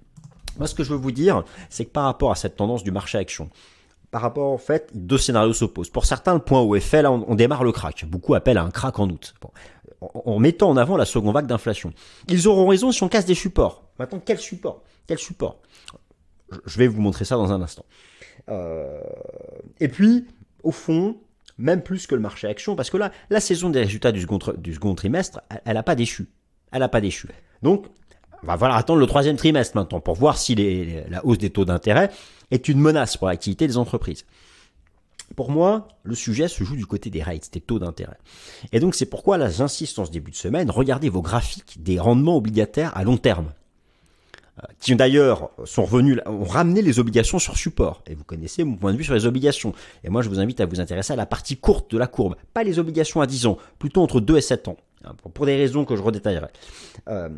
Moi, 0.58 0.68
ce 0.68 0.76
que 0.76 0.84
je 0.84 0.92
veux 0.92 1.00
vous 1.00 1.12
dire, 1.12 1.44
c'est 1.70 1.86
que 1.86 1.92
par 1.92 2.06
rapport 2.06 2.32
à 2.32 2.36
cette 2.36 2.56
tendance 2.56 2.84
du 2.84 2.92
marché 2.92 3.18
action, 3.18 3.50
par 4.12 4.22
rapport 4.22 4.52
en 4.52 4.58
fait, 4.58 4.90
deux 4.94 5.18
scénarios 5.18 5.54
s'opposent. 5.54 5.90
Pour 5.90 6.06
certains, 6.06 6.34
le 6.34 6.40
point 6.40 6.80
fait, 6.80 7.02
là, 7.02 7.12
on, 7.12 7.36
démarre 7.36 7.64
le 7.64 7.72
crack. 7.72 8.06
Beaucoup 8.06 8.36
appellent 8.36 8.58
à 8.58 8.64
un 8.64 8.72
crack 8.72 9.00
en 9.00 9.10
août 9.10 9.34
en, 10.02 10.40
mettant 10.40 10.70
en 10.70 10.78
avant 10.78 10.98
la 10.98 11.06
seconde 11.06 11.34
vague 11.34 11.48
d'inflation. 11.48 11.94
Ils 12.28 12.48
auront 12.48 12.68
raison 12.68 12.92
si 12.92 13.04
on 13.04 13.10
casse 13.10 13.26
des 13.26 13.36
supports. 13.36 13.84
Maintenant, 14.00 14.22
quel 14.24 14.40
support? 14.40 14.84
Quel 15.08 15.18
support? 15.18 15.60
Je 16.66 16.78
vais 16.78 16.88
vous 16.88 17.02
montrer 17.02 17.26
ça 17.26 17.36
dans 17.36 17.52
un 17.52 17.62
instant. 17.62 17.86
Euh, 18.50 19.02
et 19.80 19.88
puis, 19.88 20.28
au 20.64 20.72
fond, 20.72 21.18
même 21.58 21.82
plus 21.82 22.08
que 22.08 22.16
le 22.16 22.22
marché 22.22 22.48
action, 22.48 22.76
parce 22.76 22.90
que 22.90 22.98
là, 22.98 23.12
la 23.30 23.40
saison 23.40 23.70
des 23.70 23.80
résultats 23.80 24.12
du 24.12 24.22
second, 24.22 24.40
du 24.58 24.74
second 24.74 24.96
trimestre, 24.96 25.42
elle 25.66 25.74
n'a 25.74 25.84
pas 25.84 25.96
déchu. 25.96 26.30
Elle 26.72 26.80
n'a 26.80 26.90
pas 26.90 27.02
déchu. 27.02 27.28
Donc, 27.62 27.88
on 27.88 28.07
va 28.54 28.58
falloir 28.58 28.78
attendre 28.78 29.00
le 29.00 29.08
troisième 29.08 29.36
trimestre 29.36 29.76
maintenant 29.76 30.00
pour 30.00 30.16
voir 30.16 30.38
si 30.38 30.56
la 31.10 31.26
hausse 31.26 31.38
des 31.38 31.50
taux 31.50 31.66
d'intérêt 31.66 32.10
est 32.52 32.68
une 32.70 32.80
menace 32.80 33.18
pour 33.18 33.28
l'activité 33.28 33.68
des 33.68 33.78
entreprises. 33.78 34.26
Pour 35.36 35.52
moi, 35.52 35.90
le 36.04 36.16
sujet 36.16 36.48
se 36.48 36.64
joue 36.64 36.76
du 36.76 36.86
côté 36.86 37.10
des 37.10 37.22
rates, 37.22 37.52
des 37.52 37.60
taux 37.60 37.80
d'intérêt. 37.80 38.18
Et 38.72 38.80
donc 38.80 38.96
c'est 38.96 39.06
pourquoi 39.06 39.38
là 39.38 39.50
j'insiste 39.50 40.00
en 40.00 40.06
ce 40.06 40.12
début 40.12 40.32
de 40.32 40.36
semaine, 40.36 40.72
regardez 40.72 41.10
vos 41.10 41.22
graphiques 41.22 41.84
des 41.84 42.00
rendements 42.00 42.38
obligataires 42.38 42.96
à 42.96 43.04
long 43.04 43.18
terme 43.18 43.52
euh, 44.60 44.66
qui 44.80 44.96
d'ailleurs 44.96 45.52
sont 45.66 45.86
revenus, 45.86 46.20
ont 46.26 46.44
ramené 46.44 46.82
les 46.82 46.98
obligations 46.98 47.38
sur 47.38 47.58
support. 47.58 48.02
Et 48.08 48.16
vous 48.16 48.24
connaissez 48.24 48.64
mon 48.64 48.76
point 48.76 48.92
de 48.92 48.98
vue 48.98 49.04
sur 49.04 49.14
les 49.14 49.26
obligations. 49.26 49.74
Et 50.04 50.10
moi, 50.10 50.22
je 50.22 50.30
vous 50.30 50.40
invite 50.40 50.62
à 50.62 50.66
vous 50.66 50.80
intéresser 50.80 51.14
à 51.14 51.16
la 51.16 51.28
partie 51.28 51.58
courte 51.58 51.92
de 51.92 51.98
la 51.98 52.08
courbe, 52.08 52.36
pas 52.54 52.64
les 52.64 52.80
obligations 52.80 53.22
à 53.22 53.28
10 53.28 53.46
ans, 53.46 53.58
plutôt 53.78 54.02
entre 54.02 54.20
2 54.20 54.38
et 54.38 54.42
7 54.42 54.70
ans, 54.70 54.78
hein, 55.04 55.14
pour 55.34 55.46
des 55.46 55.56
raisons 55.56 55.86
que 55.86 55.96
je 55.96 56.02
redétaillerai. 56.02 56.48
Euh, 57.10 57.30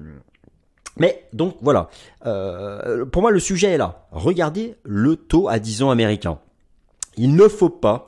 mais 0.97 1.27
donc 1.33 1.57
voilà, 1.61 1.89
euh, 2.25 3.05
pour 3.05 3.21
moi 3.21 3.31
le 3.31 3.39
sujet 3.39 3.71
est 3.71 3.77
là. 3.77 4.07
Regardez 4.11 4.75
le 4.83 5.15
taux 5.15 5.47
à 5.47 5.59
10 5.59 5.83
ans 5.83 5.91
américain. 5.91 6.39
Il 7.17 7.35
ne 7.35 7.47
faut 7.47 7.69
pas, 7.69 8.05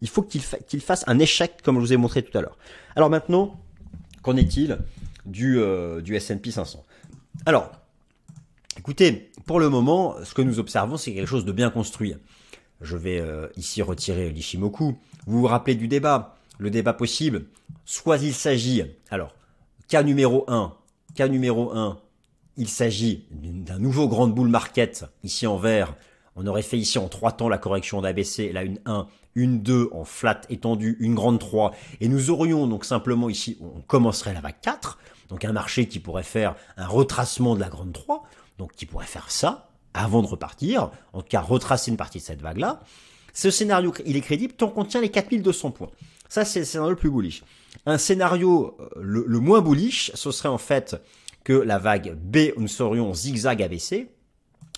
il 0.00 0.08
faut 0.08 0.22
qu'il 0.22 0.80
fasse 0.80 1.04
un 1.06 1.18
échec 1.18 1.62
comme 1.62 1.76
je 1.76 1.80
vous 1.80 1.92
ai 1.92 1.96
montré 1.96 2.22
tout 2.22 2.36
à 2.36 2.40
l'heure. 2.40 2.56
Alors 2.96 3.10
maintenant, 3.10 3.58
qu'en 4.22 4.36
est-il 4.36 4.78
du, 5.26 5.58
euh, 5.58 6.00
du 6.00 6.16
S&P 6.16 6.50
500 6.50 6.84
Alors, 7.46 7.70
écoutez, 8.78 9.30
pour 9.46 9.60
le 9.60 9.68
moment, 9.68 10.16
ce 10.24 10.34
que 10.34 10.42
nous 10.42 10.58
observons, 10.58 10.96
c'est 10.96 11.14
quelque 11.14 11.28
chose 11.28 11.44
de 11.44 11.52
bien 11.52 11.70
construit. 11.70 12.14
Je 12.80 12.96
vais 12.96 13.20
euh, 13.20 13.48
ici 13.56 13.82
retirer 13.82 14.30
l'Ishimoku. 14.30 14.96
Vous 15.26 15.40
vous 15.40 15.46
rappelez 15.46 15.74
du 15.74 15.88
débat? 15.88 16.36
Le 16.58 16.70
débat 16.70 16.92
possible, 16.92 17.44
soit 17.84 18.18
il 18.18 18.34
s'agit, 18.34 18.82
alors, 19.10 19.32
cas 19.86 20.02
numéro 20.02 20.44
1, 20.48 20.74
cas 21.14 21.28
numéro 21.28 21.72
1, 21.72 21.98
il 22.58 22.68
s'agit 22.68 23.24
d'un 23.30 23.78
nouveau 23.78 24.08
grand 24.08 24.26
bull 24.26 24.48
market, 24.48 25.06
ici 25.22 25.46
en 25.46 25.56
vert. 25.56 25.94
On 26.34 26.46
aurait 26.46 26.62
fait 26.62 26.76
ici 26.76 26.98
en 26.98 27.08
trois 27.08 27.32
temps 27.32 27.48
la 27.48 27.56
correction 27.56 28.00
d'ABC, 28.00 28.52
là 28.52 28.64
une 28.64 28.80
1, 28.84 29.06
une 29.36 29.62
2 29.62 29.90
en 29.92 30.04
flat 30.04 30.40
étendue, 30.50 30.96
une 30.98 31.14
grande 31.14 31.38
3. 31.38 31.72
Et 32.00 32.08
nous 32.08 32.30
aurions 32.30 32.66
donc 32.66 32.84
simplement 32.84 33.30
ici, 33.30 33.56
on 33.60 33.80
commencerait 33.80 34.34
la 34.34 34.40
vague 34.40 34.60
4, 34.60 34.98
donc 35.28 35.44
un 35.44 35.52
marché 35.52 35.86
qui 35.86 36.00
pourrait 36.00 36.24
faire 36.24 36.56
un 36.76 36.88
retracement 36.88 37.54
de 37.54 37.60
la 37.60 37.68
grande 37.68 37.92
3, 37.92 38.24
donc 38.58 38.72
qui 38.72 38.86
pourrait 38.86 39.06
faire 39.06 39.30
ça 39.30 39.70
avant 39.94 40.22
de 40.22 40.26
repartir, 40.26 40.90
en 41.12 41.22
tout 41.22 41.28
cas 41.28 41.40
retracer 41.40 41.92
une 41.92 41.96
partie 41.96 42.18
de 42.18 42.24
cette 42.24 42.42
vague-là. 42.42 42.80
Ce 43.34 43.52
scénario, 43.52 43.94
il 44.04 44.16
est 44.16 44.20
crédible 44.20 44.52
tant 44.54 44.68
qu'on 44.68 44.84
tient 44.84 45.00
les 45.00 45.10
4200 45.10 45.70
points. 45.70 45.90
Ça, 46.28 46.44
c'est 46.44 46.58
le 46.58 46.64
scénario 46.64 46.90
le 46.90 46.96
plus 46.96 47.10
bullish. 47.10 47.44
Un 47.86 47.98
scénario 47.98 48.76
euh, 48.80 48.88
le, 49.00 49.24
le 49.26 49.38
moins 49.38 49.60
bullish, 49.60 50.10
ce 50.14 50.32
serait 50.32 50.48
en 50.48 50.58
fait 50.58 51.00
que 51.44 51.52
la 51.52 51.78
vague 51.78 52.14
B, 52.14 52.52
nous 52.56 52.68
serions 52.68 53.14
zigzag 53.14 53.62
ABC 53.62 54.10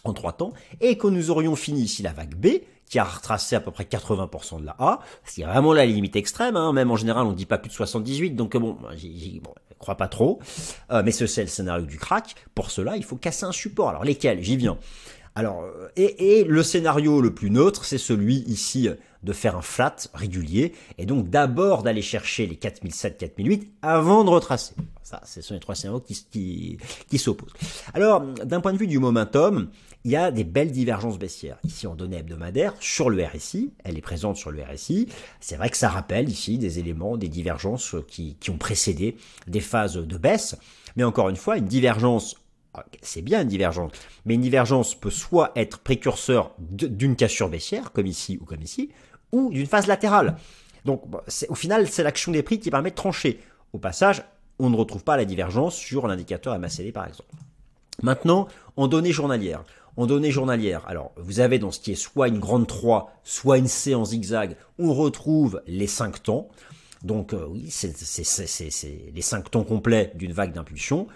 en 0.05 0.13
trois 0.13 0.33
temps, 0.33 0.53
et 0.81 0.97
que 0.97 1.07
nous 1.07 1.31
aurions 1.31 1.57
fini 1.57 1.83
ici 1.83 2.03
la 2.03 2.13
vague 2.13 2.35
B, 2.35 2.63
qui 2.87 2.99
a 2.99 3.05
retracé 3.05 3.55
à 3.55 3.61
peu 3.61 3.71
près 3.71 3.85
80% 3.85 4.61
de 4.61 4.67
la 4.67 4.75
A. 4.79 5.01
C'est 5.25 5.43
vraiment 5.43 5.73
la 5.73 5.87
limite 5.87 6.17
extrême, 6.17 6.57
hein. 6.57 6.73
même 6.73 6.91
en 6.91 6.97
général 6.97 7.27
on 7.27 7.33
dit 7.33 7.47
pas 7.47 7.59
plus 7.59 7.69
de 7.69 7.75
78, 7.75 8.31
donc 8.31 8.57
bon, 8.57 8.79
j'y 8.97 9.41
bon, 9.41 9.53
crois 9.79 9.97
pas 9.97 10.09
trop. 10.09 10.39
Euh, 10.91 11.03
mais 11.05 11.11
ce 11.11 11.27
c'est 11.27 11.43
le 11.43 11.49
scénario 11.49 11.87
du 11.87 11.99
crack. 11.99 12.35
Pour 12.55 12.71
cela, 12.71 12.97
il 12.97 13.05
faut 13.05 13.17
casser 13.17 13.45
un 13.45 13.53
support. 13.53 13.89
Alors 13.89 14.05
lesquels? 14.05 14.43
J'y 14.43 14.57
viens. 14.57 14.79
Alors, 15.35 15.63
euh, 15.63 15.89
et, 15.97 16.41
et, 16.41 16.45
le 16.45 16.63
scénario 16.63 17.21
le 17.21 17.33
plus 17.33 17.51
neutre, 17.51 17.85
c'est 17.85 17.99
celui 17.99 18.39
ici 18.47 18.89
de 19.23 19.33
faire 19.33 19.57
un 19.57 19.63
flat 19.63 19.97
régulier, 20.15 20.73
et 20.99 21.07
donc 21.07 21.29
d'abord 21.29 21.83
d'aller 21.83 22.03
chercher 22.03 22.47
les 22.47 22.57
4007, 22.57 23.19
4008 23.19 23.73
avant 23.83 24.25
de 24.25 24.31
retracer. 24.31 24.75
Ça, 25.03 25.21
ce 25.25 25.43
sont 25.43 25.55
les 25.55 25.61
trois 25.61 25.75
scénarios 25.75 26.01
qui, 26.01 26.27
qui, 26.31 26.79
qui 27.09 27.19
s'opposent. 27.19 27.53
Alors, 27.95 28.21
d'un 28.21 28.61
point 28.61 28.73
de 28.73 28.79
vue 28.79 28.87
du 28.87 28.99
momentum, 28.99 29.69
il 30.05 30.11
y 30.11 30.17
a 30.17 30.31
des 30.31 30.45
belles 30.45 30.71
divergences 30.73 31.19
baissières. 31.19 31.59
Ici, 31.65 31.87
en 31.87 31.95
données 31.95 32.19
hebdomadaires, 32.19 32.75
sur 32.81 33.11
le 33.11 33.23
RSI, 33.23 33.73
elle 33.85 33.99
est 33.99 34.03
présente 34.03 34.37
sur 34.37 34.51
le 34.51 34.63
RSI. 34.63 35.09
C'est 35.41 35.57
vrai 35.57 35.69
que 35.69 35.77
ça 35.77 35.91
rappelle 35.91 36.29
ici 36.29 36.57
des 36.57 36.79
éléments, 36.79 37.19
des 37.19 37.29
divergences 37.29 37.97
qui, 38.09 38.37
qui 38.41 38.51
ont 38.51 38.57
précédé 38.57 39.17
des 39.47 39.61
phases 39.61 39.97
de 39.97 40.17
baisse. 40.17 40.57
Mais 40.97 41.05
encore 41.05 41.29
une 41.29 41.37
fois, 41.37 41.59
une 41.59 41.67
divergence 41.67 42.37
c'est 43.03 43.23
bien 43.23 43.43
une 43.43 43.49
divergence, 43.49 43.93
mais 44.25 44.35
une 44.35 44.41
divergence 44.41 44.95
peut 44.95 45.11
soit 45.11 45.53
être 45.57 45.79
précurseur 45.79 46.55
d'une 46.59 47.17
cassure 47.17 47.49
baissière, 47.49 47.93
comme 47.93 48.07
ici 48.07 48.39
ou 48.41 48.45
comme 48.45 48.63
ici, 48.63 48.91
ou 49.33 49.51
d'une 49.51 49.67
phase 49.67 49.87
latérale. 49.87 50.37
Donc, 50.85 51.03
au 51.49 51.55
final, 51.55 51.89
c'est 51.89 52.03
l'action 52.03 52.33
des 52.33 52.43
prix 52.43 52.59
qui 52.59 52.71
permet 52.71 52.91
de 52.91 52.95
trancher. 52.95 53.41
Au 53.73 53.79
passage, 53.79 54.25
on 54.59 54.71
ne 54.71 54.77
retrouve 54.77 55.05
pas 55.05 55.17
la 55.17 55.25
divergence 55.25 55.75
sur 55.75 56.07
l'indicateur 56.07 56.59
MACD, 56.59 56.93
par 56.93 57.07
exemple. 57.07 57.31
Maintenant, 58.03 58.49
en 58.77 58.89
données 58.89 59.13
journalières. 59.13 59.65
En 59.97 60.07
données 60.07 60.31
journalières, 60.31 60.85
alors 60.87 61.13
vous 61.17 61.41
avez 61.41 61.59
dans 61.59 61.73
ce 61.73 61.81
qui 61.81 61.93
est 61.93 61.97
soit 61.97 62.29
une 62.29 62.39
grande 62.39 62.67
3, 62.67 63.13
soit 63.25 63.59
une 63.59 63.67
C 63.67 63.95
en 63.95 64.05
zigzag, 64.05 64.57
on 64.79 64.95
retrouve 64.95 65.61
les 65.67 65.89
5 65.89 66.23
temps. 66.23 66.49
Donc 67.03 67.35
euh, 67.35 67.45
oui, 67.49 67.67
c'est 67.69 67.93
les 69.13 69.23
5 69.23 69.51
temps 69.51 69.65
complets 69.65 70.13
d'une 70.15 70.33
vague 70.33 70.53
d'impulsion. 70.53 71.09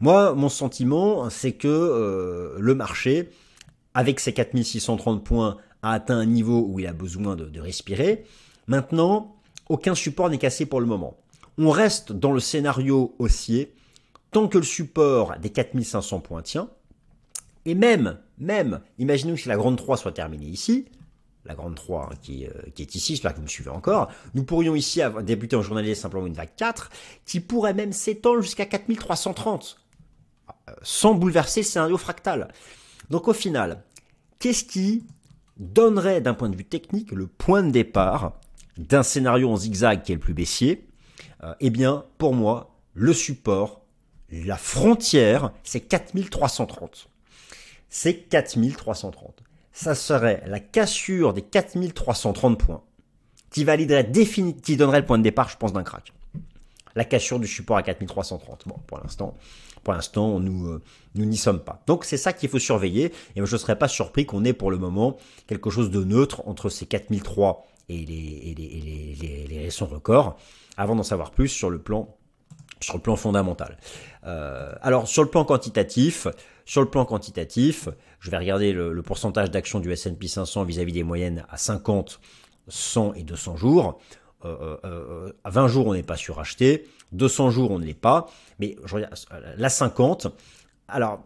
Moi, 0.00 0.34
mon 0.34 0.48
sentiment, 0.48 1.28
c'est 1.28 1.52
que 1.52 1.68
euh, 1.68 2.56
le 2.58 2.74
marché, 2.74 3.30
avec 3.94 4.18
ses 4.20 4.32
4630 4.32 5.22
points, 5.22 5.58
a 5.82 5.92
atteint 5.92 6.18
un 6.18 6.26
niveau 6.26 6.66
où 6.68 6.80
il 6.80 6.86
a 6.86 6.92
besoin 6.92 7.36
de, 7.36 7.60
respirer. 7.60 8.24
Maintenant, 8.66 9.36
aucun 9.68 9.94
support 9.94 10.30
n'est 10.30 10.38
cassé 10.38 10.66
pour 10.66 10.80
le 10.80 10.86
moment. 10.86 11.16
On 11.58 11.70
reste 11.70 12.12
dans 12.12 12.32
le 12.32 12.40
scénario 12.40 13.14
haussier 13.18 13.74
tant 14.30 14.48
que 14.48 14.58
le 14.58 14.64
support 14.64 15.36
des 15.38 15.50
4500 15.50 16.20
points 16.20 16.42
tient. 16.42 16.70
Et 17.66 17.74
même, 17.74 18.18
même, 18.38 18.80
imaginons 18.98 19.34
que 19.34 19.48
la 19.48 19.56
grande 19.56 19.76
3 19.76 19.96
soit 19.96 20.12
terminée 20.12 20.46
ici, 20.46 20.86
la 21.50 21.56
grande 21.56 21.74
3 21.74 22.10
hein, 22.10 22.16
qui, 22.22 22.46
euh, 22.46 22.50
qui, 22.74 22.82
est 22.82 22.94
ici, 22.94 23.14
j'espère 23.14 23.32
que 23.32 23.38
vous 23.38 23.42
me 23.42 23.48
suivez 23.48 23.70
encore, 23.70 24.08
nous 24.34 24.44
pourrions 24.44 24.76
ici 24.76 25.00
débuter 25.22 25.56
en 25.56 25.62
journalier 25.62 25.96
simplement 25.96 26.26
une 26.26 26.34
vague 26.34 26.54
4, 26.56 26.90
qui 27.26 27.40
pourrait 27.40 27.74
même 27.74 27.92
s'étendre 27.92 28.40
jusqu'à 28.40 28.66
4330, 28.66 29.80
euh, 30.68 30.72
sans 30.82 31.14
bouleverser 31.14 31.60
le 31.60 31.66
scénario 31.66 31.98
fractal. 31.98 32.52
Donc 33.10 33.26
au 33.26 33.32
final, 33.32 33.82
qu'est-ce 34.38 34.64
qui 34.64 35.04
donnerait 35.56 36.20
d'un 36.20 36.34
point 36.34 36.48
de 36.48 36.56
vue 36.56 36.64
technique 36.64 37.10
le 37.10 37.26
point 37.26 37.64
de 37.64 37.70
départ 37.70 38.38
d'un 38.78 39.02
scénario 39.02 39.50
en 39.50 39.56
zigzag 39.56 40.02
qui 40.02 40.12
est 40.12 40.14
le 40.14 40.20
plus 40.20 40.34
baissier? 40.34 40.86
Euh, 41.42 41.54
Eh 41.58 41.70
bien, 41.70 42.04
pour 42.16 42.32
moi, 42.32 42.76
le 42.94 43.12
support, 43.12 43.82
la 44.30 44.56
frontière, 44.56 45.50
c'est 45.64 45.80
4330 45.80 47.10
c'est 47.90 48.14
4330. 48.14 49.42
Ça 49.72 49.94
serait 49.94 50.42
la 50.46 50.60
cassure 50.60 51.32
des 51.32 51.42
4330 51.42 52.58
points 52.58 52.82
qui 53.50 53.64
validerait 53.64 54.04
définitivement, 54.04 54.62
qui 54.62 54.76
donnerait 54.76 55.00
le 55.00 55.06
point 55.06 55.18
de 55.18 55.22
départ, 55.22 55.48
je 55.48 55.56
pense, 55.56 55.72
d'un 55.72 55.82
crack. 55.82 56.12
La 56.94 57.04
cassure 57.04 57.38
du 57.38 57.46
support 57.46 57.76
à 57.76 57.82
4330. 57.82 58.64
Bon, 58.66 58.76
pour 58.86 58.98
l'instant, 58.98 59.34
pour 59.84 59.94
l'instant, 59.94 60.40
nous, 60.40 60.66
euh, 60.66 60.82
nous 61.14 61.24
n'y 61.24 61.36
sommes 61.36 61.60
pas. 61.60 61.82
Donc, 61.86 62.04
c'est 62.04 62.16
ça 62.16 62.32
qu'il 62.32 62.48
faut 62.48 62.58
surveiller. 62.58 63.12
Et 63.36 63.36
je 63.36 63.40
ne 63.42 63.58
serais 63.58 63.78
pas 63.78 63.88
surpris 63.88 64.26
qu'on 64.26 64.44
ait 64.44 64.52
pour 64.52 64.70
le 64.70 64.78
moment 64.78 65.16
quelque 65.46 65.70
chose 65.70 65.90
de 65.90 66.04
neutre 66.04 66.42
entre 66.46 66.68
ces 66.68 66.86
4003 66.86 67.64
et 67.88 67.98
les, 67.98 68.54
les, 68.56 68.64
les, 68.66 69.46
les, 69.46 69.46
les 69.46 69.84
records, 69.84 70.36
avant 70.76 70.94
d'en 70.94 71.02
savoir 71.02 71.30
plus 71.30 71.48
sur 71.48 71.70
le 71.70 71.80
plan 71.80 72.16
sur 72.82 72.94
le 72.94 73.02
plan 73.02 73.16
fondamental. 73.16 73.76
Euh, 74.24 74.72
alors 74.80 75.06
sur 75.06 75.22
le 75.22 75.28
plan 75.28 75.44
quantitatif, 75.44 76.26
sur 76.64 76.80
le 76.80 76.88
plan 76.88 77.04
quantitatif, 77.04 77.88
je 78.20 78.30
vais 78.30 78.36
regarder 78.36 78.72
le, 78.72 79.02
pourcentage 79.02 79.50
d'action 79.50 79.80
du 79.80 79.90
S&P 79.92 80.28
500 80.28 80.64
vis-à-vis 80.64 80.92
des 80.92 81.02
moyennes 81.02 81.44
à 81.48 81.56
50, 81.56 82.20
100 82.68 83.14
et 83.14 83.22
200 83.22 83.56
jours. 83.56 83.98
Euh, 84.44 84.56
euh, 84.62 84.76
euh, 84.84 85.32
à 85.44 85.50
20 85.50 85.68
jours, 85.68 85.86
on 85.86 85.94
n'est 85.94 86.02
pas 86.02 86.16
suracheté. 86.16 86.86
200 87.12 87.50
jours, 87.50 87.70
on 87.70 87.78
ne 87.78 87.84
l'est 87.84 87.94
pas. 87.94 88.28
Mais 88.58 88.76
la 89.56 89.68
50, 89.68 90.28
alors, 90.92 91.20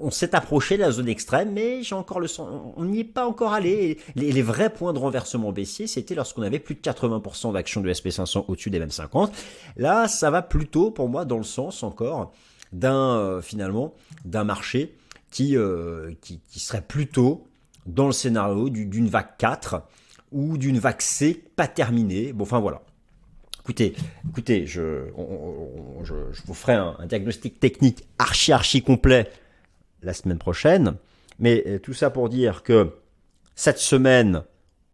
on 0.00 0.10
s'est 0.10 0.34
approché 0.34 0.76
de 0.76 0.82
la 0.82 0.90
zone 0.90 1.08
extrême, 1.08 1.52
mais 1.52 1.82
j'ai 1.82 1.94
encore 1.94 2.20
le 2.20 2.26
sens, 2.26 2.48
on 2.76 2.84
n'y 2.84 3.00
est 3.00 3.04
pas 3.04 3.26
encore 3.26 3.52
allé. 3.52 3.98
Les, 4.16 4.42
vrais 4.42 4.70
points 4.70 4.92
de 4.92 4.98
renversement 4.98 5.52
baissier, 5.52 5.86
c'était 5.86 6.14
lorsqu'on 6.14 6.42
avait 6.42 6.58
plus 6.58 6.74
de 6.74 6.80
80% 6.80 7.52
d'actions 7.52 7.80
du 7.80 7.90
SP500 7.90 8.44
au-dessus 8.48 8.70
des 8.70 8.78
mêmes 8.78 8.90
50. 8.90 9.32
Là, 9.76 10.08
ça 10.08 10.30
va 10.30 10.42
plutôt, 10.42 10.90
pour 10.90 11.08
moi, 11.08 11.24
dans 11.24 11.38
le 11.38 11.44
sens 11.44 11.82
encore 11.82 12.32
d'un, 12.74 13.16
euh, 13.16 13.40
finalement, 13.40 13.94
d'un 14.24 14.44
marché 14.44 14.94
qui, 15.30 15.56
euh, 15.56 16.12
qui, 16.20 16.40
qui, 16.48 16.60
serait 16.60 16.82
plutôt 16.82 17.46
dans 17.86 18.06
le 18.06 18.12
scénario 18.12 18.68
d'une 18.68 19.08
vague 19.08 19.36
4 19.38 19.82
ou 20.32 20.58
d'une 20.58 20.78
vague 20.78 21.00
C 21.00 21.42
pas 21.56 21.68
terminée. 21.68 22.32
Bon, 22.32 22.42
enfin 22.42 22.60
voilà. 22.60 22.82
Écoutez, 23.60 23.94
écoutez, 24.28 24.66
je, 24.66 25.06
je, 26.02 26.14
vous 26.44 26.54
ferai 26.54 26.74
un, 26.74 26.96
diagnostic 27.06 27.58
technique 27.60 28.04
archi 28.18 28.52
archi 28.52 28.82
complet 28.82 29.30
la 30.02 30.12
semaine 30.12 30.38
prochaine. 30.38 30.96
Mais 31.38 31.62
euh, 31.66 31.78
tout 31.78 31.94
ça 31.94 32.10
pour 32.10 32.28
dire 32.28 32.62
que 32.62 32.90
cette 33.54 33.78
semaine, 33.78 34.42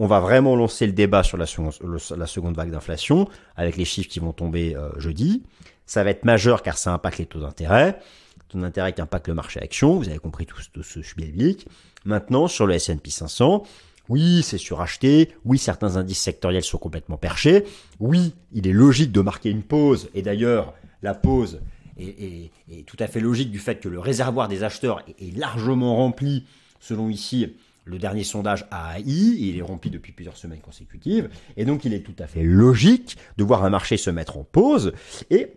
on 0.01 0.07
va 0.07 0.19
vraiment 0.19 0.57
lancer 0.57 0.87
le 0.87 0.93
débat 0.93 1.23
sur 1.23 1.37
la 1.37 1.47
seconde, 1.47 2.57
vague 2.57 2.71
d'inflation 2.71 3.29
avec 3.55 3.77
les 3.77 3.85
chiffres 3.85 4.09
qui 4.09 4.19
vont 4.19 4.33
tomber 4.33 4.75
euh, 4.75 4.89
jeudi. 4.99 5.45
Ça 5.85 6.03
va 6.03 6.11
être 6.11 6.25
majeur 6.25 6.63
car 6.63 6.79
ça 6.79 6.93
impacte 6.93 7.19
les 7.19 7.27
taux 7.27 7.41
d'intérêt. 7.41 8.01
Taux 8.49 8.59
d'intérêt 8.59 8.95
qui 8.95 9.03
impacte 9.03 9.29
le 9.29 9.35
marché 9.35 9.61
action. 9.61 9.97
Vous 9.97 10.09
avez 10.09 10.19
compris 10.19 10.47
tout, 10.47 10.57
tout 10.73 10.83
ce 10.83 11.15
biblique. 11.15 11.69
Maintenant, 12.07 12.49
sur 12.49 12.67
le 12.67 12.75
S&P 12.75 13.11
500, 13.11 13.63
oui, 14.09 14.43
c'est 14.43 14.59
suracheté. 14.59 15.33
Oui, 15.45 15.59
certains 15.59 15.97
indices 15.97 16.21
sectoriels 16.21 16.65
sont 16.65 16.79
complètement 16.79 17.19
perchés. 17.19 17.65
Oui, 18.01 18.35
il 18.53 18.67
est 18.67 18.73
logique 18.73 19.13
de 19.13 19.21
marquer 19.21 19.51
une 19.51 19.63
pause. 19.63 20.09
Et 20.15 20.23
d'ailleurs, 20.23 20.73
la 21.03 21.15
pause 21.15 21.61
est, 21.99 22.51
tout 22.87 22.97
à 22.99 23.07
fait 23.07 23.21
logique 23.21 23.51
du 23.51 23.59
fait 23.59 23.77
que 23.77 23.89
le 23.89 24.01
réservoir 24.01 24.49
des 24.49 24.65
acheteurs 24.65 25.05
est, 25.07 25.37
largement 25.37 25.97
rempli, 25.97 26.47
selon 26.81 27.11
ici 27.11 27.55
le 27.85 27.99
dernier 27.99 28.25
sondage 28.25 28.67
AAI, 28.71 29.03
il 29.05 29.59
est 29.59 29.63
rempli 29.63 29.91
depuis 29.91 30.13
plusieurs 30.13 30.37
semaines 30.37 30.61
consécutives, 30.61 31.29
et 31.57 31.65
donc 31.65 31.85
il 31.85 31.95
est 31.95 32.01
tout 32.01 32.15
à 32.19 32.27
fait 32.27 32.43
logique 32.43 33.17
de 33.37 33.45
voir 33.45 33.65
un 33.65 33.71
marché 33.71 33.97
se 33.97 34.11
mettre 34.11 34.37
en 34.37 34.45
pause, 34.45 34.93
et 35.31 35.55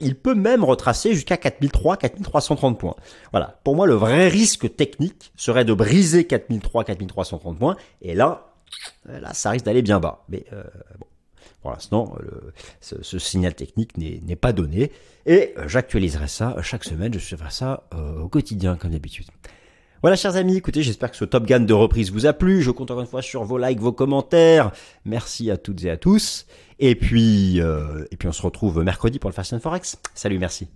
il 0.00 0.16
peut 0.16 0.34
même 0.34 0.64
retracer 0.64 1.14
jusqu'à 1.14 1.36
4003, 1.36 1.96
4330 1.96 2.78
points. 2.78 2.96
Voilà. 3.30 3.60
Pour 3.64 3.76
moi, 3.76 3.86
le 3.86 3.94
vrai 3.94 4.28
risque 4.28 4.74
technique 4.76 5.32
serait 5.36 5.64
de 5.64 5.72
briser 5.72 6.26
4003, 6.26 6.84
4330 6.84 7.58
points. 7.58 7.76
Et 8.02 8.14
là, 8.14 8.52
là, 9.06 9.32
ça 9.34 9.50
risque 9.50 9.64
d'aller 9.64 9.82
bien 9.82 10.00
bas. 10.00 10.24
Mais 10.28 10.44
euh, 10.52 10.64
bon, 10.98 11.06
pour 11.62 11.70
l'instant, 11.70 12.16
ce, 12.80 13.02
ce, 13.02 13.18
signal 13.18 13.54
technique 13.54 13.96
n'est 13.96 14.36
pas 14.36 14.52
donné. 14.52 14.90
Et 15.26 15.54
j'actualiserai 15.66 16.28
ça 16.28 16.56
chaque 16.62 16.84
semaine. 16.84 17.14
Je 17.14 17.36
ferai 17.36 17.50
ça 17.50 17.84
euh, 17.94 18.20
au 18.20 18.28
quotidien, 18.28 18.76
comme 18.76 18.90
d'habitude. 18.90 19.26
Voilà, 20.04 20.16
chers 20.16 20.36
amis, 20.36 20.58
écoutez, 20.58 20.82
j'espère 20.82 21.10
que 21.10 21.16
ce 21.16 21.24
Top 21.24 21.46
Gun 21.46 21.60
de 21.60 21.72
reprise 21.72 22.12
vous 22.12 22.26
a 22.26 22.34
plu. 22.34 22.60
Je 22.60 22.70
compte 22.70 22.90
encore 22.90 23.00
une 23.00 23.06
fois 23.06 23.22
sur 23.22 23.42
vos 23.44 23.56
likes, 23.56 23.80
vos 23.80 23.90
commentaires. 23.90 24.70
Merci 25.06 25.50
à 25.50 25.56
toutes 25.56 25.82
et 25.82 25.88
à 25.88 25.96
tous. 25.96 26.44
Et 26.78 26.94
puis, 26.94 27.58
euh, 27.62 28.04
et 28.10 28.18
puis 28.18 28.28
on 28.28 28.32
se 28.32 28.42
retrouve 28.42 28.82
mercredi 28.82 29.18
pour 29.18 29.30
le 29.30 29.54
and 29.54 29.60
Forex. 29.60 29.96
Salut, 30.14 30.38
merci. 30.38 30.68